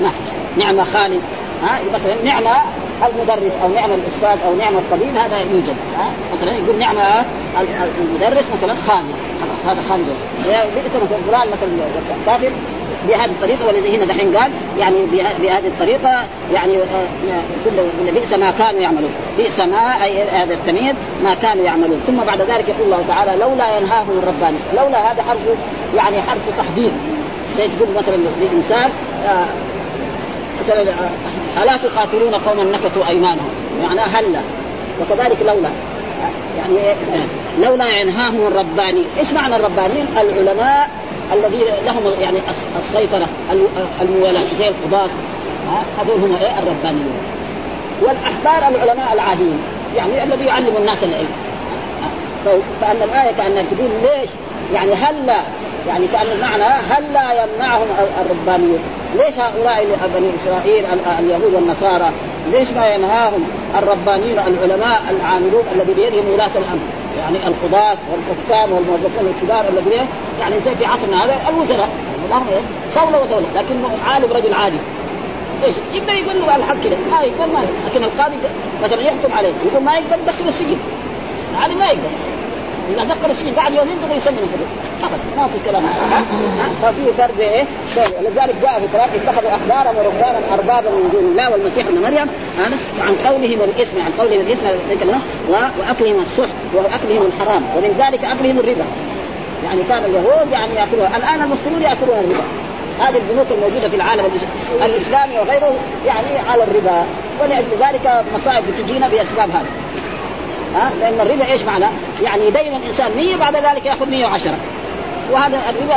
ما 0.01 0.09
في 0.09 0.61
نعم 0.63 0.83
خالد. 0.83 1.21
ها 1.63 1.79
مثلا 1.93 2.15
نعم 2.23 2.43
المدرس 3.03 3.51
أو 3.63 3.69
نعم 3.69 3.89
الأستاذ 3.91 4.45
أو 4.47 4.55
نعم 4.55 4.77
الطبيب 4.77 5.15
هذا 5.15 5.37
يوجد. 5.39 5.75
ها 5.97 6.11
مثلا 6.33 6.51
يقول 6.51 6.79
نعم 6.79 6.97
المدرس 7.99 8.45
مثلا 8.57 8.75
خالد. 8.87 9.15
خلاص 9.41 9.65
هذا 9.65 9.83
خالد. 9.89 10.07
بئس 10.75 10.95
مثلا 11.03 11.17
فلان 11.27 11.47
مثلا 11.47 11.69
كافر. 12.25 12.51
بهذه 13.07 13.25
الطريقة 13.25 13.67
والذي 13.67 13.97
هنا 13.97 14.05
دحين 14.05 14.37
قال 14.37 14.51
يعني 14.79 14.97
بهذه 15.41 15.67
الطريقة 15.67 16.23
يعني 16.53 16.73
كل 17.65 18.11
بئس 18.11 18.33
ما 18.33 18.53
كانوا 18.59 18.81
يعملون. 18.81 19.11
بئس 19.37 19.59
ما 19.59 20.03
أي 20.03 20.23
هذا 20.23 20.53
التمييز 20.53 20.95
ما 21.23 21.33
كانوا 21.33 21.65
يعملون. 21.65 22.01
ثم 22.07 22.17
بعد 22.17 22.41
ذلك 22.41 22.65
يقول 22.67 22.85
الله 22.85 23.03
تعالى 23.07 23.31
لولا 23.39 23.77
ينهاهم 23.77 24.19
الرباني. 24.23 24.57
لولا 24.75 25.11
هذا 25.11 25.23
حرف 25.23 25.39
يعني 25.95 26.21
حرف 26.21 26.41
تحديد. 26.57 26.91
زي 27.57 27.67
تقول 27.67 27.89
مثلا 27.97 28.15
للانسان 28.41 28.89
آه 29.27 29.45
مثلا 30.63 30.81
آه، 30.81 31.63
ألا 31.63 31.77
تقاتلون 31.77 32.33
قوما 32.33 32.63
نكثوا 32.63 33.07
أيمانهم؟ 33.07 33.49
معناه 33.83 34.03
هلا. 34.03 34.41
وكذلك 35.01 35.37
لولا. 35.41 35.69
يعني 36.57 36.95
لولا 37.61 37.99
ينهاهم 37.99 38.47
الرباني. 38.47 39.03
إيش 39.19 39.33
معنى 39.33 39.55
الربانيين 39.55 40.05
العلماء 40.17 40.89
الذي 41.33 41.63
لهم 41.85 42.21
يعني 42.21 42.37
السيطرة 42.79 43.27
الموالاة 44.01 44.43
زي 44.59 44.67
القضاة. 44.67 45.09
هذول 45.99 46.15
هم 46.15 46.35
إيه؟ 46.41 46.59
الربانيون. 46.59 47.13
والأحبار 48.01 48.75
العلماء 48.75 49.13
العاديين 49.13 49.59
يعني 49.95 50.23
الذي 50.23 50.45
يعلم 50.45 50.77
الناس 50.77 51.03
العلم. 51.03 51.31
فأن 52.81 53.01
الآية 53.01 53.31
كأنها 53.37 53.63
تقول 53.63 53.89
ليش؟ 54.03 54.29
يعني 54.73 54.93
هلا 54.93 55.37
يعني 55.87 56.07
كأن 56.07 56.27
المعنى 56.35 56.63
هلا 56.63 57.43
يمنعهم 57.43 57.87
الربانيون؟ 58.21 58.79
ليش 59.15 59.39
هؤلاء 59.39 60.09
بني 60.15 60.29
إسرائيل 60.35 60.85
اليهود 61.19 61.53
والنصارى 61.53 62.09
ليش 62.51 62.71
ما 62.71 62.87
ينهاهم 62.87 63.43
الربانيين 63.77 64.39
العلماء 64.39 65.01
العاملون 65.09 65.63
الذي 65.75 65.93
بيدهم 65.93 66.33
ولاة 66.33 66.51
الأمر؟ 66.55 67.00
يعني 67.19 67.37
القضاة 67.47 67.97
والحكام 68.11 68.71
والموظفون 68.71 69.33
الكبار 69.35 69.65
الذين 69.69 70.05
يعني 70.39 70.55
زي 70.65 70.75
في 70.75 70.85
عصرنا 70.85 71.25
هذا 71.25 71.35
الوزراء. 71.49 71.89
اللهم 72.25 72.47
صولة 72.95 73.21
ودولة 73.21 73.45
لكن 73.55 73.75
عالم 74.07 74.33
رجل 74.33 74.53
عادي. 74.53 74.77
إيش؟ 75.63 75.75
يقدر 75.93 76.13
يقول 76.13 76.39
له 76.39 76.55
الحق 76.55 76.75
كذا 76.83 76.97
ما 77.11 77.21
يقبل 77.21 77.53
ما 77.53 77.65
لكن 77.87 78.03
القاضي 78.03 78.35
مثلا 78.83 79.01
يحكم 79.01 79.33
عليه. 79.33 79.53
يقول 79.65 79.83
ما 79.83 79.93
يقبل 79.93 80.25
دخل 80.27 80.47
السجن. 80.47 80.77
هذا 81.61 81.73
ما 81.73 81.85
يقدر 81.85 82.09
اذا 82.93 83.03
دخل 83.03 83.31
السجن 83.31 83.51
بعد 83.57 83.73
يومين 83.73 83.97
بده 84.05 84.15
يسلم 84.15 84.37
الحدود 84.37 84.67
ابدا 85.03 85.41
ما 85.41 85.47
في 85.47 85.69
كلام. 85.69 85.83
ففي 86.81 87.13
فرق 87.17 87.39
إيه؟ 87.39 87.65
لذلك 88.21 88.55
جاء 88.61 88.79
في 88.79 88.85
القرآن 88.85 89.09
اتخذوا 89.15 89.49
أحبارا 89.49 89.89
ورهبانا 89.97 90.39
أربابا 90.53 90.89
من 90.89 91.09
دون 91.13 91.25
الله 91.31 91.51
والمسيح 91.51 91.87
ابن 91.87 92.01
مريم 92.01 92.27
عن 93.01 93.15
قولهم 93.27 93.59
الإثم 93.63 94.01
عن 94.01 94.11
قولهم 94.19 94.41
الإثم 94.41 94.65
وأكلهم 95.49 96.21
السحت 96.21 96.55
وأكلهم 96.73 97.29
الحرام 97.31 97.63
ومن 97.75 97.95
ذلك 97.99 98.23
أكلهم 98.23 98.59
الربا. 98.59 98.85
يعني 99.65 99.81
كان 99.89 100.03
اليهود 100.03 100.51
يعني 100.51 100.75
يأكلون 100.75 101.07
الآن 101.15 101.41
المسلمون 101.41 101.81
يأكلون 101.81 102.19
الربا. 102.19 102.43
هذه 102.99 103.17
البنوك 103.17 103.47
الموجودة 103.51 103.89
في 103.89 103.95
العالم 103.95 104.23
الإسلامي 104.85 105.39
وغيره 105.39 105.75
يعني 106.05 106.49
على 106.49 106.63
الربا. 106.63 107.05
ولأجل 107.41 107.67
ذلك 107.79 108.23
مصائب 108.35 108.63
تجينا 108.77 109.07
بأسباب 109.07 109.49
هذا 109.49 109.65
ها؟ 110.75 110.91
لأن 110.99 111.21
الربا 111.21 111.51
إيش 111.51 111.61
معنى؟ 111.61 111.85
يعني 112.23 112.45
يدين 112.47 112.75
الإنسان 112.75 113.11
100 113.15 113.35
بعد 113.35 113.55
ذلك 113.55 113.85
يأخذ 113.85 114.09
110 114.09 114.51
وهذا 115.31 115.61
الربا 115.69 115.95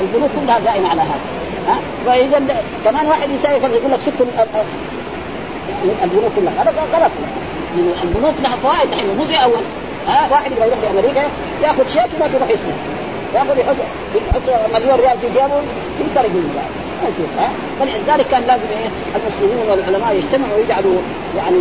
البنوك 0.00 0.30
كلها 0.44 0.58
دائمة 0.58 0.88
على 0.88 1.00
هذا. 1.00 1.20
ها؟ 1.68 1.78
فاذا 2.06 2.62
كمان 2.84 3.06
واحد 3.06 3.30
يساوي 3.30 3.60
فرض 3.60 3.74
يقول 3.74 3.92
لك 3.92 4.00
ست 4.00 4.20
البنوك 6.02 6.32
كلها. 6.36 6.52
هذا 6.62 6.72
غلط. 6.94 7.12
البنوك 8.02 8.34
لها 8.42 8.56
فوائد 8.56 8.88
مو 9.18 9.24
زي 9.24 9.36
أول. 9.36 9.62
ها؟ 10.08 10.28
واحد 10.30 10.52
يبغى 10.52 10.66
يروح 10.66 10.78
لأمريكا 10.82 11.24
يأخذ 11.62 11.88
شيك 11.88 12.20
ما 12.20 12.28
تروح 12.28 12.50
يسمع 12.50 12.74
يأخذ 13.34 13.58
يحط 13.58 13.76
يحط 14.14 14.74
مليون 14.74 15.00
ريال 15.00 15.18
في 15.18 15.26
جيبه 15.26 15.62
ينسرق 16.00 16.30
منه 16.30 16.62
ها؟ 17.38 17.48
فلذلك 17.80 18.26
كان 18.30 18.42
لازم 18.42 18.64
إيه؟ 18.70 19.18
المسلمون 19.20 19.70
والعلماء 19.70 20.14
يجتمعوا 20.14 20.56
ويجعلوا 20.56 21.00
يعني 21.36 21.58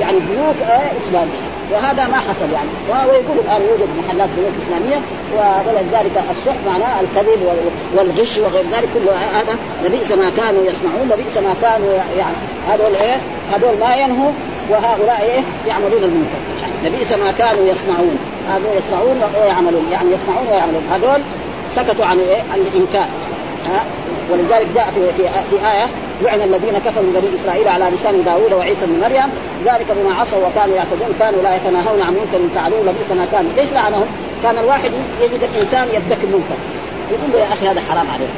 يعني 0.00 0.18
بنوك 0.18 0.56
إيه 0.70 0.92
إسلامية. 0.98 1.53
وهذا 1.72 2.06
ما 2.06 2.16
حصل 2.16 2.48
يعني. 2.52 2.68
ويقول 3.10 3.38
الآن 3.44 3.62
يوجد 3.62 3.88
محلات 3.98 4.28
بنوك 4.36 4.52
إسلامية 4.62 5.00
ولذلك 5.36 6.22
السحت 6.30 6.58
معناه 6.66 7.00
الكذب 7.00 7.40
والغش 7.96 8.38
وغير 8.38 8.64
ذلك. 8.72 8.88
كل 8.94 9.08
هذا 9.34 9.56
لبئس 9.84 10.12
ما 10.12 10.30
كانوا 10.36 10.62
يصنعون 10.64 11.08
لبئس 11.08 11.36
ما 11.36 11.54
كانوا 11.62 11.92
يعني. 12.18 12.36
هذول 12.68 12.94
إيه؟ 12.94 13.16
هذول 13.54 13.78
ما 13.80 13.94
ينهوا 13.94 14.30
وهؤلاء 14.70 15.22
إيه؟ 15.22 15.40
يعملون 15.68 16.02
المنكر. 16.02 16.40
لبئس 16.84 17.12
ما 17.12 17.32
كانوا 17.38 17.66
يصنعون. 17.66 18.18
هذول 18.48 18.78
يصنعون 18.78 19.20
ويعملون 19.42 19.88
يعني 19.92 20.12
يصنعون 20.12 20.46
ويعملون. 20.50 20.82
هذول 20.92 21.22
سكتوا 21.74 22.04
عن 22.04 22.18
إيه؟ 22.18 22.42
عن 22.52 22.60
الإنكار. 22.60 23.08
ها؟ 23.66 23.84
ولذلك 24.30 24.66
جاء 24.74 24.90
في 24.90 25.22
في, 25.22 25.28
في 25.50 25.66
آية 25.66 25.88
لعن 26.22 26.42
الذين 26.42 26.78
كفروا 26.78 27.06
من 27.06 27.20
بني 27.20 27.40
إسرائيل 27.40 27.68
على 27.68 27.84
لسان 27.94 28.24
داوود 28.24 28.52
وعيسى 28.52 28.86
بن 28.86 29.00
مريم 29.00 29.30
ذلك 29.64 29.86
بما 29.96 30.14
عصوا 30.14 30.46
وكانوا 30.46 30.76
يعتدون 30.76 31.12
كانوا 31.18 31.42
لا 31.42 31.56
يتناهون 31.56 32.02
عن 32.02 32.12
منكر 32.12 32.38
فعلوه 32.54 32.80
لبئس 32.80 33.10
ما 33.18 33.26
كانوا. 33.32 33.50
ليش 33.56 33.72
لعنهم؟ 33.72 34.06
كان 34.42 34.58
الواحد 34.58 34.90
يجد 35.22 35.42
الإنسان 35.54 35.88
يرتكب 35.88 36.28
منكر. 36.36 36.58
يقول 37.12 37.32
له 37.32 37.38
يا 37.38 37.52
أخي 37.52 37.68
هذا 37.68 37.80
حرام 37.90 38.06
عليك. 38.14 38.34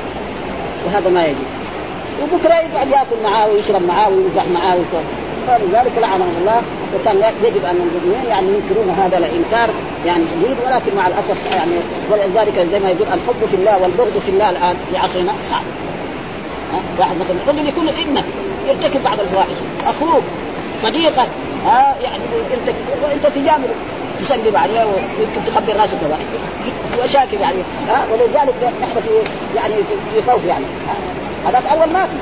وهذا 0.87 1.09
ما 1.11 1.24
يجوز. 1.24 1.51
وبكرة 2.22 2.55
يقعد 2.55 2.89
يأكل 2.89 3.18
معاه 3.24 3.49
ويشرب 3.49 3.83
معاه 3.89 4.09
ويمزح 4.09 4.45
معاه 4.55 4.77
فلذلك 5.47 5.93
لعنهم 6.01 6.35
الله. 6.41 6.62
وكان 6.95 7.16
يجب 7.45 7.64
أن 7.64 7.79
المؤمنين 7.87 8.27
يعني 8.29 8.47
ينكرون 8.47 8.91
هذا 9.03 9.18
الإنكار 9.18 9.68
يعني 10.07 10.24
شديد 10.33 10.57
ولكن 10.66 10.97
مع 10.97 11.07
الأسف 11.07 11.39
يعني 11.53 11.77
ولذلك 12.11 12.66
زي 12.72 12.79
ما 12.79 12.91
يقول 12.91 13.07
الحب 13.07 13.49
في 13.51 13.57
الله 13.57 13.83
والبغض 13.83 14.18
في 14.18 14.29
الله 14.29 14.51
الآن. 14.51 14.77
في 14.91 14.99
عصرنا 14.99 15.33
صعب 15.51 15.62
واحد 16.99 17.16
مثلا 17.16 17.37
رجل 17.49 17.68
يكون 17.68 17.89
ابنك 17.89 18.24
يرتكب 18.68 19.05
بعض 19.05 19.20
الفواحش. 19.20 19.57
أخوك 19.87 20.22
صديقك 20.83 21.29
ها 21.66 21.95
يعني 22.05 22.22
وأنت 23.03 23.27
تجامل 23.27 23.68
تسلم 24.20 24.57
عليه 24.57 24.85
ويمكن 24.85 25.45
تخبر 25.47 25.77
راسك 25.81 25.99
واشاكل 26.99 27.37
يعني 27.41 27.59
ها 27.89 28.05
ولذلك 28.12 28.55
نحن 28.83 29.01
في 29.01 29.11
يعني 29.57 29.74
في 30.14 30.31
خوف 30.31 30.45
يعني. 30.45 30.64
هذا 31.47 31.59
أول 31.59 31.93
ما 31.93 32.07
في. 32.07 32.16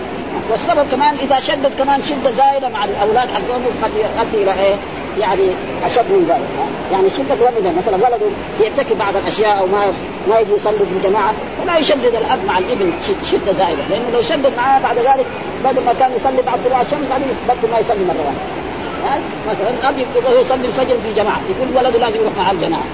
والسبب 0.51 0.87
كمان 0.91 1.14
إذا 1.22 1.41
شدد 1.41 1.72
كمان 1.78 2.03
شدة 2.03 2.30
زايدة 2.30 2.68
مع 2.68 2.85
الأولاد 2.85 3.28
حقهم 3.28 3.62
قد 3.82 3.91
يؤدي 3.97 4.43
إلى 4.43 4.62
إيه؟ 4.62 4.74
يعني 5.20 5.51
أشد 5.87 6.11
من 6.11 6.26
ذلك. 6.28 6.49
يعني 6.93 7.09
شدة 7.11 7.45
ولده 7.45 7.70
مثلا 7.78 7.97
ولده 7.97 8.26
يرتكب 8.61 8.99
بعض 8.99 9.16
الأشياء 9.16 9.59
أو 9.59 9.66
ما 9.66 9.93
ما 10.28 10.39
يجي 10.39 10.53
يصلي 10.53 10.78
في 10.78 11.07
الجماعة 11.07 11.32
فلا 11.62 11.78
يشدد 11.78 12.14
الأب 12.14 12.45
مع 12.47 12.59
الإبن 12.59 12.93
شدة 13.30 13.53
زائده 13.53 13.82
لأنه 13.91 14.11
لو 14.12 14.22
شدد 14.22 14.53
معاه 14.57 14.80
بعد 14.80 14.97
ذلك 14.97 15.26
بدل 15.64 15.85
ما 15.87 15.93
كان 16.01 16.12
يصلي 16.16 16.43
بعد 16.43 16.59
طلوع 16.64 16.80
الشمس 16.80 17.07
بعدين 17.11 17.28
يبطل 17.28 17.70
ما 17.72 17.78
يصلي 17.78 18.05
مرة 18.05 18.24
واحدة. 18.26 19.20
مثلا 19.49 19.70
الأب 19.80 19.99
يبغى 19.99 20.41
يصلي 20.41 20.66
الفجر 20.66 20.97
في 21.01 21.14
جماعة 21.16 21.41
يقول 21.51 21.76
ولده 21.76 21.99
لازم 21.99 22.20
يروح 22.20 22.32
مع 22.39 22.51
الجماعة. 22.51 22.85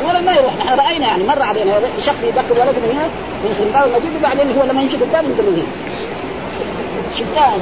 الولد 0.00 0.24
ما 0.24 0.32
يروح 0.32 0.52
نحن 0.56 0.78
رأينا 0.78 1.06
يعني 1.06 1.24
مر 1.24 1.42
علينا 1.42 1.72
شخص 2.06 2.22
يدخل 2.22 2.52
ولده 2.60 2.80
من 2.84 2.90
هنا 2.92 3.08
من 3.44 3.54
سنغال 3.58 3.88
المجيد 3.88 4.12
وبعدين 4.18 4.58
هو 4.58 4.64
لما 4.64 4.82
يمشي 4.82 4.96
قدام 4.96 5.24
يقول 5.24 5.56
له 5.56 5.62
شفتها 7.16 7.54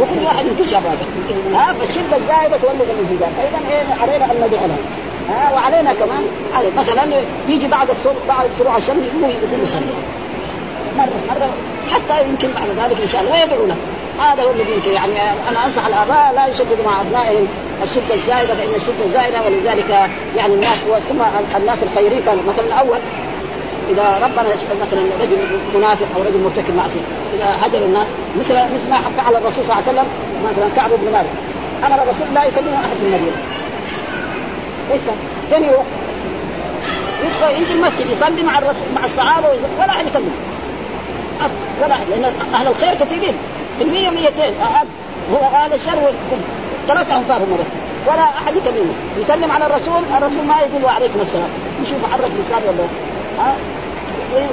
وكل 0.00 0.24
واحد 0.24 0.46
ينتشر 0.46 0.76
هذا 0.76 1.06
ها 1.54 1.72
فالشده 1.72 2.16
الزائده 2.16 2.56
تولد 2.56 2.80
الانفجار 2.80 3.28
فاذا 3.36 3.70
إيه 3.70 3.94
علينا 4.02 4.24
أن 4.24 4.46
ندعو 4.46 4.68
ها 5.30 5.52
وعلينا 5.54 5.92
كمان. 5.92 6.22
علي 6.54 6.70
مثلا 6.78 7.02
يجي 7.48 7.66
بعد 7.66 7.90
الصبح 7.90 8.22
بعد 8.28 8.48
طلوع 8.58 8.76
الشمس 8.76 8.96
يقول 8.96 9.30
يقول 9.30 9.62
يصلي. 9.64 9.94
مرة 10.98 11.20
مرة. 11.28 11.50
حتى 11.92 12.28
يمكن 12.28 12.48
بعد 12.52 12.68
ذلك 12.84 13.00
إن 13.02 13.08
شاء 13.08 13.20
الله 13.20 13.32
ويدعو 13.32 13.66
له. 13.66 13.76
هذا 14.18 14.42
هو 14.42 14.50
الذي 14.50 14.72
يمكن. 14.72 14.92
يعني 14.92 15.12
أنا 15.48 15.66
أنصح 15.66 15.86
الآباء 15.86 16.32
لا 16.36 16.46
يشددوا 16.46 16.84
مع 16.86 17.00
أبنائهم 17.00 17.46
الشده 17.82 18.14
الزائده 18.14 18.54
فإن 18.54 18.74
الشده 18.76 19.04
الزائده 19.06 19.38
ولذلك 19.46 20.10
يعني 20.36 20.54
الناس 20.54 20.78
ثم 21.08 21.22
الناس 21.56 21.78
الخيرين 21.82 22.22
كانوا. 22.26 22.42
مثلا 22.48 22.66
الأول 22.66 22.98
إذا 23.90 24.18
ربنا 24.22 24.54
مثلا 24.86 25.00
رجل 25.20 25.38
منافق 25.74 26.06
أو 26.16 26.22
رجل 26.22 26.38
مرتكب 26.44 26.76
معصية 26.76 27.00
إذا 27.34 27.66
هجر 27.66 27.78
الناس 27.78 28.06
مثل 28.38 28.54
مثل 28.54 28.90
ما 28.90 28.96
فعل 29.16 29.36
الرسول 29.36 29.64
صلى 29.64 29.72
الله 29.72 29.74
عليه 29.74 29.92
وسلم 29.92 30.06
مثلا 30.52 30.68
كعب 30.76 30.90
بن 30.90 31.12
مالك. 31.12 31.30
أمر 31.86 32.02
الرسول 32.02 32.34
لا 32.34 32.44
يكلمه 32.44 32.74
أحد 32.74 32.96
في 32.96 33.06
المدينة. 33.06 33.36
ليس. 34.90 35.02
فين 35.50 35.62
يروح؟ 35.62 35.84
يدخل 37.24 37.62
يجي 37.62 37.72
المسجد 37.72 38.06
يصلي 38.10 38.42
مع 38.42 38.58
الرسول 38.58 38.82
مع 38.94 39.04
الصحابة 39.04 39.48
ولا 39.78 39.90
أحد 39.90 40.06
يكلمه. 40.06 40.30
ولا 41.82 41.94
أحد 41.94 42.06
لأن 42.10 42.32
أهل 42.54 42.66
الخير 42.66 42.94
كثيرين. 42.94 43.34
المية 43.80 44.10
200 44.10 44.52
هو 45.32 45.46
أهل 45.54 45.72
الشر 45.72 46.12
ثلاثة 46.88 47.16
انفار 47.16 47.36
هم 47.36 47.58
ولا 48.06 48.22
أحد 48.22 48.56
يكلمه. 48.56 48.94
يسلم 49.18 49.50
على 49.50 49.66
الرسول 49.66 50.02
الرسول 50.18 50.44
ما 50.46 50.54
يقول 50.60 50.84
وعليكم 50.84 51.20
السلام. 51.20 51.48
يشوف 51.82 52.12
حرك 52.12 52.30
لسانه 52.40 52.66
ولا 52.68 52.84
ها؟ 53.38 53.54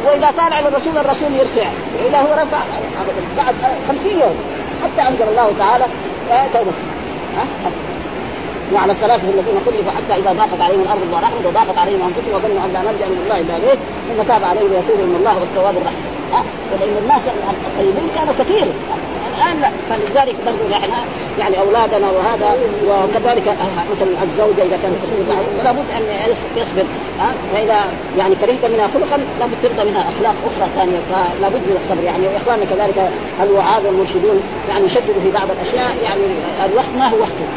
وإذا 0.06 0.32
طالع 0.38 0.56
على 0.56 0.68
الرسول 0.68 0.98
الرسول 0.98 1.34
يرفع. 1.34 1.70
وإذا 2.04 2.18
هو 2.18 2.34
رفع 2.34 2.58
بعد 3.38 3.56
خمسين 3.88 4.20
يوم. 4.20 4.36
حتى 4.84 5.10
أنزل 5.10 5.28
الله 5.30 5.52
تعالى 5.60 5.86
توبة. 6.54 6.72
وعلى 8.74 8.92
الثلاثة 8.92 9.30
الذين 9.30 9.58
خلفوا 9.66 9.92
حتى 9.98 10.14
إذا 10.22 10.32
ضاقت 10.34 10.62
عليهم 10.62 10.82
الأرض 10.82 11.02
بما 11.10 11.20
رحمت 11.20 11.46
وضاقت 11.46 11.78
عليهم 11.78 12.02
أنفسهم 12.02 12.34
وظنوا 12.36 12.66
أن 12.66 12.70
لا 12.74 12.82
ملجأ 12.88 13.06
من 13.14 13.20
الله 13.24 13.38
إلا 13.44 13.56
إليه 13.58 13.78
ثم 14.08 14.24
تاب 14.30 14.44
عليهم 14.44 14.72
ويتوب 14.74 15.00
من 15.12 15.16
الله 15.20 15.36
والتواب 15.40 15.76
الرحيم. 15.82 16.04
لأن 16.80 16.98
الناس 17.04 17.22
الطيبين 17.68 18.10
كانوا 18.16 18.34
كثير. 18.40 18.68
الآن 19.38 19.62
لا. 19.62 19.70
فلذلك 19.90 20.36
برضو 20.46 20.64
نحن 20.72 20.92
يعني 21.40 21.60
أولادنا 21.60 22.10
وهذا 22.10 22.50
وكذلك 22.90 23.48
مثلا 23.92 24.24
الزوجة 24.24 24.62
إذا 24.68 24.78
كانت 24.84 25.00
فلا 25.60 25.72
بد 25.72 25.90
أن 25.98 26.04
يصبر. 26.58 26.86
ها؟ 27.20 27.34
فإذا 27.54 27.80
يعني 28.18 28.36
كرهت 28.36 28.72
منها 28.74 28.88
خلقا 28.88 29.18
لابد 29.40 29.54
ترضى 29.64 29.90
منها 29.90 30.02
أخلاق 30.02 30.36
أخرى 30.50 30.70
ثانية 30.76 31.00
فلا 31.12 31.50
بد 31.50 31.64
من 31.70 31.78
الصبر. 31.82 32.04
يعني 32.04 32.28
واخواننا 32.28 32.66
كذلك 32.66 33.12
الوعاظ 33.42 33.86
والمرشدون 33.86 34.44
يعني 34.70 34.86
يشددوا 34.86 35.22
في 35.24 35.32
بعض 35.32 35.48
الأشياء 35.52 35.96
يعني 36.04 36.24
الوقت 36.66 36.90
ما 36.98 37.08
هو 37.08 37.18
وقته. 37.18 37.48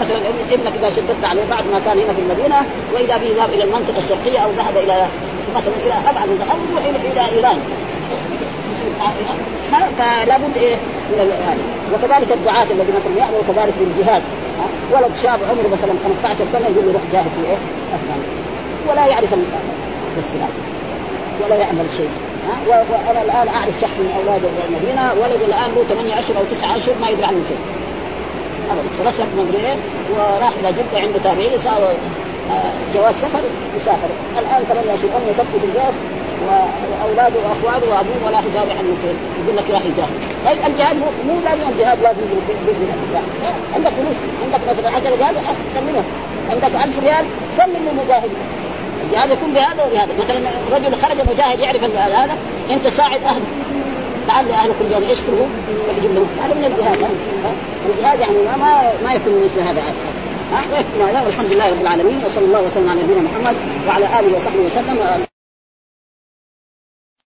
مثلا 0.00 0.18
ابنك 0.52 0.72
إذا 0.80 0.90
شددت 0.90 1.24
عليه 1.24 1.44
بعد 1.50 1.64
ما 1.72 1.80
كان 1.84 1.98
هنا 1.98 2.12
في 2.12 2.20
المدينة 2.20 2.56
وإذا 2.94 3.16
به 3.16 3.30
ذهب 3.36 3.50
إلى 3.54 3.64
المنطقة 3.64 3.98
الشرقية 3.98 4.38
أو 4.38 4.50
ذهب 4.50 4.76
إلى 4.76 5.06
مثلا 5.56 5.74
إلى 5.86 5.94
أبعد 6.10 6.28
يروح 6.88 7.04
إلى 7.12 7.36
إيران. 7.36 7.58
فلا 9.98 10.38
بد 10.38 10.56
إيه؟ 10.56 10.76
من 11.10 11.58
وكذلك 11.94 12.32
الدعاة 12.32 12.64
الذين 12.64 12.94
مثلا 12.94 13.24
يأمروا 13.24 13.42
كذلك 13.48 13.74
بالجهاد. 13.80 14.22
ولد 14.92 15.14
شاب 15.22 15.38
عمره 15.50 15.68
مثلا 15.72 15.92
15 16.04 16.44
سنة 16.52 16.66
يقول 16.68 16.86
له 16.86 16.92
روح 16.92 17.02
جاهد 17.12 17.30
في 17.36 17.50
إيه؟ 17.50 17.58
ولا 18.88 19.06
يعرف 19.06 19.34
السلاح. 20.18 20.48
ولا 21.44 21.56
يعمل 21.56 21.86
شيء. 21.96 22.10
وأنا 22.68 23.22
الآن 23.22 23.48
أعرف 23.48 23.74
شخص 23.80 23.96
من 23.98 24.12
أولاد 24.16 24.42
المدينة 24.68 25.12
ولد 25.12 25.42
الآن 25.48 25.70
له 25.76 25.84
8 25.88 26.18
اشهر 26.18 26.36
أو 26.38 26.44
9 26.44 26.76
اشهر 26.76 26.94
ما 27.00 27.08
يدري 27.08 27.24
عنه 27.24 27.42
شيء. 27.48 27.58
ابدا 28.70 29.10
رسم 29.10 29.24
مدري 29.38 29.66
إيه 29.66 29.76
وراح 30.14 30.52
إلى 30.60 30.72
جدة 30.72 31.00
عنده 31.00 31.18
تابعين 31.24 31.58
ساوى 31.58 31.88
آه، 32.50 32.72
جواز 32.94 33.14
سفر 33.14 33.42
وسافر 33.76 34.08
الآن 34.38 34.62
8 34.68 34.94
اشهر 34.94 35.10
امه 35.16 35.32
تبكي 35.38 35.58
في 35.60 35.66
البيت 35.66 35.96
وأولاده 36.46 37.36
وأخواله 37.44 37.94
وأبوه 37.94 38.20
ولا 38.26 38.40
تدافع 38.40 38.72
عنه 38.78 38.94
شيء 39.02 39.16
يقول 39.44 39.56
لك 39.56 39.70
راح 39.70 39.82
الجهاد 39.84 40.12
طيب 40.46 40.58
الجهاد 40.72 40.96
مو, 40.96 41.06
مو 41.26 41.40
لازم 41.44 41.68
الجهاد 41.72 42.02
لازم 42.02 42.20
من 42.20 42.94
النساء 42.94 43.22
عندك 43.74 43.90
فلوس 43.90 44.16
عندك 44.44 44.60
مثلا 44.70 44.90
10 44.90 45.16
ريال 45.16 45.34
سلمها 45.74 46.02
عندك 46.50 46.84
1000 46.84 46.98
ريال 47.04 47.24
سلم 47.56 47.88
للمجاهد. 47.88 48.30
الجهاد 49.04 49.30
يكون 49.30 49.52
بهذا 49.54 49.84
وبهذا. 49.84 50.12
مثلا 50.18 50.38
رجل 50.72 50.96
خرج 50.96 51.16
مجاهد 51.32 51.60
يعرف 51.60 51.84
هذا 51.84 52.36
أنت 52.70 52.88
ساعد 52.88 53.20
أهله. 53.22 53.46
لعل 54.28 54.50
اهله 54.50 54.74
كل 54.78 54.92
يوم 54.92 55.02
يشتروا 55.02 55.46
ويجيب 55.88 56.12
لهم. 56.14 56.26
هذا 56.42 56.54
من 56.54 56.64
الجهاد 56.64 56.98
الجهاد 57.88 58.20
يعني 58.20 58.36
ما 58.62 58.92
ما 59.04 59.14
يكون 59.14 59.44
مثل 59.44 59.60
هذا 59.60 59.80
ها؟ 60.52 60.62
ويكفي 60.72 61.02
هذا 61.02 61.26
والحمد 61.26 61.52
لله 61.52 61.70
رب 61.70 61.80
العالمين 61.80 62.18
وصلى 62.26 62.44
الله 62.44 62.62
وسلم 62.62 62.90
على 62.90 63.02
نبينا 63.02 63.20
محمد 63.20 63.56
وعلى 63.88 64.04
آله 64.20 64.36
وصحبه 64.36 64.60
وسلم. 64.66 65.31